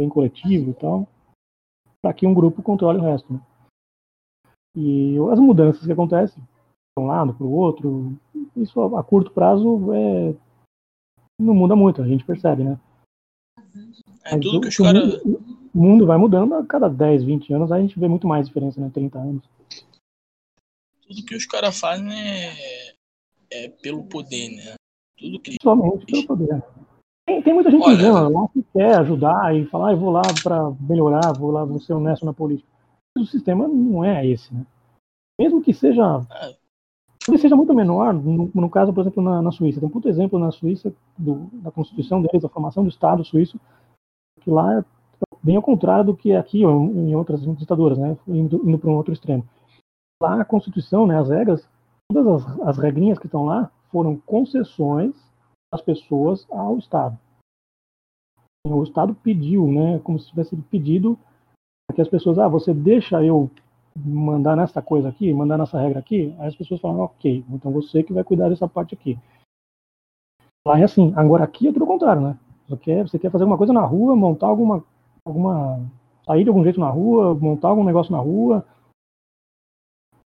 bem 0.00 0.08
coletivo 0.08 0.70
e 0.70 0.74
tal, 0.74 1.06
para 2.02 2.14
que 2.14 2.26
um 2.26 2.34
grupo 2.34 2.62
controle 2.62 2.98
o 2.98 3.02
resto. 3.02 3.32
Né? 3.32 3.40
E 4.76 5.16
as 5.30 5.38
mudanças 5.38 5.84
que 5.84 5.92
acontecem 5.92 6.42
de 6.42 7.04
um 7.04 7.06
lado 7.06 7.34
para 7.34 7.46
o 7.46 7.52
outro, 7.52 8.18
isso 8.56 8.80
a, 8.96 9.04
curto 9.04 9.30
prazo 9.30 9.92
é, 9.92 10.34
não 11.40 11.54
muda 11.54 11.76
muito, 11.76 12.02
a 12.02 12.06
gente 12.06 12.24
percebe, 12.24 12.64
né? 12.64 12.80
É 14.24 14.36
Mas 14.36 14.40
tudo 14.40 14.58
o, 14.58 14.60
que 14.60 14.68
os 14.68 14.76
caras. 14.76 15.22
O 15.72 15.78
mundo 15.78 16.06
vai 16.06 16.18
mudando 16.18 16.54
a 16.54 16.66
cada 16.66 16.88
10, 16.88 17.22
20 17.24 17.52
anos, 17.52 17.70
a 17.72 17.80
gente 17.80 17.98
vê 17.98 18.08
muito 18.08 18.26
mais 18.26 18.46
diferença, 18.46 18.80
né? 18.80 18.90
30 18.92 19.18
anos. 19.18 19.44
Tudo 21.06 21.24
que 21.24 21.36
os 21.36 21.46
caras 21.46 21.78
fazem 21.78 22.10
é, 22.12 22.94
é 23.50 23.68
pelo 23.68 24.04
poder, 24.04 24.48
né? 24.56 24.74
Tudo 25.16 25.40
que. 25.40 25.54
Somente 25.62 26.06
pelo 26.06 26.26
poder. 26.26 26.62
Tem, 27.30 27.42
tem 27.42 27.54
muita 27.54 27.70
gente 27.70 27.84
Olha, 27.84 28.28
lá 28.28 28.48
que 28.48 28.60
quer 28.72 28.98
ajudar 28.98 29.54
e 29.54 29.64
falar, 29.66 29.90
ah, 29.90 29.92
eu 29.92 29.98
vou 29.98 30.10
lá 30.10 30.22
para 30.42 30.72
melhorar, 30.80 31.32
vou 31.32 31.52
lá, 31.52 31.64
vou 31.64 31.78
ser 31.78 31.92
honesto 31.92 32.26
na 32.26 32.32
política. 32.32 32.68
Mas 33.16 33.28
o 33.28 33.30
sistema 33.30 33.68
não 33.68 34.04
é 34.04 34.26
esse, 34.26 34.52
né? 34.52 34.66
Mesmo 35.40 35.62
que 35.62 35.72
seja. 35.72 36.26
Que 37.24 37.38
seja 37.38 37.54
muito 37.54 37.72
menor, 37.72 38.12
no, 38.12 38.50
no, 38.52 38.70
caso, 38.70 38.92
por 38.92 39.02
exemplo, 39.02 39.22
na, 39.22 39.40
na 39.40 39.52
Suíça. 39.52 39.78
Tem 39.78 39.88
um 39.88 39.92
puto 39.92 40.08
exemplo 40.08 40.40
na 40.40 40.50
Suíça, 40.50 40.92
do, 41.16 41.48
da 41.52 41.70
Constituição 41.70 42.20
deles, 42.20 42.42
da 42.42 42.48
formação 42.48 42.82
do 42.82 42.88
Estado 42.88 43.24
suíço, 43.24 43.60
que 44.40 44.50
lá 44.50 44.78
é 44.78 44.84
bem 45.40 45.54
ao 45.54 45.62
contrário 45.62 46.06
do 46.06 46.16
que 46.16 46.32
é 46.32 46.36
aqui 46.36 46.64
ou 46.66 46.86
em 46.86 47.14
outras 47.14 47.42
ditaduras, 47.56 47.96
né? 47.96 48.16
Indo, 48.26 48.60
indo 48.68 48.78
para 48.78 48.90
um 48.90 48.96
outro 48.96 49.12
extremo. 49.12 49.46
Lá 50.20 50.40
a 50.40 50.44
Constituição, 50.44 51.06
né, 51.06 51.16
as 51.16 51.28
regras, 51.28 51.68
todas 52.12 52.26
as, 52.26 52.60
as 52.62 52.78
regrinhas 52.78 53.18
que 53.18 53.26
estão 53.26 53.44
lá 53.44 53.70
foram 53.92 54.16
concessões 54.16 55.29
as 55.72 55.80
pessoas 55.80 56.46
ao 56.50 56.78
Estado. 56.78 57.18
O 58.66 58.82
Estado 58.82 59.14
pediu, 59.14 59.66
né, 59.66 59.98
como 60.00 60.18
se 60.18 60.28
tivesse 60.28 60.56
pedido 60.56 61.18
que 61.94 62.00
as 62.00 62.08
pessoas, 62.08 62.38
ah, 62.38 62.48
você 62.48 62.72
deixa 62.72 63.22
eu 63.22 63.50
mandar 63.96 64.56
nessa 64.56 64.80
coisa 64.80 65.08
aqui, 65.08 65.32
mandar 65.32 65.58
nessa 65.58 65.80
regra 65.80 65.98
aqui, 65.98 66.34
aí 66.38 66.48
as 66.48 66.54
pessoas 66.54 66.80
falam, 66.80 67.00
ok, 67.00 67.44
então 67.48 67.72
você 67.72 68.02
que 68.02 68.12
vai 68.12 68.22
cuidar 68.22 68.48
dessa 68.48 68.68
parte 68.68 68.94
aqui. 68.94 69.18
Lá 70.66 70.78
é 70.78 70.84
assim, 70.84 71.12
agora 71.16 71.44
aqui 71.44 71.68
é 71.68 71.72
tudo 71.72 71.84
o 71.84 71.88
contrário, 71.88 72.22
né? 72.22 72.38
Você 72.68 72.76
quer, 72.76 73.08
você 73.08 73.18
quer 73.18 73.30
fazer 73.30 73.44
alguma 73.44 73.58
coisa 73.58 73.72
na 73.72 73.84
rua, 73.84 74.14
montar 74.14 74.46
alguma, 74.46 74.84
alguma, 75.24 75.80
sair 76.24 76.44
de 76.44 76.50
algum 76.50 76.62
jeito 76.62 76.78
na 76.78 76.88
rua, 76.88 77.34
montar 77.34 77.68
algum 77.68 77.82
negócio 77.82 78.12
na 78.12 78.18
rua, 78.18 78.64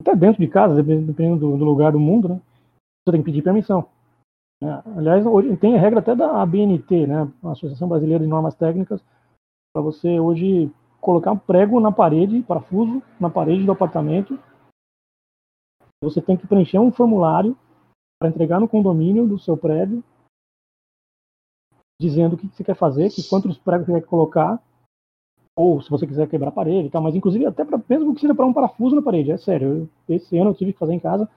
até 0.01 0.17
dentro 0.17 0.41
de 0.41 0.49
casa, 0.49 0.83
dependendo 0.83 1.39
do, 1.39 1.57
do 1.57 1.65
lugar 1.65 1.93
do 1.93 2.01
mundo, 2.01 2.29
né? 2.29 2.41
Você 3.07 3.13
tem 3.13 3.21
que 3.21 3.27
pedir 3.27 3.43
permissão. 3.43 3.87
Né? 4.65 4.83
Aliás, 4.97 5.27
hoje 5.27 5.55
tem 5.59 5.77
a 5.77 5.81
regra 5.81 6.01
até 6.01 6.17
da 6.17 6.41
ABNT, 6.41 7.07
né? 7.07 7.31
Associação 7.45 7.87
Brasileira 7.87 8.25
de 8.25 8.31
Normas 8.31 8.55
Técnicas, 8.55 9.05
para 9.75 9.83
você 9.83 10.19
hoje 10.19 10.73
colocar 11.03 11.33
um 11.33 11.39
prego 11.39 11.79
na 11.79 11.93
parede, 11.93 12.43
parafuso 12.43 13.03
na 13.21 13.29
parede 13.29 13.63
do 13.63 13.73
apartamento. 13.73 14.39
Você 16.03 16.23
tem 16.23 16.35
que 16.35 16.47
preencher 16.47 16.79
um 16.79 16.91
formulário 16.91 17.55
para 18.19 18.31
entregar 18.31 18.59
no 18.59 18.69
condomínio 18.69 19.27
do 19.27 19.39
seu 19.39 19.55
prédio, 19.55 20.03
dizendo 22.01 22.35
o 22.35 22.39
que 22.39 22.49
você 22.49 22.65
quer 22.65 22.77
fazer, 22.77 23.11
que 23.11 23.29
quantos 23.29 23.59
pregos 23.59 23.87
você 23.87 24.01
quer 24.01 24.07
colocar, 24.07 24.63
ou 25.55 25.83
se 25.83 25.91
você 25.91 26.07
quiser 26.07 26.27
quebrar 26.27 26.49
a 26.49 26.53
parede 26.53 26.91
e 26.93 27.01
mas 27.01 27.15
inclusive 27.15 27.45
até 27.45 27.65
para 27.65 27.81
mesmo 27.87 28.15
que 28.15 28.21
seja 28.23 28.35
para 28.35 28.47
um 28.47 28.53
parafuso 28.53 28.97
na 28.97 29.03
parede, 29.03 29.31
é 29.31 29.37
sério. 29.37 29.91
Eu, 30.09 30.17
esse 30.17 30.39
ano 30.39 30.51
eu 30.51 30.55
tive 30.55 30.73
que 30.73 30.79
fazer 30.79 30.95
em 30.95 31.01
casa 31.01 31.29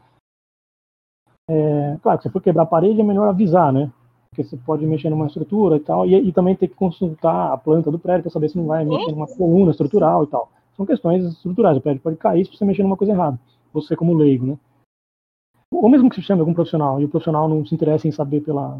é, 1.49 1.97
claro, 2.01 2.19
se 2.19 2.23
você 2.23 2.29
for 2.29 2.41
quebrar 2.41 2.63
a 2.63 2.67
parede, 2.67 2.99
é 2.99 3.03
melhor 3.03 3.27
avisar, 3.27 3.71
né? 3.71 3.91
Porque 4.29 4.43
você 4.43 4.57
pode 4.57 4.85
mexer 4.85 5.09
numa 5.09 5.27
estrutura 5.27 5.77
e 5.77 5.79
tal, 5.79 6.05
e, 6.05 6.15
e 6.15 6.31
também 6.31 6.55
ter 6.55 6.67
que 6.67 6.75
consultar 6.75 7.53
a 7.53 7.57
planta 7.57 7.89
do 7.89 7.97
prédio 7.97 8.23
para 8.23 8.31
saber 8.31 8.49
se 8.49 8.57
não 8.57 8.65
vai 8.65 8.83
mexer 8.83 9.11
numa 9.11 9.27
coluna 9.27 9.71
estrutural 9.71 10.23
e 10.23 10.27
tal. 10.27 10.51
São 10.75 10.85
questões 10.85 11.23
estruturais. 11.23 11.77
O 11.77 11.81
prédio 11.81 12.01
pode 12.01 12.17
cair 12.17 12.45
se 12.45 12.55
você 12.55 12.65
mexer 12.65 12.83
numa 12.83 12.97
coisa 12.97 13.13
errada. 13.13 13.39
Você, 13.73 13.95
como 13.95 14.13
leigo, 14.13 14.45
né? 14.45 14.57
Ou 15.71 15.89
mesmo 15.89 16.09
que 16.09 16.15
se 16.15 16.21
chame 16.21 16.41
algum 16.41 16.53
profissional, 16.53 17.01
e 17.01 17.05
o 17.05 17.09
profissional 17.09 17.47
não 17.47 17.65
se 17.65 17.73
interessa 17.73 18.07
em 18.07 18.11
saber 18.11 18.41
pela 18.41 18.79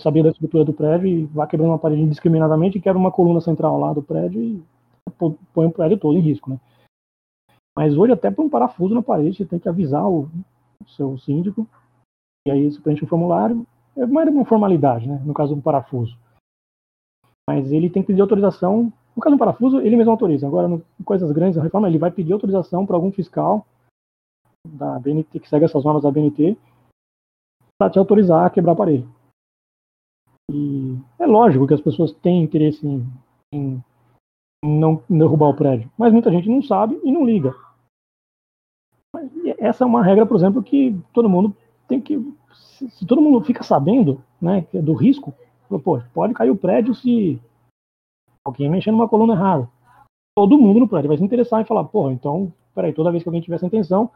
saber 0.00 0.24
da 0.24 0.30
estrutura 0.30 0.64
do 0.64 0.72
prédio 0.72 1.06
e 1.06 1.24
vá 1.26 1.46
quebrando 1.46 1.70
uma 1.70 1.78
parede 1.78 2.02
indiscriminadamente 2.02 2.76
e 2.76 2.80
quebra 2.80 2.98
uma 2.98 3.12
coluna 3.12 3.40
central 3.40 3.78
lá 3.78 3.92
do 3.92 4.02
prédio 4.02 4.42
e 4.42 4.62
põe 5.52 5.66
o 5.66 5.70
prédio 5.70 5.96
todo 5.96 6.18
em 6.18 6.20
risco, 6.20 6.50
né? 6.50 6.58
Mas 7.76 7.96
hoje 7.96 8.12
até 8.12 8.32
para 8.32 8.44
um 8.44 8.48
parafuso 8.48 8.94
na 8.94 9.02
parede 9.02 9.36
você 9.36 9.44
tem 9.44 9.60
que 9.60 9.68
avisar 9.68 10.08
o, 10.08 10.28
seu 10.88 11.18
síndico, 11.18 11.66
e 12.46 12.50
aí 12.50 12.70
você 12.70 12.80
preenche 12.80 13.04
um 13.04 13.08
formulário, 13.08 13.66
é 13.96 14.06
mais 14.06 14.28
uma 14.28 14.44
formalidade, 14.44 15.08
né, 15.08 15.20
no 15.24 15.34
caso 15.34 15.54
do 15.54 15.62
parafuso. 15.62 16.16
Mas 17.48 17.70
ele 17.72 17.90
tem 17.90 18.02
que 18.02 18.08
pedir 18.08 18.20
autorização, 18.20 18.92
no 19.14 19.22
caso 19.22 19.36
do 19.36 19.38
parafuso, 19.38 19.80
ele 19.80 19.96
mesmo 19.96 20.10
autoriza. 20.10 20.46
Agora, 20.46 20.68
em 20.68 21.04
coisas 21.04 21.30
grandes, 21.32 21.58
a 21.58 21.62
reforma, 21.62 21.88
ele 21.88 21.98
vai 21.98 22.10
pedir 22.10 22.32
autorização 22.32 22.86
para 22.86 22.96
algum 22.96 23.12
fiscal 23.12 23.66
da 24.66 24.98
BNT, 24.98 25.40
que 25.40 25.48
segue 25.48 25.64
essas 25.64 25.84
normas 25.84 26.02
da 26.02 26.10
BNT, 26.10 26.56
para 27.78 27.90
te 27.90 27.98
autorizar 27.98 28.46
a 28.46 28.50
quebrar 28.50 28.72
a 28.72 28.76
parede. 28.76 29.08
E 30.50 30.96
é 31.18 31.26
lógico 31.26 31.66
que 31.66 31.74
as 31.74 31.80
pessoas 31.80 32.12
têm 32.12 32.42
interesse 32.42 32.86
em, 32.86 33.06
em 33.52 33.82
não 34.64 35.02
derrubar 35.08 35.48
o 35.48 35.56
prédio, 35.56 35.90
mas 35.96 36.12
muita 36.12 36.30
gente 36.30 36.48
não 36.48 36.62
sabe 36.62 36.98
e 37.04 37.12
não 37.12 37.24
liga 37.24 37.54
essa 39.64 39.84
é 39.84 39.86
uma 39.86 40.02
regra, 40.02 40.26
por 40.26 40.36
exemplo, 40.36 40.62
que 40.62 40.96
todo 41.12 41.28
mundo 41.28 41.56
tem 41.88 42.00
que. 42.00 42.18
Se, 42.52 42.88
se 42.90 43.06
todo 43.06 43.22
mundo 43.22 43.44
fica 43.44 43.62
sabendo 43.62 44.22
né, 44.40 44.66
é 44.74 44.82
do 44.82 44.92
risco, 44.92 45.32
pô, 45.68 46.00
pode 46.12 46.34
cair 46.34 46.50
o 46.50 46.56
prédio 46.56 46.94
se 46.94 47.40
alguém 48.46 48.68
mexer 48.68 48.90
numa 48.90 49.08
coluna 49.08 49.32
errada. 49.32 49.68
todo 50.36 50.58
mundo 50.58 50.80
no 50.80 50.88
prédio 50.88 51.08
vai 51.08 51.16
se 51.16 51.24
interessar 51.24 51.62
em 51.62 51.64
falar, 51.64 51.84
porra, 51.84 52.12
então, 52.12 52.52
peraí, 52.74 52.92
toda 52.92 53.10
vez 53.10 53.22
que 53.22 53.28
alguém 53.28 53.40
tiver 53.40 53.56
essa 53.56 53.66
intenção, 53.66 54.10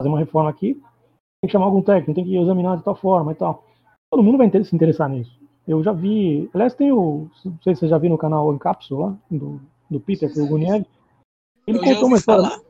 fazer 0.00 0.08
uma 0.08 0.18
reforma 0.18 0.48
aqui, 0.48 0.74
tem 0.74 1.48
que 1.48 1.52
chamar 1.52 1.66
algum 1.66 1.82
técnico, 1.82 2.14
tem 2.14 2.24
que 2.24 2.36
examinar 2.36 2.78
de 2.78 2.84
tal 2.84 2.94
forma 2.94 3.32
e 3.32 3.34
tal. 3.34 3.64
Todo 4.10 4.22
mundo 4.22 4.38
vai 4.38 4.50
se 4.64 4.74
interessar 4.74 5.08
nisso. 5.08 5.38
Eu 5.68 5.82
já 5.82 5.92
vi, 5.92 6.50
aliás, 6.54 6.74
tem 6.74 6.92
o, 6.92 7.28
não 7.44 7.60
sei 7.62 7.74
se 7.74 7.80
você 7.80 7.88
já 7.88 7.98
viu 7.98 8.10
no 8.10 8.18
canal 8.18 8.52
Encapsula, 8.54 9.18
do, 9.30 9.60
do 9.90 10.00
Peter 10.00 10.32
Kurgunieri, 10.32 10.86
ele 11.66 11.78
Eu 11.78 11.82
contou 11.82 12.06
uma 12.06 12.16
história, 12.16 12.48
falar. 12.48 12.60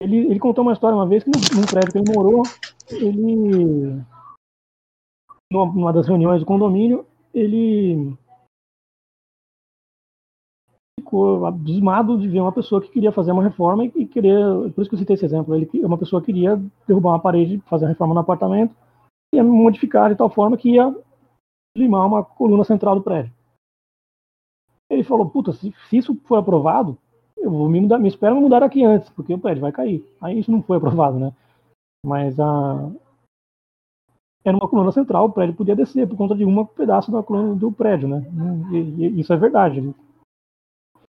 Ele, 0.00 0.16
ele 0.16 0.40
contou 0.40 0.62
uma 0.62 0.72
história 0.72 0.96
uma 0.96 1.06
vez 1.06 1.22
que 1.22 1.30
num, 1.30 1.66
prédio 1.66 1.92
que 1.92 1.98
ele 1.98 2.12
morou, 2.12 2.42
ele, 2.90 4.02
numa, 5.52 5.92
das 5.92 6.08
reuniões 6.08 6.40
do 6.40 6.46
condomínio, 6.46 7.06
ele 7.34 8.16
ficou 10.98 11.44
abismado 11.44 12.18
de 12.18 12.28
ver 12.28 12.40
uma 12.40 12.52
pessoa 12.52 12.80
que 12.80 12.90
queria 12.90 13.12
fazer 13.12 13.32
uma 13.32 13.42
reforma 13.42 13.84
e, 13.84 13.92
e 13.94 14.06
querer, 14.06 14.72
por 14.72 14.80
isso 14.80 14.88
que 14.88 14.94
eu 14.94 14.98
citei 14.98 15.14
esse 15.14 15.24
exemplo, 15.24 15.54
ele, 15.54 15.68
uma 15.84 15.98
pessoa 15.98 16.22
queria 16.22 16.56
derrubar 16.86 17.10
uma 17.10 17.20
parede, 17.20 17.60
fazer 17.66 17.84
uma 17.84 17.90
reforma 17.90 18.14
no 18.14 18.20
apartamento, 18.20 18.74
ia 19.34 19.44
modificar 19.44 20.10
de 20.10 20.16
tal 20.16 20.30
forma 20.30 20.56
que 20.56 20.70
ia 20.70 20.94
limar 21.76 22.06
uma 22.06 22.24
coluna 22.24 22.64
central 22.64 22.96
do 22.96 23.02
prédio. 23.02 23.32
Ele 24.90 25.04
falou, 25.04 25.28
puta, 25.28 25.52
se, 25.52 25.72
se 25.88 25.98
isso 25.98 26.14
for 26.24 26.36
aprovado, 26.36 26.98
eu 27.40 27.50
vou 27.50 27.68
me 27.68 27.80
mudar, 27.80 27.98
me 27.98 28.08
espero 28.08 28.40
mudar 28.40 28.62
aqui 28.62 28.84
antes, 28.84 29.08
porque 29.10 29.34
o 29.34 29.38
prédio 29.38 29.62
vai 29.62 29.72
cair. 29.72 30.04
Aí 30.20 30.38
isso 30.38 30.50
não 30.50 30.62
foi 30.62 30.76
aprovado, 30.76 31.18
né? 31.18 31.32
Mas 32.04 32.38
a 32.38 32.90
era 34.44 34.56
uma 34.56 34.68
coluna 34.68 34.90
central, 34.90 35.26
o 35.26 35.32
prédio 35.32 35.54
podia 35.54 35.76
descer 35.76 36.08
por 36.08 36.16
conta 36.16 36.34
de 36.34 36.44
um 36.44 36.64
pedaço 36.64 37.12
da 37.12 37.22
coluna 37.22 37.54
do 37.54 37.70
prédio, 37.70 38.08
né? 38.08 38.24
E, 38.72 38.76
e 38.76 39.20
isso 39.20 39.32
é 39.32 39.36
verdade. 39.36 39.94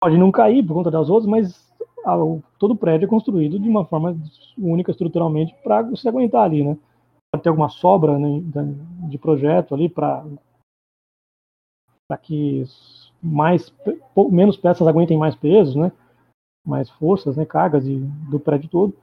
Pode 0.01 0.17
não 0.17 0.31
cair 0.31 0.65
por 0.65 0.75
conta 0.75 0.89
das 0.89 1.09
outras, 1.09 1.29
mas 1.29 1.73
a, 2.05 2.17
o, 2.17 2.41
todo 2.57 2.71
o 2.71 2.77
prédio 2.77 3.05
é 3.05 3.09
construído 3.09 3.59
de 3.59 3.67
uma 3.67 3.85
forma 3.85 4.15
única 4.57 4.91
estruturalmente 4.91 5.53
para 5.61 5.81
você 5.81 6.07
aguentar 6.07 6.43
ali, 6.43 6.63
né? 6.63 6.77
Pode 7.33 7.43
ter 7.43 7.49
alguma 7.49 7.67
sobra 7.67 8.17
né, 8.17 8.41
de 9.09 9.17
projeto 9.17 9.75
ali 9.75 9.89
para 9.89 10.25
para 12.07 12.17
que 12.17 12.63
mais 13.21 13.73
menos 14.31 14.55
peças 14.55 14.87
aguentem 14.87 15.17
mais 15.17 15.35
pesos, 15.35 15.75
né? 15.75 15.91
Mais 16.67 16.89
forças, 16.89 17.37
né? 17.37 17.45
Cargas 17.45 17.85
de, 17.85 17.97
do 18.29 18.39
prédio 18.39 18.69
todo. 18.69 18.93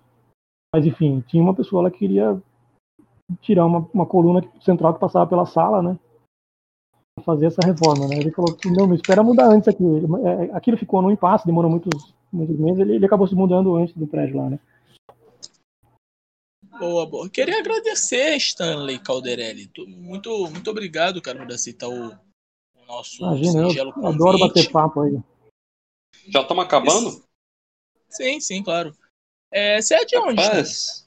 Mas 0.75 0.85
enfim, 0.85 1.21
tinha 1.29 1.43
uma 1.43 1.55
pessoa 1.55 1.83
lá 1.85 1.91
que 1.91 1.99
queria 1.99 2.41
tirar 3.41 3.65
uma, 3.65 3.89
uma 3.95 4.05
coluna 4.05 4.43
central 4.61 4.93
que 4.93 5.01
passava 5.01 5.27
pela 5.27 5.47
sala, 5.47 5.81
né? 5.83 5.99
Pra 7.17 7.25
fazer 7.25 7.47
essa 7.47 7.65
reforma, 7.65 8.07
né? 8.09 8.17
Ele 8.19 8.31
falou 8.33 8.55
que 8.55 8.69
não, 8.69 8.87
não 8.87 8.95
espera 8.95 9.23
mudar 9.23 9.47
antes 9.47 9.69
aqui. 9.69 9.83
Ele- 9.83 10.07
é, 10.27 10.55
Aquilo 10.55 10.77
ficou 10.77 11.01
num 11.01 11.11
impasse, 11.11 11.47
demorou 11.47 11.71
muitos, 11.71 12.12
muitos 12.33 12.59
meses, 12.59 12.81
ele, 12.81 12.97
ele 12.97 13.07
acabou 13.07 13.27
se 13.27 13.35
mudando 13.35 13.77
antes 13.77 13.95
do 13.97 14.07
prédio 14.07 14.37
lá, 14.37 14.51
né? 14.51 14.59
Boa, 16.79 17.07
boa. 17.07 17.31
Queria 17.31 17.61
agradecer, 17.61 18.37
Stanley 18.37 18.99
Calderelli. 18.99 19.71
Muito, 19.87 20.51
muito 20.51 20.71
obrigado, 20.71 21.23
cara, 21.23 21.39
por 21.39 21.53
aceitar 21.53 21.89
o, 21.89 22.09
o 22.11 22.87
nosso 22.87 23.23
Imagina, 23.23 23.69
singelo 23.69 23.95
eu 23.97 24.07
adoro 24.09 24.39
bater 24.39 24.71
papo 24.73 25.01
aí. 25.03 25.23
Já 26.29 26.43
estamos 26.43 26.65
acabando? 26.65 27.24
Sim, 28.15 28.41
sim, 28.41 28.62
claro. 28.62 28.97
É, 29.53 29.81
você 29.81 29.95
é 29.95 30.05
de 30.05 30.17
onde? 30.17 30.43
Rapaz, 30.43 31.07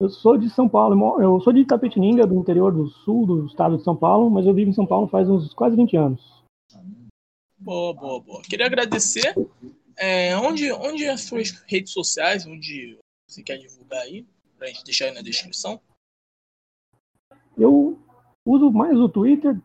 Eu 0.00 0.08
sou 0.08 0.36
de 0.36 0.50
São 0.50 0.68
Paulo, 0.68 1.20
eu 1.20 1.40
sou 1.40 1.52
de 1.52 1.60
Itapetininga, 1.60 2.26
do 2.26 2.36
interior 2.36 2.72
do 2.72 2.88
sul 2.88 3.26
do 3.26 3.46
estado 3.46 3.76
de 3.76 3.84
São 3.84 3.96
Paulo, 3.96 4.30
mas 4.30 4.46
eu 4.46 4.54
vivo 4.54 4.70
em 4.70 4.74
São 4.74 4.86
Paulo 4.86 5.08
faz 5.08 5.28
uns 5.28 5.52
quase 5.54 5.76
20 5.76 5.96
anos. 5.96 6.42
Boa, 7.56 7.92
boa, 7.94 8.20
boa. 8.20 8.42
Queria 8.42 8.66
agradecer. 8.66 9.34
É, 9.96 10.36
onde, 10.36 10.70
onde 10.72 11.06
as 11.08 11.22
suas 11.22 11.50
redes 11.66 11.92
sociais, 11.92 12.46
onde 12.46 12.96
você 13.28 13.42
quer 13.42 13.58
divulgar 13.58 14.02
aí, 14.02 14.24
pra 14.56 14.68
gente 14.68 14.84
deixar 14.84 15.06
aí 15.06 15.14
na 15.14 15.22
descrição? 15.22 15.80
Eu 17.56 17.98
uso 18.46 18.70
mais 18.70 18.96
o 18.96 19.08
Twitter, 19.08 19.56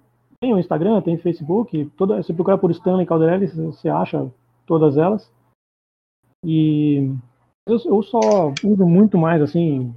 tem 0.41 0.53
o 0.53 0.59
Instagram, 0.59 1.01
tem 1.01 1.15
o 1.15 1.21
Facebook, 1.21 1.85
toda, 1.95 2.21
se 2.23 2.33
procurar 2.33 2.57
por 2.57 2.71
Stanley 2.71 3.05
Calderelli, 3.05 3.47
você 3.47 3.87
acha 3.87 4.31
todas 4.65 4.97
elas. 4.97 5.31
E 6.43 7.15
eu, 7.65 7.77
eu 7.85 8.03
só 8.03 8.19
uso 8.63 8.85
muito 8.85 9.17
mais 9.17 9.41
assim 9.41 9.93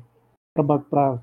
para 0.55 1.20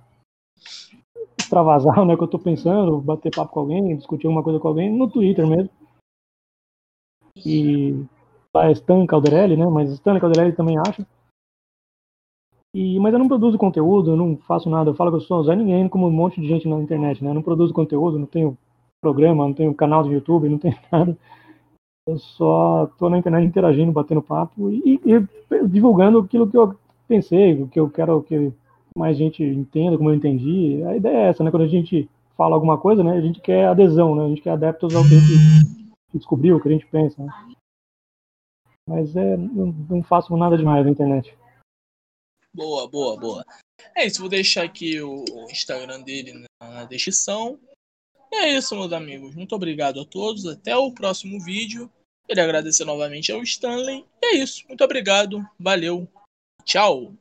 extravasar 1.38 2.04
né, 2.06 2.14
o 2.14 2.18
que 2.18 2.24
eu 2.24 2.28
tô 2.28 2.40
pensando, 2.40 3.00
bater 3.02 3.34
papo 3.34 3.54
com 3.54 3.60
alguém, 3.62 3.96
discutir 3.96 4.28
alguma 4.28 4.44
coisa 4.44 4.60
com 4.60 4.68
alguém, 4.68 4.92
no 4.92 5.10
Twitter 5.10 5.48
mesmo. 5.48 5.70
E 7.46 8.06
lá 8.54 8.68
é 8.68 8.72
Stan 8.74 9.06
Calderelli, 9.06 9.58
né? 9.58 9.66
Mas 9.66 9.92
Stanley 9.92 10.22
Calderelli 10.22 10.54
também 10.54 10.78
acha. 10.78 11.06
E, 12.76 13.00
mas 13.00 13.14
eu 13.14 13.20
não 13.20 13.28
produzo 13.28 13.58
conteúdo, 13.58 14.12
eu 14.12 14.16
não 14.16 14.38
faço 14.38 14.70
nada. 14.70 14.90
Eu 14.90 14.96
falo 14.96 15.12
que 15.12 15.18
eu 15.18 15.22
sou 15.22 15.44
Zé 15.44 15.56
Ninguém, 15.56 15.88
como 15.88 16.08
um 16.08 16.12
monte 16.12 16.42
de 16.42 16.48
gente 16.48 16.68
na 16.68 16.80
internet, 16.80 17.24
né? 17.24 17.30
Eu 17.30 17.36
não 17.36 17.42
produzo 17.42 17.74
conteúdo, 17.74 18.18
não 18.18 18.26
tenho 18.26 18.58
programa, 19.02 19.46
não 19.46 19.54
tenho 19.54 19.74
canal 19.76 20.04
de 20.04 20.10
YouTube, 20.10 20.50
não 20.50 20.58
tenho 20.58 20.76
nada. 20.92 21.18
Eu 22.08 22.20
só 22.20 22.88
tô 23.00 23.10
na 23.10 23.18
internet 23.18 23.46
interagindo, 23.46 23.92
batendo 23.92 24.22
papo 24.22 24.70
e, 24.70 25.00
e 25.06 25.68
divulgando 25.68 26.20
aquilo 26.20 26.50
que 26.50 26.58
eu 26.58 26.78
pensei, 27.08 27.62
o 27.62 27.68
que 27.68 27.80
eu 27.80 27.90
quero 27.90 28.22
que 28.24 28.52
mais 28.98 29.18
gente 29.18 29.44
entenda, 29.44 29.98
como 29.98 30.10
eu 30.10 30.16
entendi. 30.16 30.84
A 30.84 30.96
ideia 30.96 31.18
é 31.18 31.30
essa, 31.30 31.44
né? 31.44 31.50
Quando 31.50 31.64
a 31.64 31.68
gente 31.68 32.10
fala 32.38 32.56
alguma 32.56 32.78
coisa, 32.78 33.04
né? 33.04 33.14
A 33.14 33.22
gente 33.22 33.40
quer 33.40 33.68
adesão, 33.68 34.16
né? 34.16 34.26
A 34.26 34.30
gente 34.30 34.42
quer 34.42 34.52
adeptos 34.52 34.94
ao 34.94 35.04
que 35.04 35.16
a 35.16 35.20
gente 35.20 35.94
descobriu, 36.14 36.58
o 36.58 36.62
que 36.62 36.68
a 36.68 36.72
gente 36.72 36.86
pensa. 36.88 37.24
Né? 37.24 37.32
Mas 38.88 39.16
é, 39.16 39.38
não, 39.38 40.04
faço 40.04 40.36
nada 40.36 40.58
demais 40.58 40.86
na 40.86 40.92
internet. 40.92 41.36
Boa, 42.54 42.88
boa, 42.88 43.18
boa. 43.18 43.46
É 43.96 44.06
isso, 44.06 44.20
vou 44.20 44.30
deixar 44.30 44.64
aqui 44.64 45.02
o 45.02 45.24
Instagram 45.50 46.02
dele 46.02 46.46
na 46.62 46.86
descrição. 46.86 47.60
E 48.34 48.36
é 48.36 48.58
isso, 48.58 48.76
meus 48.76 48.92
amigos. 48.92 49.36
Muito 49.36 49.56
obrigado 49.56 50.02
a 50.02 50.06
todos. 50.06 50.48
Até 50.48 50.76
o 50.76 50.92
próximo 50.92 51.40
vídeo. 51.40 51.88
Queria 52.28 52.44
agradecer 52.44 52.84
novamente 52.84 53.32
ao 53.32 53.44
Stanley. 53.44 54.04
E 54.24 54.26
é 54.26 54.36
isso. 54.38 54.68
Muito 54.68 54.84
obrigado. 54.84 55.48
Valeu. 55.60 56.08
Tchau. 56.66 57.14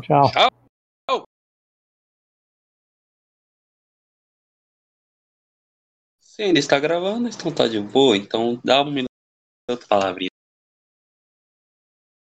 Tchau. 0.00 0.54
se 6.20 6.42
ainda 6.42 6.58
está 6.58 6.80
gravando, 6.80 7.28
então 7.28 7.52
tá 7.52 7.66
de 7.66 7.80
boa. 7.80 8.16
Então 8.16 8.60
dá 8.64 8.82
um 8.82 8.90
minuto 8.90 9.88
palavrinha. 9.88 10.33